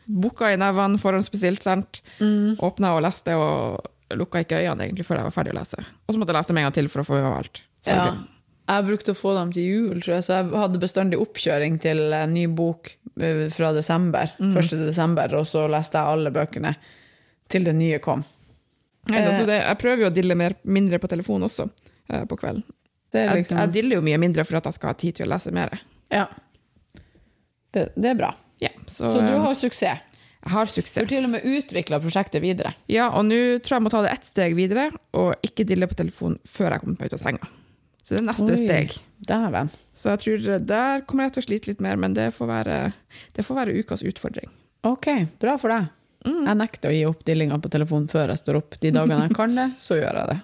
Boka 0.09 0.48
i 0.54 0.57
nevene, 0.57 0.96
forhåndsbestilt, 1.02 1.66
sendt. 1.68 2.00
Mm. 2.16 2.57
Åpna 2.64 2.94
og 2.96 3.04
leste, 3.04 3.37
og 3.37 4.16
lukka 4.16 4.40
ikke 4.42 4.62
øynene 4.62 4.88
egentlig 4.88 5.04
før 5.04 5.20
jeg 5.20 5.28
var 5.28 5.37
ferdig 5.37 5.52
å 5.52 5.59
lese. 5.61 5.85
Og 5.85 6.14
så 6.14 6.20
måtte 6.22 6.33
jeg 6.33 6.40
lese 6.40 6.57
meg 6.57 6.64
en 6.64 6.70
gang 6.70 6.78
til 6.81 6.88
for 6.88 7.04
å 7.04 7.09
få 7.11 7.18
med 7.18 7.28
meg 7.28 7.38
alt. 7.42 7.62
ja. 7.87 8.11
Jeg 8.68 8.85
brukte 8.85 9.12
å 9.14 9.16
få 9.16 9.33
dem 9.37 9.52
til 9.54 9.64
jul, 9.64 10.00
tror 10.04 10.14
jeg, 10.18 10.24
så 10.26 10.35
jeg 10.38 10.48
hadde 10.61 10.81
bestandig 10.83 11.18
oppkjøring 11.22 11.78
til 11.81 12.02
en 12.12 12.35
ny 12.37 12.46
bok 12.52 12.90
eh, 13.20 13.46
fra 13.54 13.70
desember. 13.72 14.35
1. 14.44 14.74
desember, 14.85 15.33
og 15.38 15.46
så 15.48 15.62
leste 15.72 15.96
jeg 15.96 16.14
alle 16.18 16.33
bøkene 16.35 16.74
til 17.48 17.64
det 17.64 17.72
nye 17.78 17.98
kom. 18.04 18.24
Nei, 19.09 19.22
Eh. 19.22 19.26
altså 19.31 19.46
det, 19.48 19.62
jeg 19.64 19.78
prøver 19.81 20.02
jo 20.04 20.11
å 20.11 20.12
dille 20.12 20.35
mer, 20.37 20.52
mindre 20.68 20.98
på 21.00 21.09
telefon 21.09 21.46
også, 21.46 21.64
eh, 22.12 22.26
på 22.28 22.37
kvelden. 22.37 22.66
Det 23.09 23.22
er 23.22 23.31
Jeg, 23.31 23.37
liksom 23.46 23.59
jeg 23.62 23.72
diller 23.72 23.96
jo 23.96 24.02
mye 24.04 24.18
mindre 24.20 24.44
for 24.44 24.59
at 24.61 24.66
jeg 24.68 24.76
skal 24.76 24.90
ha 24.92 24.98
tid 25.00 25.16
til 25.16 25.24
å 25.24 25.31
lese 25.33 25.50
mer. 25.57 25.72
Ja. 26.12 26.26
Det, 27.72 27.87
det 27.96 28.11
er 28.11 28.18
bra. 28.18 28.35
Ja, 28.61 28.68
så, 28.85 29.07
Så 29.07 29.14
du 29.22 29.31
eh, 29.33 29.38
har 29.46 29.54
suksess. 29.57 29.81
jeg 30.44 30.52
har 30.52 30.66
suksess. 30.66 30.94
Du 30.98 31.00
har 31.07 31.09
til 31.14 31.24
og 31.24 31.33
med 31.38 31.46
utvikla 31.48 32.00
prosjektet 32.04 32.42
videre. 32.44 32.74
Ja, 32.92 33.09
og 33.16 33.24
nå 33.31 33.38
tror 33.64 33.78
jeg 33.78 33.81
jeg 33.81 33.87
må 33.87 33.92
ta 33.96 34.02
det 34.04 34.12
ett 34.12 34.28
steg 34.28 34.57
videre, 34.59 34.90
og 35.16 35.33
ikke 35.46 35.64
dille 35.64 35.88
på 35.88 35.96
telefon 35.96 36.37
før 36.44 36.74
jeg 36.76 36.85
kommer 36.85 37.00
meg 37.00 37.09
ut 37.09 37.16
av 37.16 37.24
senga. 37.24 37.48
Så 38.09 38.14
det 38.16 38.23
er 38.23 38.29
neste 38.31 38.55
Oi. 38.55 38.57
steg. 38.57 38.92
Dæven. 39.29 39.68
Så 39.92 40.14
jeg 40.14 40.21
tror 40.23 40.44
der 40.64 41.03
kommer 41.05 41.27
jeg 41.27 41.35
til 41.35 41.42
å 41.42 41.44
slite 41.44 41.68
litt 41.68 41.83
mer, 41.85 41.99
men 42.01 42.14
det 42.16 42.31
får 42.33 42.49
være, 42.49 42.77
det 43.37 43.44
får 43.44 43.59
være 43.59 43.75
ukas 43.83 44.05
utfordring. 44.09 44.49
Ok, 44.88 45.11
bra 45.42 45.59
for 45.61 45.75
deg. 45.75 45.90
Mm. 46.25 46.47
Jeg 46.47 46.59
nekter 46.62 46.88
å 46.88 46.94
gi 46.97 47.03
opp 47.05 47.21
dillinga 47.29 47.59
på 47.61 47.71
telefonen 47.75 48.09
før 48.09 48.33
jeg 48.33 48.40
står 48.40 48.61
opp. 48.62 48.79
De 48.81 48.94
dagene 48.97 49.27
jeg 49.27 49.37
kan 49.37 49.53
det, 49.61 49.68
så 49.85 50.01
gjør 50.01 50.23
jeg 50.23 50.33
det. 50.33 50.38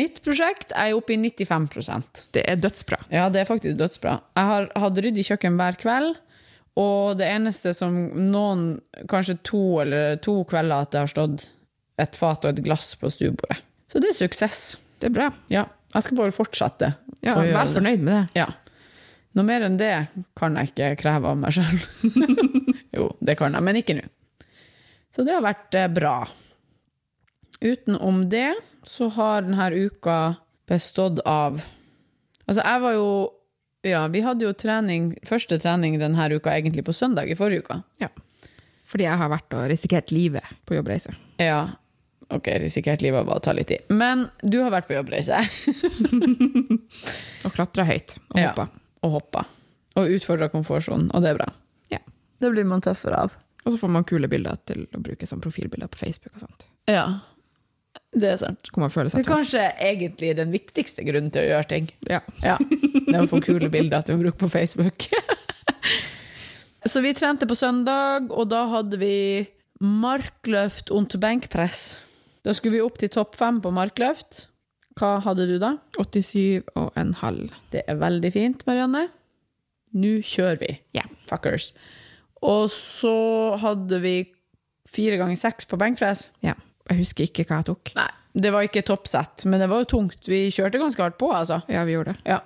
Mitt 0.00 0.22
prosjekt 0.24 0.72
er 0.76 0.94
oppe 0.96 1.14
i 1.14 1.20
95% 1.20 2.24
Det 2.36 2.42
er 2.44 2.58
dødsbra. 2.60 3.02
Ja, 3.12 3.28
det 3.32 3.42
er 3.42 3.48
faktisk 3.48 3.76
dødsbra. 3.80 4.18
Jeg 4.36 4.50
har 4.54 4.72
hatt 4.80 5.04
ryddig 5.04 5.28
kjøkken 5.28 5.60
hver 5.60 5.78
kveld, 5.84 6.18
og 6.80 7.20
det 7.20 7.28
eneste 7.28 7.76
som 7.76 7.94
noen, 8.32 8.68
kanskje 9.12 9.36
to 9.44 9.62
eller 9.84 10.16
to 10.24 10.40
kvelder, 10.48 10.88
at 10.88 10.96
det 10.96 11.04
har 11.04 11.12
stått 11.12 11.50
et 12.00 12.16
fat 12.16 12.44
og 12.46 12.54
et 12.54 12.64
glass 12.64 12.94
på 12.96 13.12
stuebordet. 13.12 13.60
Så 13.92 14.00
det 14.00 14.14
er 14.14 14.22
suksess. 14.24 14.78
Det 15.00 15.08
er 15.10 15.14
bra. 15.14 15.28
Ja, 15.52 15.68
jeg 15.98 16.06
skal 16.06 16.18
bare 16.20 16.34
fortsette. 16.34 16.92
Ja, 17.24 17.34
Vær 17.34 17.70
fornøyd 17.72 18.02
med 18.04 18.14
det. 18.14 18.42
Ja. 18.44 18.48
Noe 19.36 19.46
mer 19.46 19.64
enn 19.66 19.78
det 19.78 19.92
kan 20.38 20.56
jeg 20.58 20.72
ikke 20.72 20.92
kreve 21.02 21.32
av 21.32 21.38
meg 21.38 21.54
sjøl. 21.54 21.80
jo, 22.96 23.10
det 23.20 23.36
kan 23.38 23.54
jeg, 23.54 23.64
men 23.66 23.80
ikke 23.80 23.98
nå. 23.98 24.04
Så 25.14 25.24
det 25.26 25.34
har 25.34 25.44
vært 25.44 25.74
eh, 25.78 25.88
bra. 25.90 26.20
Utenom 27.58 28.22
det 28.30 28.52
så 28.86 29.08
har 29.16 29.42
denne 29.42 29.70
uka 29.74 30.18
bestått 30.68 31.18
av 31.26 31.58
Altså, 32.48 32.62
jeg 32.62 32.80
var 32.80 32.94
jo 32.96 33.08
Ja, 33.84 34.04
vi 34.10 34.22
hadde 34.24 34.46
jo 34.46 34.54
trening, 34.56 35.10
første 35.26 35.58
trening 35.60 35.98
denne 36.00 36.28
uka 36.32 36.54
egentlig 36.54 36.86
på 36.86 36.94
søndag 36.96 37.30
i 37.30 37.36
forrige 37.38 37.66
uke. 37.66 38.08
Fordi 38.88 39.04
jeg 39.04 39.20
har 39.20 39.30
vært 39.30 39.54
og 39.54 39.66
risikert 39.70 40.10
livet 40.14 40.56
på 40.66 40.78
jobbreise. 40.78 41.12
Ja, 41.42 41.76
ok, 42.30 42.48
risikert 42.62 43.00
livet 43.02 43.20
av 43.24 43.28
å 43.36 43.40
ta 43.42 43.52
litt 43.56 43.70
i. 43.70 43.78
Men 43.88 44.28
du 44.42 44.58
har 44.62 44.70
vært 44.74 44.88
på 44.90 44.94
jobbreise. 44.98 45.38
Og 47.46 47.52
klatra 47.54 47.84
høyt 47.88 48.16
og 48.34 48.38
Ja. 48.40 48.52
og 49.02 49.10
hoppa. 49.14 49.44
Og 49.98 50.08
utfordra 50.14 50.48
komfortsonen, 50.52 51.10
og 51.14 51.22
det 51.22 51.30
er 51.32 51.36
bra. 51.40 51.48
Ja. 51.90 51.98
Det 52.40 52.50
blir 52.52 52.64
man 52.68 52.80
tøffere 52.84 53.16
av. 53.24 53.30
Og 53.64 53.72
så 53.74 53.78
får 53.80 53.88
man 53.90 54.04
kule 54.08 54.28
bilder 54.30 54.56
til 54.66 54.80
å 54.94 55.00
bruke 55.02 55.26
som 55.26 55.40
profilbilder 55.42 55.88
på 55.92 55.98
Facebook 55.98 56.34
og 56.36 56.40
sånt. 56.46 56.66
Ja, 56.88 57.06
det 58.14 58.28
er 58.30 58.36
sant. 58.40 58.70
Kan 58.72 58.82
man 58.86 58.90
føle 58.94 59.08
Det 59.10 59.14
seg 59.16 59.20
er 59.20 59.24
tøff. 59.26 59.36
kanskje 59.36 59.64
egentlig 59.90 60.30
den 60.38 60.50
viktigste 60.54 61.04
grunnen 61.06 61.30
til 61.34 61.42
å 61.42 61.48
gjøre 61.50 61.68
ting. 61.68 61.86
Ja. 62.08 62.20
Ja, 62.42 62.56
Det 62.58 63.14
er 63.14 63.22
å 63.24 63.28
få 63.30 63.40
kule 63.44 63.68
bilder 63.72 64.02
til 64.06 64.14
å 64.16 64.20
bruke 64.22 64.38
på 64.38 64.48
Facebook. 64.52 64.98
Så 66.88 67.00
vi 67.04 67.10
trente 67.14 67.44
på 67.46 67.54
søndag, 67.58 68.30
og 68.32 68.48
da 68.48 68.62
hadde 68.70 68.96
vi 69.00 69.46
markløft 69.82 70.90
und 70.94 71.12
benkpress. 71.20 71.96
Da 72.48 72.54
skulle 72.56 72.78
vi 72.78 72.80
opp 72.80 72.96
til 72.96 73.10
topp 73.12 73.36
fem 73.36 73.58
på 73.60 73.68
markløft. 73.76 74.46
Hva 74.96 75.18
hadde 75.20 75.44
du 75.50 75.58
da? 75.60 75.74
87 75.98 76.64
og 76.80 76.96
en 76.96 77.10
halv. 77.20 77.52
Det 77.74 77.82
er 77.84 77.98
veldig 78.00 78.30
fint, 78.32 78.62
Marianne. 78.64 79.02
Nå 80.00 80.14
kjører 80.24 80.56
vi. 80.62 80.70
Ja. 80.96 81.04
Fuckers. 81.28 81.74
Og 82.40 82.70
så 82.72 83.12
hadde 83.60 84.00
vi 84.00 84.14
fire 84.88 85.18
ganger 85.20 85.36
seks 85.36 85.68
på 85.68 85.76
benkpress. 85.80 86.30
Ja. 86.40 86.56
Jeg 86.88 87.02
husker 87.02 87.28
ikke 87.28 87.44
hva 87.44 87.60
jeg 87.60 87.68
tok. 87.68 87.92
Nei, 87.98 88.08
det 88.40 88.54
var 88.54 88.64
ikke 88.64 88.86
toppsett, 88.88 89.44
men 89.44 89.60
det 89.60 89.68
var 89.68 89.84
jo 89.84 89.90
tungt. 89.92 90.24
Vi 90.24 90.46
kjørte 90.54 90.80
ganske 90.80 91.04
hardt 91.04 91.20
på, 91.20 91.28
altså. 91.36 91.60
Ja, 91.68 91.84
vi 91.84 91.98
gjorde 91.98 92.16
det. 92.16 92.32
Ja. 92.32 92.40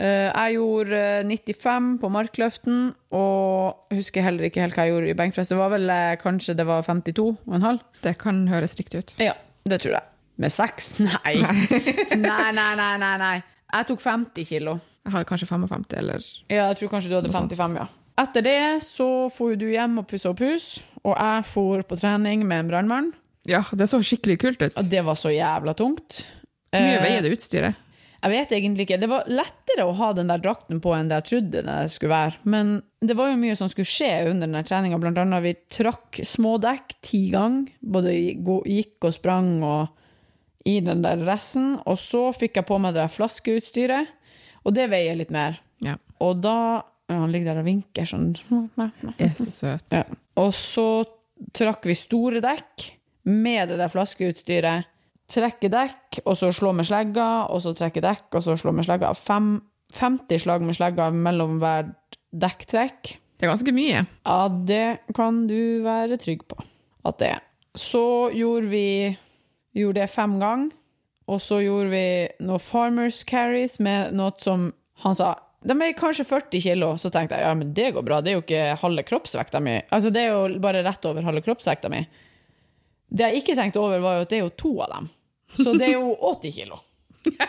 Eh, 0.00 0.30
Jeg 0.32 0.54
gjorde 0.56 0.96
eh, 0.96 1.24
95 1.28 1.90
på 2.00 2.08
markløften, 2.14 2.78
og 3.12 3.92
husker 3.92 4.24
heller 4.24 4.48
ikke 4.48 4.62
helt 4.64 4.76
hva 4.78 4.86
jeg 4.88 4.94
gjorde 4.94 5.10
i 5.12 5.16
benkpress. 5.18 5.50
Det 5.50 5.58
var 5.60 5.72
vel 5.74 5.90
eh, 5.92 6.14
kanskje 6.22 6.54
det 6.56 6.66
var 6.68 6.82
52,5? 6.86 7.80
Det 8.06 8.14
kan 8.22 8.46
høres 8.48 8.76
riktig 8.80 9.02
ut. 9.04 9.14
Ja, 9.20 9.34
det 9.68 9.82
tror 9.84 9.98
jeg. 9.98 10.06
Med 10.40 10.54
seks? 10.54 10.94
Nei. 11.04 11.34
nei, 12.16 12.50
nei, 12.56 12.70
nei, 12.80 12.92
nei, 13.02 13.14
nei. 13.20 13.34
Jeg 13.70 13.86
tok 13.90 14.00
50 14.02 14.48
kilo. 14.48 14.78
Jeg 15.04 15.12
har 15.14 15.24
kanskje 15.28 15.48
55, 15.48 15.84
eller 16.00 16.24
Ja, 16.52 16.70
jeg 16.70 16.80
tror 16.80 16.90
kanskje 16.94 17.10
du 17.12 17.18
hadde 17.20 17.32
55, 17.32 17.76
ja. 17.80 17.86
Etter 18.20 18.44
det 18.44 18.56
så 18.84 19.06
for 19.32 19.54
du 19.56 19.66
hjem 19.70 20.00
og 20.02 20.08
pussa 20.10 20.28
opp 20.32 20.40
hus, 20.44 20.74
og 21.06 21.14
jeg 21.14 21.44
for 21.48 21.84
på 21.88 21.96
trening 22.00 22.42
med 22.48 22.64
en 22.66 22.68
brannmann. 22.72 23.12
Ja, 23.48 23.62
det 23.72 23.86
så 23.88 24.00
skikkelig 24.04 24.36
kult 24.42 24.60
ut. 24.64 24.74
Og 24.76 24.90
det 24.92 25.00
var 25.06 25.16
så 25.16 25.30
jævla 25.32 25.72
tungt. 25.78 26.18
Mye 26.74 26.98
Eh, 26.98 27.00
veier 27.02 27.24
det 27.24 27.32
utstyret? 27.36 27.78
Jeg 28.20 28.32
vet 28.34 28.50
egentlig 28.52 28.84
ikke. 28.84 28.98
Det 29.00 29.08
var 29.08 29.28
lettere 29.32 29.86
å 29.88 29.94
ha 29.96 30.10
den 30.16 30.28
der 30.28 30.42
drakten 30.42 30.82
på 30.84 30.92
enn 30.92 31.08
det 31.08 31.22
jeg 31.22 31.28
trodde 31.30 31.62
det 31.64 31.76
skulle 31.92 32.12
være. 32.12 32.42
Men 32.52 32.74
det 33.00 33.16
var 33.16 33.30
jo 33.30 33.38
mye 33.40 33.56
som 33.56 33.70
skulle 33.72 33.88
skje 33.88 34.10
under 34.28 34.50
den 34.50 34.66
treninga. 34.68 34.98
Blant 35.00 35.20
annet 35.22 35.44
vi 35.46 35.54
trakk 35.72 36.20
smådekk 36.28 36.98
ti 37.06 37.22
ganger. 37.32 37.72
Både 37.80 38.12
gikk 38.12 39.08
og 39.08 39.16
sprang 39.16 39.54
og 39.64 40.68
i 40.68 40.76
den 40.84 41.00
der 41.04 41.24
resten. 41.24 41.78
Og 41.88 41.96
så 42.00 42.26
fikk 42.36 42.60
jeg 42.60 42.68
på 42.68 42.78
meg 42.82 42.94
det 42.94 43.04
der 43.04 43.14
flaskeutstyret, 43.14 44.12
og 44.64 44.76
det 44.76 44.90
veier 44.92 45.16
litt 45.16 45.32
mer. 45.32 45.56
Ja. 45.84 45.96
Og 46.20 46.42
da 46.44 46.56
ja, 47.10 47.16
Han 47.16 47.32
ligger 47.32 47.54
der 47.54 47.64
og 47.64 47.66
vinker 47.66 48.06
sånn. 48.06 48.34
Er 49.18 49.32
så 49.34 49.48
søt. 49.50 49.88
Ja. 49.90 50.04
Og 50.38 50.52
så 50.54 51.02
trakk 51.56 51.88
vi 51.88 51.96
store 51.98 52.42
dekk 52.44 52.84
med 53.26 53.72
det 53.72 53.80
der 53.80 53.90
flaskeutstyret. 53.90 54.86
Trekke 55.30 55.70
dekk, 55.70 56.20
og 56.24 56.34
så 56.38 56.50
slå 56.54 56.72
med 56.74 56.88
slegga, 56.88 57.28
og 57.52 57.62
så 57.62 57.74
trekke 57.78 58.02
dekk, 58.02 58.28
og 58.34 58.44
så 58.44 58.56
slå 58.58 58.74
med 58.74 58.86
slegga. 58.88 59.12
Fem, 59.14 59.60
50 59.94 60.42
slag 60.44 60.64
med 60.66 60.78
slegga 60.78 61.10
mellom 61.14 61.60
hver 61.62 61.92
dekktrekk. 62.30 63.14
Det 63.38 63.46
er 63.46 63.52
ganske 63.52 63.74
mye. 63.74 64.02
Ja, 64.26 64.40
det 64.50 65.14
kan 65.16 65.44
du 65.50 65.82
være 65.86 66.18
trygg 66.20 66.42
på 66.50 66.58
at 67.08 67.20
det 67.22 67.30
er. 67.36 67.44
Så 67.78 68.30
gjorde 68.34 68.68
vi, 68.72 69.16
gjorde 69.78 70.02
det 70.02 70.10
fem 70.12 70.34
ganger, 70.42 70.74
og 71.30 71.38
så 71.40 71.60
gjorde 71.62 71.92
vi 71.92 72.06
noe 72.42 72.58
farmers 72.58 73.22
carries 73.24 73.78
med 73.78 74.16
noe 74.18 74.34
som 74.42 74.72
han 75.04 75.16
sa 75.16 75.36
de 75.60 75.76
er 75.76 75.92
kanskje 75.92 76.24
40 76.24 76.62
kilo, 76.64 76.94
så 76.96 77.10
tenkte 77.12 77.36
jeg 77.36 77.44
ja, 77.44 77.52
men 77.56 77.72
det 77.76 77.90
går 77.92 78.04
bra, 78.04 78.22
det 78.24 78.32
er 78.32 78.38
jo 78.38 78.44
ikke 78.46 78.76
halve 78.80 79.02
kroppsvekta 79.04 79.60
mi. 79.60 79.76
Altså, 79.92 80.08
det 80.12 80.22
er 80.24 80.30
jo 80.32 80.60
bare 80.62 80.80
rett 80.86 81.04
over 81.04 81.26
halve 81.26 81.42
kroppsvekta 81.44 81.90
mi. 81.92 82.00
Det 83.10 83.26
jeg 83.26 83.42
ikke 83.42 83.56
tenkte 83.58 83.82
over, 83.82 84.00
var 84.00 84.16
jo 84.16 84.24
at 84.24 84.32
det 84.32 84.38
er 84.38 84.46
jo 84.46 84.54
to 84.56 84.72
av 84.80 84.94
dem. 84.94 85.10
Så 85.56 85.74
det 85.78 85.90
er 85.90 85.96
jo 85.98 86.14
80 86.32 86.54
kilo. 86.54 86.80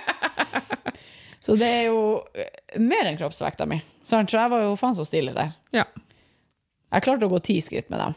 Så 1.41 1.55
det 1.57 1.65
er 1.65 1.87
jo 1.89 2.01
eh, 2.37 2.79
mer 2.81 3.07
enn 3.09 3.17
kroppsvekta 3.17 3.65
mi. 3.65 3.79
Så 4.05 4.19
jeg 4.21 4.49
var 4.53 4.61
jo 4.61 4.75
faen 4.77 4.93
så 4.93 5.05
stille 5.07 5.33
der. 5.33 5.55
Ja. 5.73 5.87
Jeg 6.91 7.05
klarte 7.05 7.25
å 7.25 7.31
gå 7.31 7.39
ti 7.41 7.55
skritt 7.65 7.89
med 7.89 8.03
dem. 8.03 8.13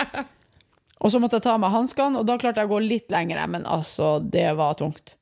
og 1.02 1.12
så 1.12 1.20
måtte 1.20 1.36
jeg 1.36 1.44
ta 1.44 1.56
av 1.58 1.60
meg 1.60 1.74
hanskene, 1.74 2.22
og 2.22 2.28
da 2.28 2.38
klarte 2.40 2.62
jeg 2.62 2.70
å 2.70 2.72
gå 2.72 2.78
litt 2.86 3.12
lenger, 3.12 3.42
men 3.50 3.66
altså, 3.68 4.14
det 4.24 4.46
var 4.56 4.78
tungt. 4.80 5.18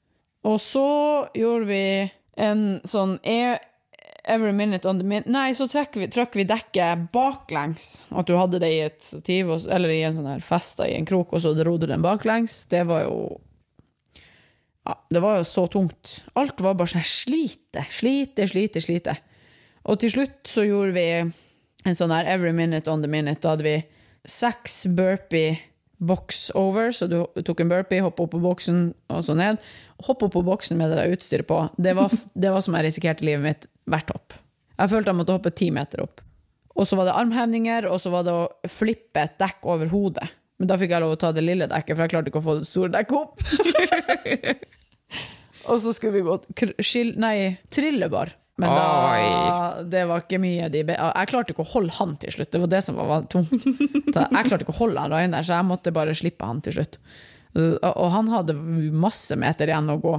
Og 0.46 0.60
så 0.62 0.86
gjorde 1.34 1.66
vi 1.66 1.82
en 2.38 2.62
sånn 2.86 3.16
e- 3.26 3.58
every 4.28 4.52
minute 4.52 4.86
on 4.86 5.00
the 5.00 5.04
minute 5.04 5.26
Nei, 5.32 5.54
så 5.58 5.66
trakk 5.66 5.96
vi, 5.98 6.06
vi 6.06 6.46
dekket 6.46 7.08
baklengs. 7.10 8.04
At 8.14 8.30
du 8.30 8.36
hadde 8.38 8.60
det 8.62 8.70
i 8.76 8.80
et 8.86 9.02
stativ, 9.02 9.50
eller 9.66 9.90
i 9.90 10.04
en 10.06 10.14
sånn 10.14 10.30
her 10.30 10.44
festa 10.44 10.86
i 10.86 10.94
en 10.94 11.08
krok, 11.08 11.34
og 11.34 11.42
så 11.42 11.56
dro 11.58 11.74
du 11.80 11.88
den 11.90 12.04
baklengs. 12.04 12.60
Det 12.70 12.84
var 12.86 13.08
jo 13.08 13.40
ja, 14.88 14.96
det 15.12 15.20
var 15.20 15.36
jo 15.36 15.44
så 15.44 15.66
tungt. 15.68 16.14
Alt 16.38 16.60
var 16.64 16.78
bare 16.78 16.94
sånn 16.94 17.04
slite, 17.04 17.84
slite, 17.92 18.46
slite, 18.48 18.80
slite. 18.80 19.14
Og 19.88 20.00
til 20.00 20.12
slutt 20.14 20.48
så 20.48 20.64
gjorde 20.64 20.94
vi 20.96 21.06
en 21.88 21.96
sånn 21.96 22.12
her 22.12 22.28
every 22.28 22.54
minute 22.56 22.88
on 22.90 23.04
the 23.04 23.10
minute. 23.10 23.42
Da 23.44 23.52
hadde 23.52 23.66
vi 23.66 23.76
seks 24.28 24.86
burpee 24.96 25.58
box 25.98 26.46
over, 26.54 26.92
så 26.94 27.08
du 27.10 27.20
tok 27.44 27.60
en 27.64 27.70
burpee, 27.72 28.02
hoppa 28.04 28.24
opp 28.24 28.32
på 28.32 28.40
boksen 28.42 28.92
og 29.12 29.24
så 29.26 29.34
ned. 29.36 29.60
Hopp 30.06 30.22
opp 30.24 30.32
på 30.36 30.44
boksen 30.46 30.78
med 30.78 30.92
det 30.92 31.00
der 31.00 31.16
utstyret 31.16 31.48
på, 31.48 31.60
det 31.76 31.96
var, 31.98 32.14
det 32.42 32.54
var 32.54 32.64
som 32.64 32.78
jeg 32.78 32.88
risikerte 32.88 33.26
livet 33.26 33.44
mitt 33.44 33.68
hvert 33.90 34.14
hopp. 34.14 34.38
Jeg 34.78 34.94
følte 34.94 35.10
jeg 35.10 35.20
måtte 35.20 35.34
hoppe 35.34 35.54
ti 35.58 35.72
meter 35.74 36.04
opp. 36.06 36.22
Og 36.78 36.86
så 36.86 36.94
var 36.94 37.08
det 37.08 37.16
armhevninger, 37.18 37.88
og 37.90 37.98
så 37.98 38.12
var 38.14 38.24
det 38.24 38.32
å 38.32 38.70
flippe 38.70 39.24
et 39.24 39.34
dekk 39.42 39.66
over 39.66 39.90
hodet. 39.90 40.28
Men 40.58 40.70
da 40.70 40.76
fikk 40.78 40.94
jeg 40.94 41.02
lov 41.02 41.16
å 41.16 41.18
ta 41.18 41.32
det 41.34 41.42
lille 41.42 41.66
dekket, 41.70 41.94
for 41.96 42.04
jeg 42.04 42.12
klarte 42.14 42.30
ikke 42.30 42.40
å 42.40 42.46
få 42.46 42.58
det 42.60 42.68
store 42.70 42.94
dekket 42.94 43.18
opp. 43.18 44.68
og 45.70 45.80
så 45.84 45.92
skulle 45.96 46.18
vi 46.18 46.26
gå 46.26 46.36
kr- 46.58 47.16
Nei, 47.20 47.58
trillebar. 47.74 48.34
Men 48.58 48.72
da, 48.74 49.82
det 49.86 50.00
var 50.10 50.24
ikke 50.24 50.40
mye 50.42 50.66
de 50.74 50.80
be 50.88 50.96
Jeg 50.98 51.28
klarte 51.30 51.52
ikke 51.54 51.62
å 51.62 51.68
holde 51.76 51.92
han 51.94 52.16
til 52.18 52.32
slutt. 52.34 52.50
Det 52.50 52.58
var 52.64 52.70
det 52.72 52.80
som 52.82 52.96
var 52.98 53.06
var 53.06 53.26
tungt. 53.30 53.52
Så 54.14 54.24
jeg 54.24 54.48
klarte 54.48 54.64
ikke 54.66 54.74
å 54.74 54.80
holde 54.80 54.98
han 55.04 55.12
Rainer, 55.14 55.46
så 55.46 55.54
jeg 55.60 55.68
måtte 55.68 55.92
bare 55.94 56.16
slippe 56.18 56.48
han 56.48 56.58
til 56.66 56.74
slutt. 56.74 56.98
Og 57.54 57.86
og 57.92 58.08
han 58.16 58.26
hadde 58.32 58.56
masse 58.98 59.36
meter 59.38 59.70
igjen 59.70 59.92
å 59.94 59.98
gå, 60.02 60.16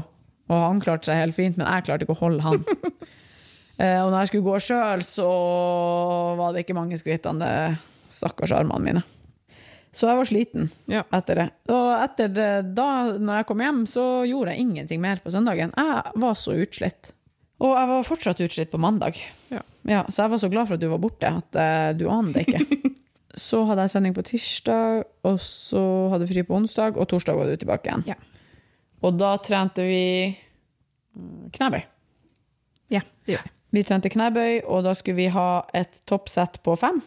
og 0.50 0.56
han 0.64 0.80
klarte 0.82 1.10
seg 1.12 1.20
helt 1.20 1.36
fint, 1.36 1.60
men 1.60 1.68
jeg 1.68 1.86
klarte 1.90 2.08
ikke 2.08 2.16
å 2.16 2.24
holde 2.24 2.46
han. 2.48 2.64
Eh, 3.80 3.96
Og 4.04 4.10
når 4.12 4.26
jeg 4.26 4.28
skulle 4.34 4.44
gå 4.44 4.58
sjøl, 4.60 5.04
så 5.08 5.26
var 6.36 6.52
det 6.52 6.66
ikke 6.66 6.76
mange 6.76 6.98
skrittene, 7.00 7.48
stakkars 8.12 8.52
armene 8.52 8.84
mine. 8.84 9.04
Så 9.96 10.06
jeg 10.06 10.20
var 10.20 10.28
sliten 10.30 10.68
Ja. 10.92 11.04
etter 11.18 11.36
det. 11.36 11.48
Og 11.74 11.88
etter 12.04 12.30
det, 12.30 12.50
da, 12.78 12.90
når 13.18 13.40
jeg 13.42 13.48
kom 13.50 13.64
hjem, 13.64 13.80
så 13.90 14.04
gjorde 14.30 14.54
jeg 14.54 14.66
ingenting 14.66 15.02
mer 15.02 15.22
på 15.24 15.32
søndagen. 15.34 15.74
Jeg 15.76 16.20
var 16.22 16.38
så 16.38 16.54
utslitt. 16.54 17.14
Og 17.60 17.74
jeg 17.76 17.90
var 17.90 18.06
fortsatt 18.08 18.44
utslitt 18.46 18.72
på 18.72 18.80
mandag. 18.80 19.18
Ja. 19.50 20.06
så 20.08 20.24
jeg 20.24 20.32
var 20.32 20.38
så 20.38 20.50
glad 20.52 20.68
for 20.68 20.78
at 20.78 20.84
du 20.84 20.88
var 20.92 21.02
borte, 21.02 21.28
at 21.28 21.58
uh, 21.58 21.98
du 21.98 22.08
aner 22.08 22.34
det 22.34 22.46
ikke. 22.48 22.94
så 23.50 23.64
hadde 23.66 23.88
jeg 23.88 23.96
trening 23.96 24.16
på 24.16 24.26
tirsdag, 24.30 25.04
og 25.26 25.40
så 25.44 25.82
hadde 26.14 26.28
jeg 26.28 26.34
fri 26.36 26.44
på 26.48 26.56
onsdag, 26.56 26.98
og 26.98 27.10
torsdag 27.10 27.36
var 27.36 27.50
du 27.50 27.58
tilbake 27.58 27.90
igjen. 27.90 28.06
Ja. 28.14 28.16
Og 29.02 29.18
da 29.18 29.34
trente 29.42 29.84
vi 29.88 30.30
mm, 30.30 31.50
knebøy. 31.56 31.82
Ja, 32.94 33.04
det 33.26 33.36
gjør 33.36 33.44
jeg. 33.44 33.54
Vi 33.70 33.84
trente 33.86 34.10
knebøy, 34.10 34.64
og 34.66 34.86
da 34.88 34.96
skulle 34.98 35.20
vi 35.20 35.28
ha 35.34 35.50
et 35.78 36.00
toppsett 36.10 36.58
på 36.66 36.74
fem. 36.80 37.04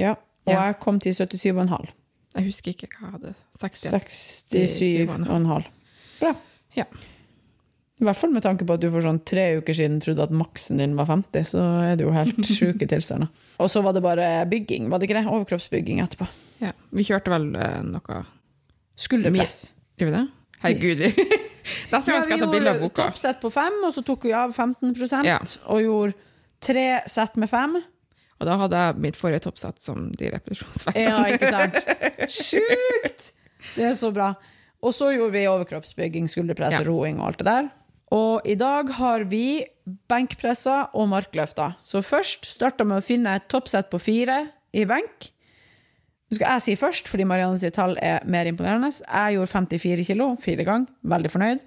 Ja, 0.00 0.14
og 0.48 0.54
Ja. 0.54 0.64
jeg 0.70 0.78
kom 0.80 0.96
til 1.04 1.12
77,5. 1.14 1.92
Jeg 2.38 2.44
husker 2.48 2.72
ikke 2.74 2.88
hva 2.92 3.08
jeg 3.08 3.14
hadde. 3.18 3.30
67,5. 3.58 5.64
Bra. 6.20 6.32
Ja. 6.76 6.84
I 7.98 8.06
hvert 8.06 8.18
fall 8.20 8.30
med 8.30 8.44
tanke 8.44 8.62
på 8.66 8.76
at 8.76 8.82
du 8.84 8.90
for 8.94 9.02
sånn 9.02 9.18
tre 9.26 9.48
uker 9.58 9.74
siden 9.74 9.96
trodde 10.02 10.22
at 10.22 10.30
maksen 10.34 10.78
din 10.78 10.92
var 10.98 11.08
50, 11.10 11.48
så 11.50 11.62
er 11.82 11.96
det 11.98 12.04
jo 12.06 12.12
helt 12.14 12.38
sjuke 12.58 12.86
tilstander. 12.90 13.30
Og 13.58 13.70
så 13.72 13.82
var 13.82 13.96
det 13.96 14.04
bare 14.04 14.28
bygging, 14.50 14.86
var 14.92 15.00
det 15.02 15.08
ikke 15.08 15.18
det? 15.18 15.26
Overkroppsbygging 15.32 15.98
etterpå. 16.04 16.28
Ja. 16.62 16.70
Vi 16.94 17.06
kjørte 17.08 17.32
vel 17.34 17.48
eh, 17.58 17.80
noe 17.88 18.20
Skulderpress. 18.98 19.72
Gjør 19.98 20.12
vi 20.12 20.14
det? 20.14 20.24
Herregud. 20.62 21.02
Neste 21.08 21.90
gang 22.14 22.22
skal 22.22 22.36
jeg 22.36 22.42
ta 22.44 22.50
bilde 22.50 22.70
av 22.70 22.78
boka. 22.78 22.78
Vi 22.78 22.86
gjorde 22.86 23.10
toppsett 23.16 23.38
på 23.42 23.50
fem, 23.54 23.76
og 23.86 23.90
så 23.94 24.02
tok 24.06 24.24
vi 24.26 24.32
av 24.34 24.54
15 24.54 25.26
Ja. 25.26 25.38
og 25.66 25.82
gjorde 25.82 26.14
tre 26.62 26.86
sett 27.10 27.34
med 27.38 27.50
fem. 27.50 27.76
Og 28.38 28.46
da 28.46 28.54
hadde 28.60 28.78
jeg 28.84 29.00
mitt 29.02 29.16
forrige 29.18 29.42
toppsett 29.48 29.80
som 29.82 30.08
de 30.14 30.28
repetisjonsvektene. 30.30 31.08
Ja, 31.08 31.24
ikke 31.34 31.50
sant? 31.50 31.78
Sjukt! 32.48 33.24
Det 33.74 33.88
er 33.90 33.96
så 33.98 34.12
bra. 34.14 34.32
Og 34.78 34.94
så 34.94 35.08
gjorde 35.10 35.34
vi 35.34 35.46
overkroppsbygging, 35.50 36.28
skulderpress, 36.30 36.76
Ja. 36.78 36.84
roing 36.86 37.18
og 37.18 37.32
alt 37.32 37.40
det 37.42 37.48
der. 37.50 37.70
Og 38.14 38.46
i 38.48 38.54
dag 38.56 38.92
har 39.00 39.24
vi 39.28 39.64
benkpresser 40.08 40.94
og 40.96 41.08
markløfter. 41.10 41.74
Så 41.84 42.00
først 42.06 42.46
starta 42.48 42.86
med 42.86 43.02
å 43.02 43.04
finne 43.04 43.34
et 43.36 43.48
toppsett 43.50 43.90
på 43.90 43.98
fire 44.00 44.38
i 44.72 44.84
benk. 44.88 45.32
Nå 46.30 46.36
skal 46.38 46.54
jeg 46.58 46.62
si 46.62 46.76
først, 46.76 47.08
fordi 47.08 47.24
Marianne 47.28 47.58
sitt 47.60 47.74
tall 47.76 47.96
er 48.04 48.22
mer 48.28 48.48
imponerende. 48.48 48.92
Jeg 48.92 49.34
gjorde 49.36 49.50
54 49.52 50.06
kilo 50.06 50.30
fire 50.40 50.64
ganger. 50.68 50.88
Veldig 51.08 51.30
fornøyd. 51.34 51.62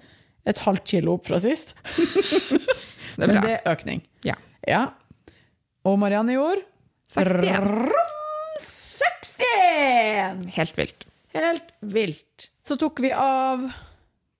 Et 0.46 0.58
halvt 0.64 0.84
kilo 0.88 1.16
opp 1.18 1.26
fra 1.28 1.38
sist. 1.42 1.74
Det 3.12 3.26
Men 3.28 3.42
det 3.44 3.50
er 3.58 3.66
økning. 3.68 4.00
Ja. 4.24 4.34
Ja. 4.66 4.86
Og 5.88 5.98
Marianne 5.98 6.36
gjorde 6.36 6.62
61. 7.12 7.92
61! 8.58 10.46
Helt 10.56 10.78
vilt. 10.78 11.06
Helt 11.34 11.74
vilt. 11.80 12.48
Så 12.66 12.76
tok 12.78 13.00
vi 13.02 13.10
av 13.12 13.64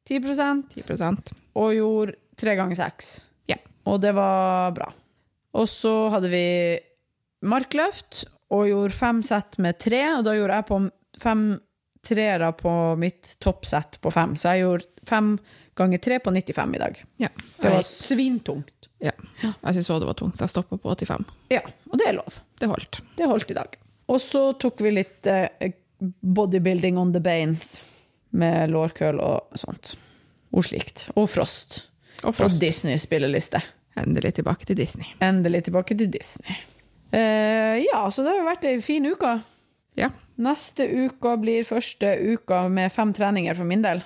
10% 0.09 0.63
10% 0.77 1.33
og 1.59 1.75
gjorde 1.77 2.17
tre 2.39 2.55
ganger 2.59 2.79
seks. 2.79 3.13
Ja. 3.51 3.59
Og 3.89 4.01
det 4.03 4.15
var 4.17 4.73
bra. 4.77 4.89
Og 5.59 5.69
så 5.69 5.93
hadde 6.15 6.31
vi 6.33 6.47
markløft 7.45 8.23
og 8.53 8.69
gjorde 8.69 8.97
fem 8.97 9.21
sett 9.25 9.59
med 9.63 9.79
tre, 9.81 10.03
og 10.19 10.25
da 10.27 10.37
gjorde 10.37 10.59
jeg 10.61 10.69
på 10.69 10.81
fem 11.23 11.45
treere 12.03 12.51
på 12.59 12.73
mitt 12.99 13.37
toppsett 13.43 13.99
på 14.03 14.11
fem. 14.15 14.35
Så 14.37 14.55
jeg 14.55 14.65
gjorde 14.65 15.09
fem 15.09 15.35
ganger 15.79 15.99
tre 16.05 16.19
på 16.21 16.31
95 16.31 16.75
i 16.75 16.81
dag. 16.83 17.03
Ja. 17.23 17.29
Det 17.61 17.71
var 17.71 17.87
svintungt. 17.87 18.89
ja. 19.03 19.13
jeg 19.43 19.75
syns 19.79 19.91
òg 19.91 20.03
det 20.03 20.11
var 20.11 20.19
tungt, 20.19 20.37
så 20.39 20.47
jeg 20.47 20.53
stoppa 20.55 20.79
på 20.79 20.95
85. 20.95 21.25
Ja, 21.51 21.63
og 21.91 21.99
det 21.99 22.09
er 22.11 22.19
lov. 22.19 22.41
Det 22.61 22.69
holdt. 22.71 23.01
Det 23.19 23.29
holdt 23.31 23.51
i 23.51 23.57
dag. 23.59 23.79
Og 24.13 24.21
så 24.21 24.43
tok 24.61 24.83
vi 24.85 24.93
litt 24.93 25.27
eh, 25.31 25.73
bodybuilding 26.21 26.99
on 26.99 27.13
the 27.15 27.23
banes 27.23 27.77
med 28.37 28.71
lårkøl 28.73 29.21
og 29.23 29.57
sånt. 29.59 29.95
Og 30.53 30.67
slikt. 30.69 31.07
Og 31.17 31.31
Frost. 31.31 31.89
Og 32.23 32.37
Og 32.39 32.59
Disney-spilleliste. 32.61 33.63
Endelig 33.99 34.35
tilbake 34.39 34.67
til 34.69 34.77
Disney. 34.77 35.09
Endelig 35.21 35.65
tilbake 35.65 35.97
til 35.99 36.11
Disney. 36.13 36.55
Eh, 37.13 37.83
ja, 37.85 38.05
så 38.11 38.23
det 38.25 38.33
har 38.37 38.47
vært 38.47 38.65
ei 38.69 38.79
fin 38.81 39.05
uke. 39.07 39.35
Ja. 39.99 40.09
Neste 40.41 40.87
uke 40.89 41.35
blir 41.43 41.67
første 41.69 42.15
uka 42.17 42.69
med 42.73 42.93
fem 42.93 43.13
treninger 43.13 43.57
for 43.59 43.69
min 43.69 43.83
del. 43.85 44.01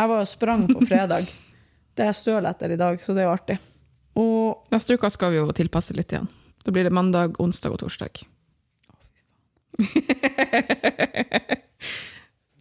Jeg 0.00 0.08
var 0.08 0.22
og 0.22 0.28
sprang 0.28 0.62
på 0.64 0.80
fredag. 0.88 1.28
Det 1.98 2.06
er 2.06 2.14
støl 2.16 2.46
etter 2.48 2.72
i 2.72 2.78
dag, 2.80 2.96
så 3.02 3.12
det 3.12 3.20
er 3.20 3.26
jo 3.26 3.32
artig. 3.34 3.56
Og 4.16 4.70
Neste 4.72 4.94
uke 4.96 5.10
skal 5.12 5.34
vi 5.34 5.40
jo 5.40 5.50
tilpasse 5.52 5.92
litt 5.92 6.12
igjen. 6.14 6.28
Da 6.64 6.72
blir 6.72 6.86
det 6.86 6.92
mandag, 6.94 7.34
onsdag 7.42 7.74
og 7.74 7.80
torsdag. 7.82 8.22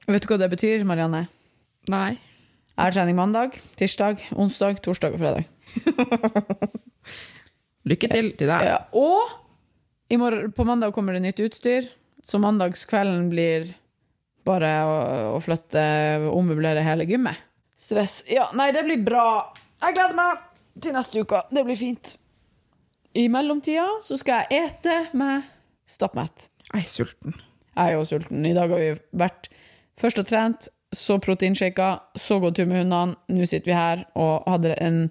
vet 0.10 0.26
du 0.26 0.28
hva 0.28 0.40
det 0.42 0.50
betyr, 0.52 0.84
Marianne? 0.90 1.30
Nei. 1.94 2.18
Jeg 2.18 2.82
har 2.82 2.96
trening 2.98 3.16
mandag, 3.16 3.56
tirsdag, 3.80 4.26
onsdag, 4.36 4.82
torsdag 4.84 5.16
og 5.16 5.24
fredag. 5.24 5.48
Lykke 7.90 8.12
til 8.12 8.34
til 8.36 8.52
deg. 8.52 8.68
Ja, 8.74 8.82
og 8.92 10.52
på 10.58 10.68
mandag 10.68 10.92
kommer 10.98 11.16
det 11.16 11.24
nytt 11.24 11.40
utstyr, 11.48 11.88
så 12.26 12.42
mandagskvelden 12.42 13.30
blir 13.32 13.72
bare 14.50 14.72
å, 14.86 14.96
å 15.36 15.40
flytte, 15.44 15.84
ommøblere 16.34 16.84
hele 16.86 17.08
gymmet. 17.10 17.46
Stress. 17.80 18.24
Ja, 18.30 18.50
nei, 18.58 18.72
det 18.76 18.84
blir 18.88 19.00
bra. 19.06 19.26
Jeg 19.80 19.96
gleder 19.96 20.18
meg 20.18 20.42
til 20.84 20.96
neste 20.96 21.24
uke. 21.24 21.44
Det 21.54 21.64
blir 21.68 21.80
fint. 21.80 22.18
I 23.18 23.26
mellomtida 23.32 23.86
så 24.06 24.18
skal 24.20 24.44
jeg 24.50 24.68
ete 24.68 24.98
meg 25.18 25.48
stappmett. 25.90 26.50
Jeg 26.74 26.84
er 26.84 26.92
sulten. 26.92 27.40
Jeg 27.74 27.86
er 27.86 27.96
jo 27.96 28.06
sulten. 28.06 28.46
I 28.46 28.54
dag 28.58 28.70
har 28.74 28.84
vi 28.84 28.92
vært 29.24 29.50
først 30.00 30.22
og 30.22 30.28
trent, 30.30 30.70
så 30.96 31.20
proteinshaka, 31.22 31.90
så 32.18 32.40
gått 32.42 32.60
tur 32.60 32.70
med 32.70 32.84
hundene. 32.84 33.18
Nå 33.32 33.48
sitter 33.50 33.72
vi 33.72 33.78
her 33.78 34.06
og 34.20 34.50
hadde 34.50 34.76
en 34.84 35.04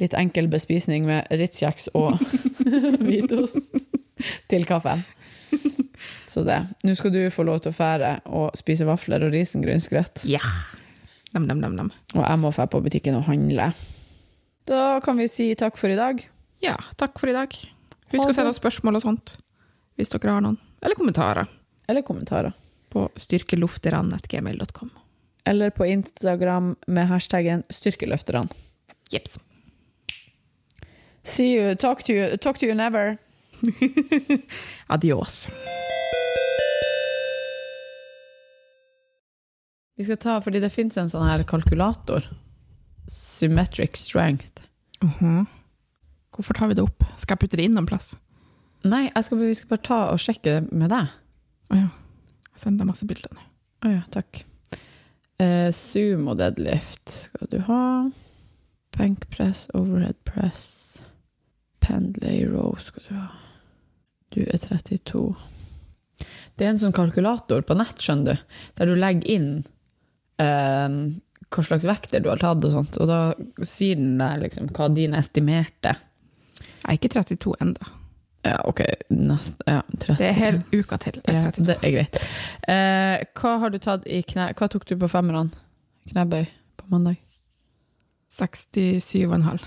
litt 0.00 0.14
enkel 0.18 0.48
bespisning 0.50 1.06
med 1.06 1.28
Ritz-kjeks 1.30 1.90
og 1.94 2.18
hvitost 3.04 3.76
til 4.50 4.66
kaffen. 4.68 5.04
Så 6.34 6.42
det. 6.42 6.56
Nå 6.82 6.94
skal 6.98 7.12
du 7.14 7.20
få 7.30 7.44
lov 7.46 7.60
til 7.62 7.70
å 7.70 7.76
fære 7.76 8.08
og 8.34 8.56
spise 8.58 8.86
vafler 8.88 9.22
og 9.22 9.30
risengrynsgrøt. 9.36 10.24
Ja. 10.26 10.40
Nam, 11.34 11.46
nam, 11.46 11.60
nam, 11.62 11.76
nam. 11.78 11.90
Og 12.16 12.24
jeg 12.24 12.40
må 12.42 12.50
fære 12.54 12.72
på 12.72 12.80
butikken 12.82 13.14
og 13.20 13.28
handle. 13.28 13.68
Da 14.66 14.98
kan 15.04 15.18
vi 15.20 15.28
si 15.30 15.46
takk 15.58 15.78
for 15.78 15.92
i 15.94 15.98
dag. 15.98 16.24
Ja, 16.64 16.74
takk 16.98 17.20
for 17.22 17.30
i 17.30 17.36
dag. 17.36 17.54
Husk 18.14 18.30
å 18.30 18.34
sende 18.34 18.50
oss 18.50 18.58
spørsmål 18.58 18.98
og 18.98 19.04
sånt, 19.04 19.36
hvis 19.98 20.10
dere 20.14 20.34
har 20.36 20.42
noen. 20.44 20.58
Eller 20.84 20.98
kommentarer 20.98 21.48
Eller 21.88 22.02
kommentarer. 22.02 22.52
på 22.90 23.08
styrkelufteran.gmail.com. 23.18 24.90
Eller 25.46 25.70
på 25.70 25.86
Instagram 25.86 26.74
med 26.86 27.08
hashtaggen 27.10 27.62
styrkeløfterne. 27.70 28.48
Jeps. 29.12 29.38
See 31.22 31.54
you, 31.54 31.74
talk 31.74 32.02
to 32.04 32.12
you, 32.12 32.36
talk 32.36 32.58
to 32.58 32.66
you 32.66 32.74
never. 32.74 33.18
Adios. 34.88 35.46
Vi 39.96 40.04
skal 40.04 40.18
ta, 40.18 40.38
fordi 40.42 40.60
det 40.62 40.72
finnes 40.74 40.96
en 40.98 41.10
sånn 41.10 41.26
her 41.28 41.44
kalkulator. 41.46 42.26
Symmetric 43.10 43.98
strength. 44.00 44.64
Mhm. 45.02 45.46
Hvorfor 46.34 46.56
tar 46.58 46.68
vi 46.68 46.74
det 46.74 46.82
opp? 46.82 47.04
Skal 47.14 47.36
jeg 47.36 47.42
putte 47.44 47.56
det 47.56 47.68
inn 47.68 47.76
noen 47.76 47.86
plass? 47.86 48.16
Nei, 48.84 49.06
skal, 49.22 49.38
vi 49.38 49.54
skal 49.54 49.70
bare 49.70 49.86
ta 49.86 49.98
og 50.10 50.18
sjekke 50.18 50.42
det 50.50 50.72
med 50.72 50.90
deg. 50.90 51.12
Å 51.70 51.78
ja. 51.78 51.90
Jeg 52.50 52.62
sender 52.62 52.82
deg 52.82 52.90
masse 52.90 53.06
bilder 53.06 53.36
nå. 53.36 53.44
Å 53.84 53.92
ja, 53.92 54.02
takk. 54.10 54.42
Zoom 55.38 56.24
sumo 56.24 56.34
deadlift 56.38 57.14
skal 57.28 57.50
du 57.50 57.58
ha. 57.68 58.10
Benkpress, 58.96 59.68
overhead 59.74 60.18
press. 60.26 61.02
Pendlay 61.80 62.44
row 62.46 62.74
skal 62.82 63.06
du 63.08 63.14
ha. 63.14 63.28
Du 64.34 64.42
er 64.42 64.58
32. 64.58 65.34
Det 66.56 66.66
er 66.66 66.72
en 66.72 66.82
sånn 66.82 66.94
kalkulator 66.94 67.62
på 67.66 67.76
nett, 67.78 67.98
skjønner 68.02 68.38
du, 68.38 68.58
der 68.78 68.90
du 68.90 68.94
legger 68.98 69.30
inn 69.30 69.50
eh, 70.42 70.96
hva 71.54 71.64
slags 71.66 71.86
vekter 71.86 72.22
du 72.22 72.30
har 72.32 72.40
tatt, 72.42 72.64
og 72.66 72.72
sånt, 72.74 72.96
og 73.00 73.10
da 73.10 73.20
sier 73.62 73.98
den 74.00 74.16
der 74.18 74.40
liksom 74.42 74.72
hva 74.74 74.88
din 74.92 75.14
estimerte 75.14 75.94
Jeg 75.94 76.88
er 76.88 76.98
ikke 76.98 77.12
32 77.14 77.54
ennå. 77.64 77.92
Ja, 78.44 78.58
ok, 78.68 78.82
nest, 79.08 79.62
ja, 79.64 79.80
30. 79.88 80.18
Det 80.20 80.26
er 80.28 80.34
hele 80.36 80.64
uka 80.74 80.98
til. 81.00 81.16
Ja, 81.32 81.48
det 81.56 81.78
er 81.78 81.94
greit. 81.94 82.18
Eh, 82.68 83.22
hva 83.40 83.54
har 83.62 83.72
du 83.72 83.78
tatt 83.80 84.04
i 84.04 84.20
kne... 84.20 84.50
Hva 84.58 84.68
tok 84.68 84.84
du 84.90 84.98
på 85.00 85.08
femmerne? 85.08 85.48
Knebøy 86.10 86.44
på 86.76 86.90
mandag? 86.92 87.16
67,5. 88.34 89.64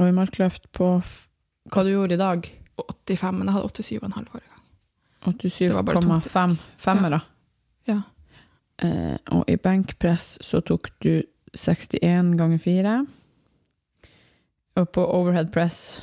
Og 0.00 0.08
i 0.08 0.16
markløft 0.16 0.66
på 0.74 0.96
hva 1.70 1.84
du 1.86 1.92
gjorde 1.92 2.16
i 2.16 2.20
dag? 2.24 2.50
85, 2.80 3.36
men 3.38 3.46
jeg 3.46 3.54
hadde 3.54 3.84
87,5 3.86 4.30
forrige 4.32 4.50
gang. 4.50 4.64
87,5 5.36 6.56
femmere. 6.80 7.20
Ja. 7.86 8.00
Eh, 8.00 8.19
og 8.82 9.44
i 9.50 9.56
benkpress 9.60 10.38
så 10.44 10.60
tok 10.64 10.88
du 11.04 11.22
61 11.56 12.34
ganger 12.38 12.58
4. 12.62 12.94
Og 14.80 14.86
på 14.94 15.04
overhead 15.04 15.50
press 15.52 16.00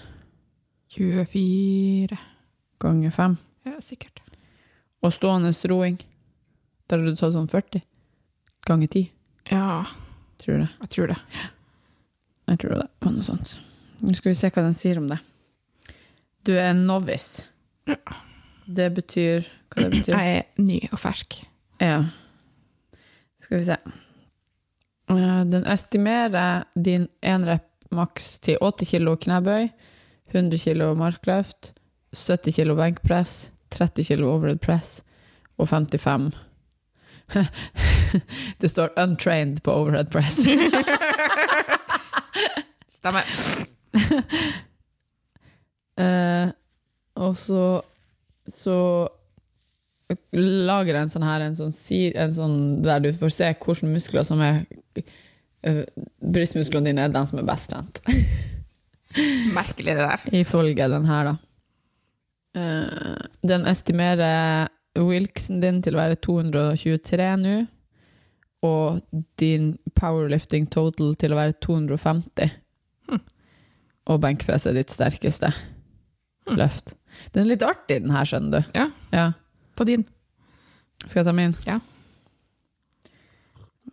24 0.94 2.18
ganger 2.82 3.12
5. 3.16 3.38
Ja, 3.68 3.78
sikkert. 3.82 4.22
Og 5.04 5.14
stående 5.14 5.52
roing, 5.70 5.98
der 6.90 7.00
har 7.02 7.06
du 7.08 7.16
tatt 7.18 7.34
sånn 7.36 7.50
40 7.52 7.82
ganger 8.68 8.88
10, 8.92 9.06
Ja, 9.52 9.86
tror 10.42 10.58
det. 10.64 10.70
jeg 10.82 10.90
tror 10.92 11.08
det. 11.14 11.18
Jeg 12.48 12.60
tror 12.60 12.70
det 12.74 12.88
var 13.04 13.12
noe 13.14 13.24
sånt. 13.24 13.54
Nå 14.04 14.14
skal 14.16 14.32
vi 14.34 14.38
se 14.40 14.50
hva 14.52 14.64
den 14.66 14.76
sier 14.78 15.00
om 15.00 15.08
det. 15.10 15.18
Du 16.46 16.52
er 16.56 16.70
en 16.74 16.86
novice. 16.88 17.48
Ja. 17.88 17.96
Det 18.68 18.90
betyr 18.96 19.48
Hva 19.72 19.84
det 19.88 19.92
betyr? 19.94 20.14
Jeg 20.14 20.38
er 20.42 20.62
ny 20.62 20.80
og 20.92 21.00
fersk. 21.00 21.38
Ja. 21.80 22.02
Skal 23.40 23.58
vi 23.58 23.64
se. 23.64 23.78
Eh, 25.10 25.46
Den 25.46 25.66
estimerer 25.66 26.64
din 26.76 27.08
enrep 27.22 27.64
maks 27.92 28.40
til 28.40 28.58
80 28.62 28.90
kilo 28.90 29.16
knebøy, 29.16 29.70
100 30.34 30.58
kilo 30.60 30.94
markløft, 30.96 31.74
70 32.12 32.56
kilo 32.56 32.76
benkpress, 32.76 33.52
30 33.72 34.04
kilo 34.04 34.34
overhead 34.34 34.60
press 34.60 35.04
og 35.58 35.68
55 35.68 36.36
Det 38.62 38.70
står 38.70 38.88
'untrained' 38.98 39.60
på 39.60 39.72
overhead 39.72 40.12
press. 40.12 40.36
Stemmer. 42.98 43.24
uh, 46.00 46.52
og 47.16 47.38
så, 47.38 47.82
så 48.48 49.08
lager 50.32 50.96
en 50.96 51.10
sånn 51.12 51.26
her, 51.28 51.44
en 51.44 51.58
sånn, 51.58 51.74
en 52.16 52.36
sånn 52.36 52.60
der 52.86 53.02
du 53.04 53.10
får 53.16 53.34
se 53.34 53.50
hvilke 53.52 53.90
muskler 53.90 54.24
som 54.28 54.42
er 54.46 54.62
uh, 55.68 55.84
Brystmusklene 56.24 56.92
dine 56.92 57.08
er 57.08 57.16
de 57.16 57.24
som 57.28 57.42
er 57.42 57.48
best 57.48 57.72
trent, 57.74 58.02
Merkelig 59.58 59.98
det 59.98 60.06
der. 60.06 60.26
ifølge 60.40 60.90
den 60.92 61.08
her, 61.10 61.32
da. 61.32 61.36
Uh, 62.58 63.18
den 63.48 63.68
estimerer 63.70 64.70
Wilksen 64.98 65.60
din 65.62 65.82
til 65.86 65.98
å 65.98 66.02
være 66.02 66.20
223 66.24 67.32
nå, 67.44 67.58
og 68.66 69.04
din 69.38 69.76
powerlifting 69.96 70.66
total 70.74 71.14
til 71.20 71.36
å 71.36 71.38
være 71.38 71.58
250. 71.62 72.56
Hm. 73.12 73.20
Og 74.10 74.22
benkpress 74.24 74.66
er 74.66 74.80
ditt 74.80 74.94
sterkeste 74.96 75.52
løft. 76.58 76.96
Den 77.36 77.46
er 77.46 77.52
litt 77.52 77.66
artig, 77.66 78.00
den 78.02 78.16
her, 78.16 78.26
skjønner 78.28 78.58
du. 78.58 78.72
Ja. 78.80 78.88
Ja. 79.14 79.28
Ta 79.78 79.86
din. 79.86 80.04
Skal 81.06 81.20
jeg 81.22 81.26
ta 81.30 81.34
min? 81.38 81.54
Ja. 81.68 81.80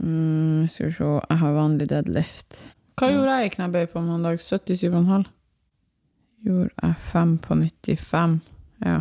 Mm, 0.01 0.67
skal 0.69 0.87
vi 0.89 0.93
se, 0.97 1.05
jeg 1.31 1.39
har 1.39 1.53
vanlig 1.57 1.89
deadlift. 1.91 2.63
Hva 2.99 3.11
gjorde 3.13 3.35
jeg 3.39 3.47
i 3.51 3.55
knebøy 3.55 3.87
på 3.93 4.03
mandag? 4.05 4.41
77,5? 4.43 5.25
Gjorde 6.45 6.71
jeg 6.83 6.95
5 7.13 7.37
på 7.45 7.55
95? 7.61 8.41
Ja. 8.85 9.01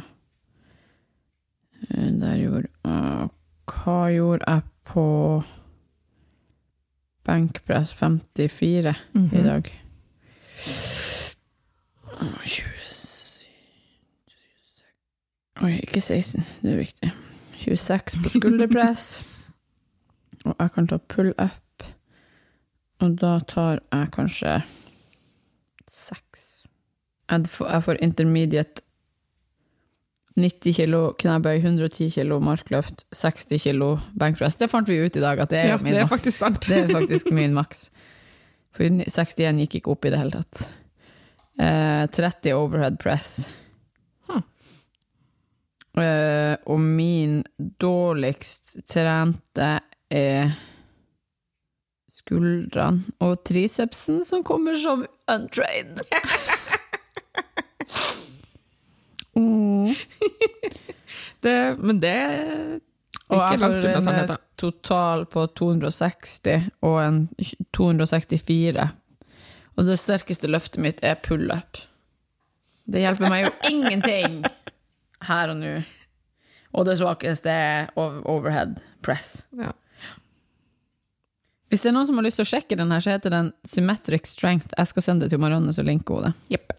Eh, 1.90 2.12
Der 2.22 2.38
gjorde 2.40 2.68
jeg 2.86 3.30
Hva 3.68 3.98
gjorde 4.12 4.44
jeg 4.48 4.62
på 4.86 5.06
benkpress 7.26 7.94
54 7.96 8.96
Mhm. 9.16 9.30
i 9.34 9.44
dag? 9.44 9.72
Å, 12.14 12.26
26 12.46 12.83
Oi, 15.64 15.78
ikke 15.80 16.02
16, 16.02 16.44
det 16.62 16.72
er 16.74 16.80
viktig. 16.82 17.12
26 17.64 18.18
på 18.24 18.32
skulderpress. 18.34 19.24
Og 20.48 20.56
jeg 20.60 20.72
kan 20.76 20.88
ta 20.92 20.98
pull-up. 21.08 21.86
Og 23.04 23.14
da 23.20 23.38
tar 23.48 23.80
jeg 23.80 24.10
kanskje 24.16 24.58
seks. 25.88 26.66
Jeg 27.32 27.48
får, 27.48 28.02
intermediate 28.04 28.84
90 30.36 30.76
kilo 30.76 31.02
knebøy, 31.22 31.62
110 31.62 32.10
kilo 32.16 32.40
markløft, 32.44 33.06
60 33.16 33.64
kilo 33.64 33.94
benkpress. 34.20 34.58
Det 34.60 34.70
fant 34.72 34.90
vi 34.90 35.00
ut 35.00 35.16
i 35.16 35.24
dag, 35.24 35.40
at 35.40 35.52
det 35.54 35.60
er 35.62 35.74
Ja, 35.74 35.78
min 35.78 35.94
det 35.94 36.04
er 36.04 36.10
maks. 36.10 36.40
Det 36.68 36.78
er 36.78 36.92
faktisk 36.92 37.32
min 37.32 37.54
maks. 37.56 37.90
For 38.74 38.90
61 38.90 39.62
gikk 39.64 39.80
ikke 39.80 39.94
opp 39.94 40.06
i 40.06 40.12
det 40.12 40.20
hele 40.20 40.42
tatt. 40.42 40.66
Eh, 41.62 42.08
30 42.10 42.56
overhead 42.58 42.98
press. 43.00 43.46
Eh, 45.98 46.56
og 46.66 46.80
min 46.80 47.44
dårligst 47.82 48.78
trente 48.90 49.80
er 50.10 50.56
skuldrene 52.14 53.14
og 53.22 53.44
tricepsen, 53.46 54.24
som 54.26 54.44
kommer 54.48 54.78
som 54.82 55.06
untrained. 55.30 56.02
mm. 59.38 59.94
Det, 61.44 61.76
men 61.76 62.00
det 62.00 62.10
er 62.10 62.80
Og 63.28 63.36
ikke 63.36 63.48
jeg 63.52 63.60
langt 63.60 63.84
unna 63.84 64.02
sannheten. 64.02 64.38
total 64.56 65.26
på 65.28 65.44
260 65.60 66.70
og 66.88 66.96
en 67.04 67.18
264. 67.76 68.86
Og 69.76 69.90
det 69.90 69.98
sterkeste 70.00 70.48
løftet 70.48 70.80
mitt 70.86 71.04
er 71.04 71.20
pull-up. 71.20 71.82
Det 72.88 73.04
hjelper 73.04 73.28
meg 73.28 73.44
jo 73.44 73.52
ingenting 73.74 74.40
her 75.28 75.54
og 75.54 75.60
nå. 75.62 75.74
Og 76.74 76.86
det 76.88 76.96
svakeste 77.00 77.52
er 77.54 77.92
overhead 77.98 78.80
press. 79.06 79.44
Ja. 79.60 79.72
Hvis 81.70 81.82
det 81.82 81.90
er 81.90 81.96
noen 81.98 82.06
som 82.10 82.18
har 82.20 82.26
lyst 82.26 82.38
til 82.38 82.46
å 82.46 82.50
sjekke 82.52 82.78
den 82.78 82.92
her, 82.94 83.02
så 83.02 83.14
heter 83.16 83.34
den 83.34 83.52
Symmetric 83.66 84.28
Strength. 84.30 84.74
Jeg 84.78 84.90
skal 84.92 85.06
sende 85.06 85.26
det 85.26 85.34
til 85.34 85.42
Marianne, 85.42 85.74
så 85.74 85.86
linker 85.86 86.20
hun 86.20 86.28
det. 86.28 86.34
Jepp. 86.54 86.74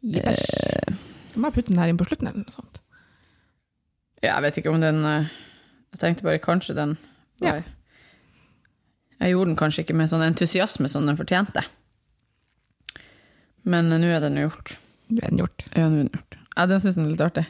Eh, 0.00 0.94
Så 1.32 1.40
må 1.40 1.48
jeg 1.50 1.56
putte 1.58 1.70
den 1.72 1.80
her 1.80 1.90
inn 1.92 1.98
på 2.00 2.06
slutten 2.08 2.28
eller 2.30 2.42
noe 2.44 2.54
sånt. 2.56 2.80
Ja, 4.20 4.34
jeg 4.38 4.44
vet 4.48 4.58
ikke 4.60 4.72
om 4.74 4.80
den 4.82 4.98
eh, 5.08 5.28
Jeg 5.94 6.00
tenkte 6.02 6.24
bare 6.26 6.40
kanskje 6.44 6.74
den 6.76 6.96
Ja. 7.44 7.54
Jeg 9.20 9.32
gjorde 9.34 9.50
den 9.52 9.58
kanskje 9.60 9.84
ikke 9.84 9.96
med 9.96 10.08
sånn 10.08 10.24
entusiasme 10.24 10.88
som 10.88 11.04
den 11.08 11.16
fortjente. 11.20 11.60
Men 13.68 13.92
eh, 13.92 14.00
nå 14.00 14.08
er 14.16 14.20
den 14.24 14.40
gjort. 14.40 14.74
Nå 15.12 15.20
er 15.24 15.32
den 15.32 15.42
gjort. 15.44 15.64
Ja, 15.76 15.88
nå 15.88 16.00
er 16.00 16.08
den 16.08 16.12
gjort. 16.16 16.39
Ja, 16.56 16.66
den 16.66 16.80
syns 16.82 16.96
jeg 16.98 17.06
er 17.06 17.12
litt 17.14 17.24
artig. 17.24 17.46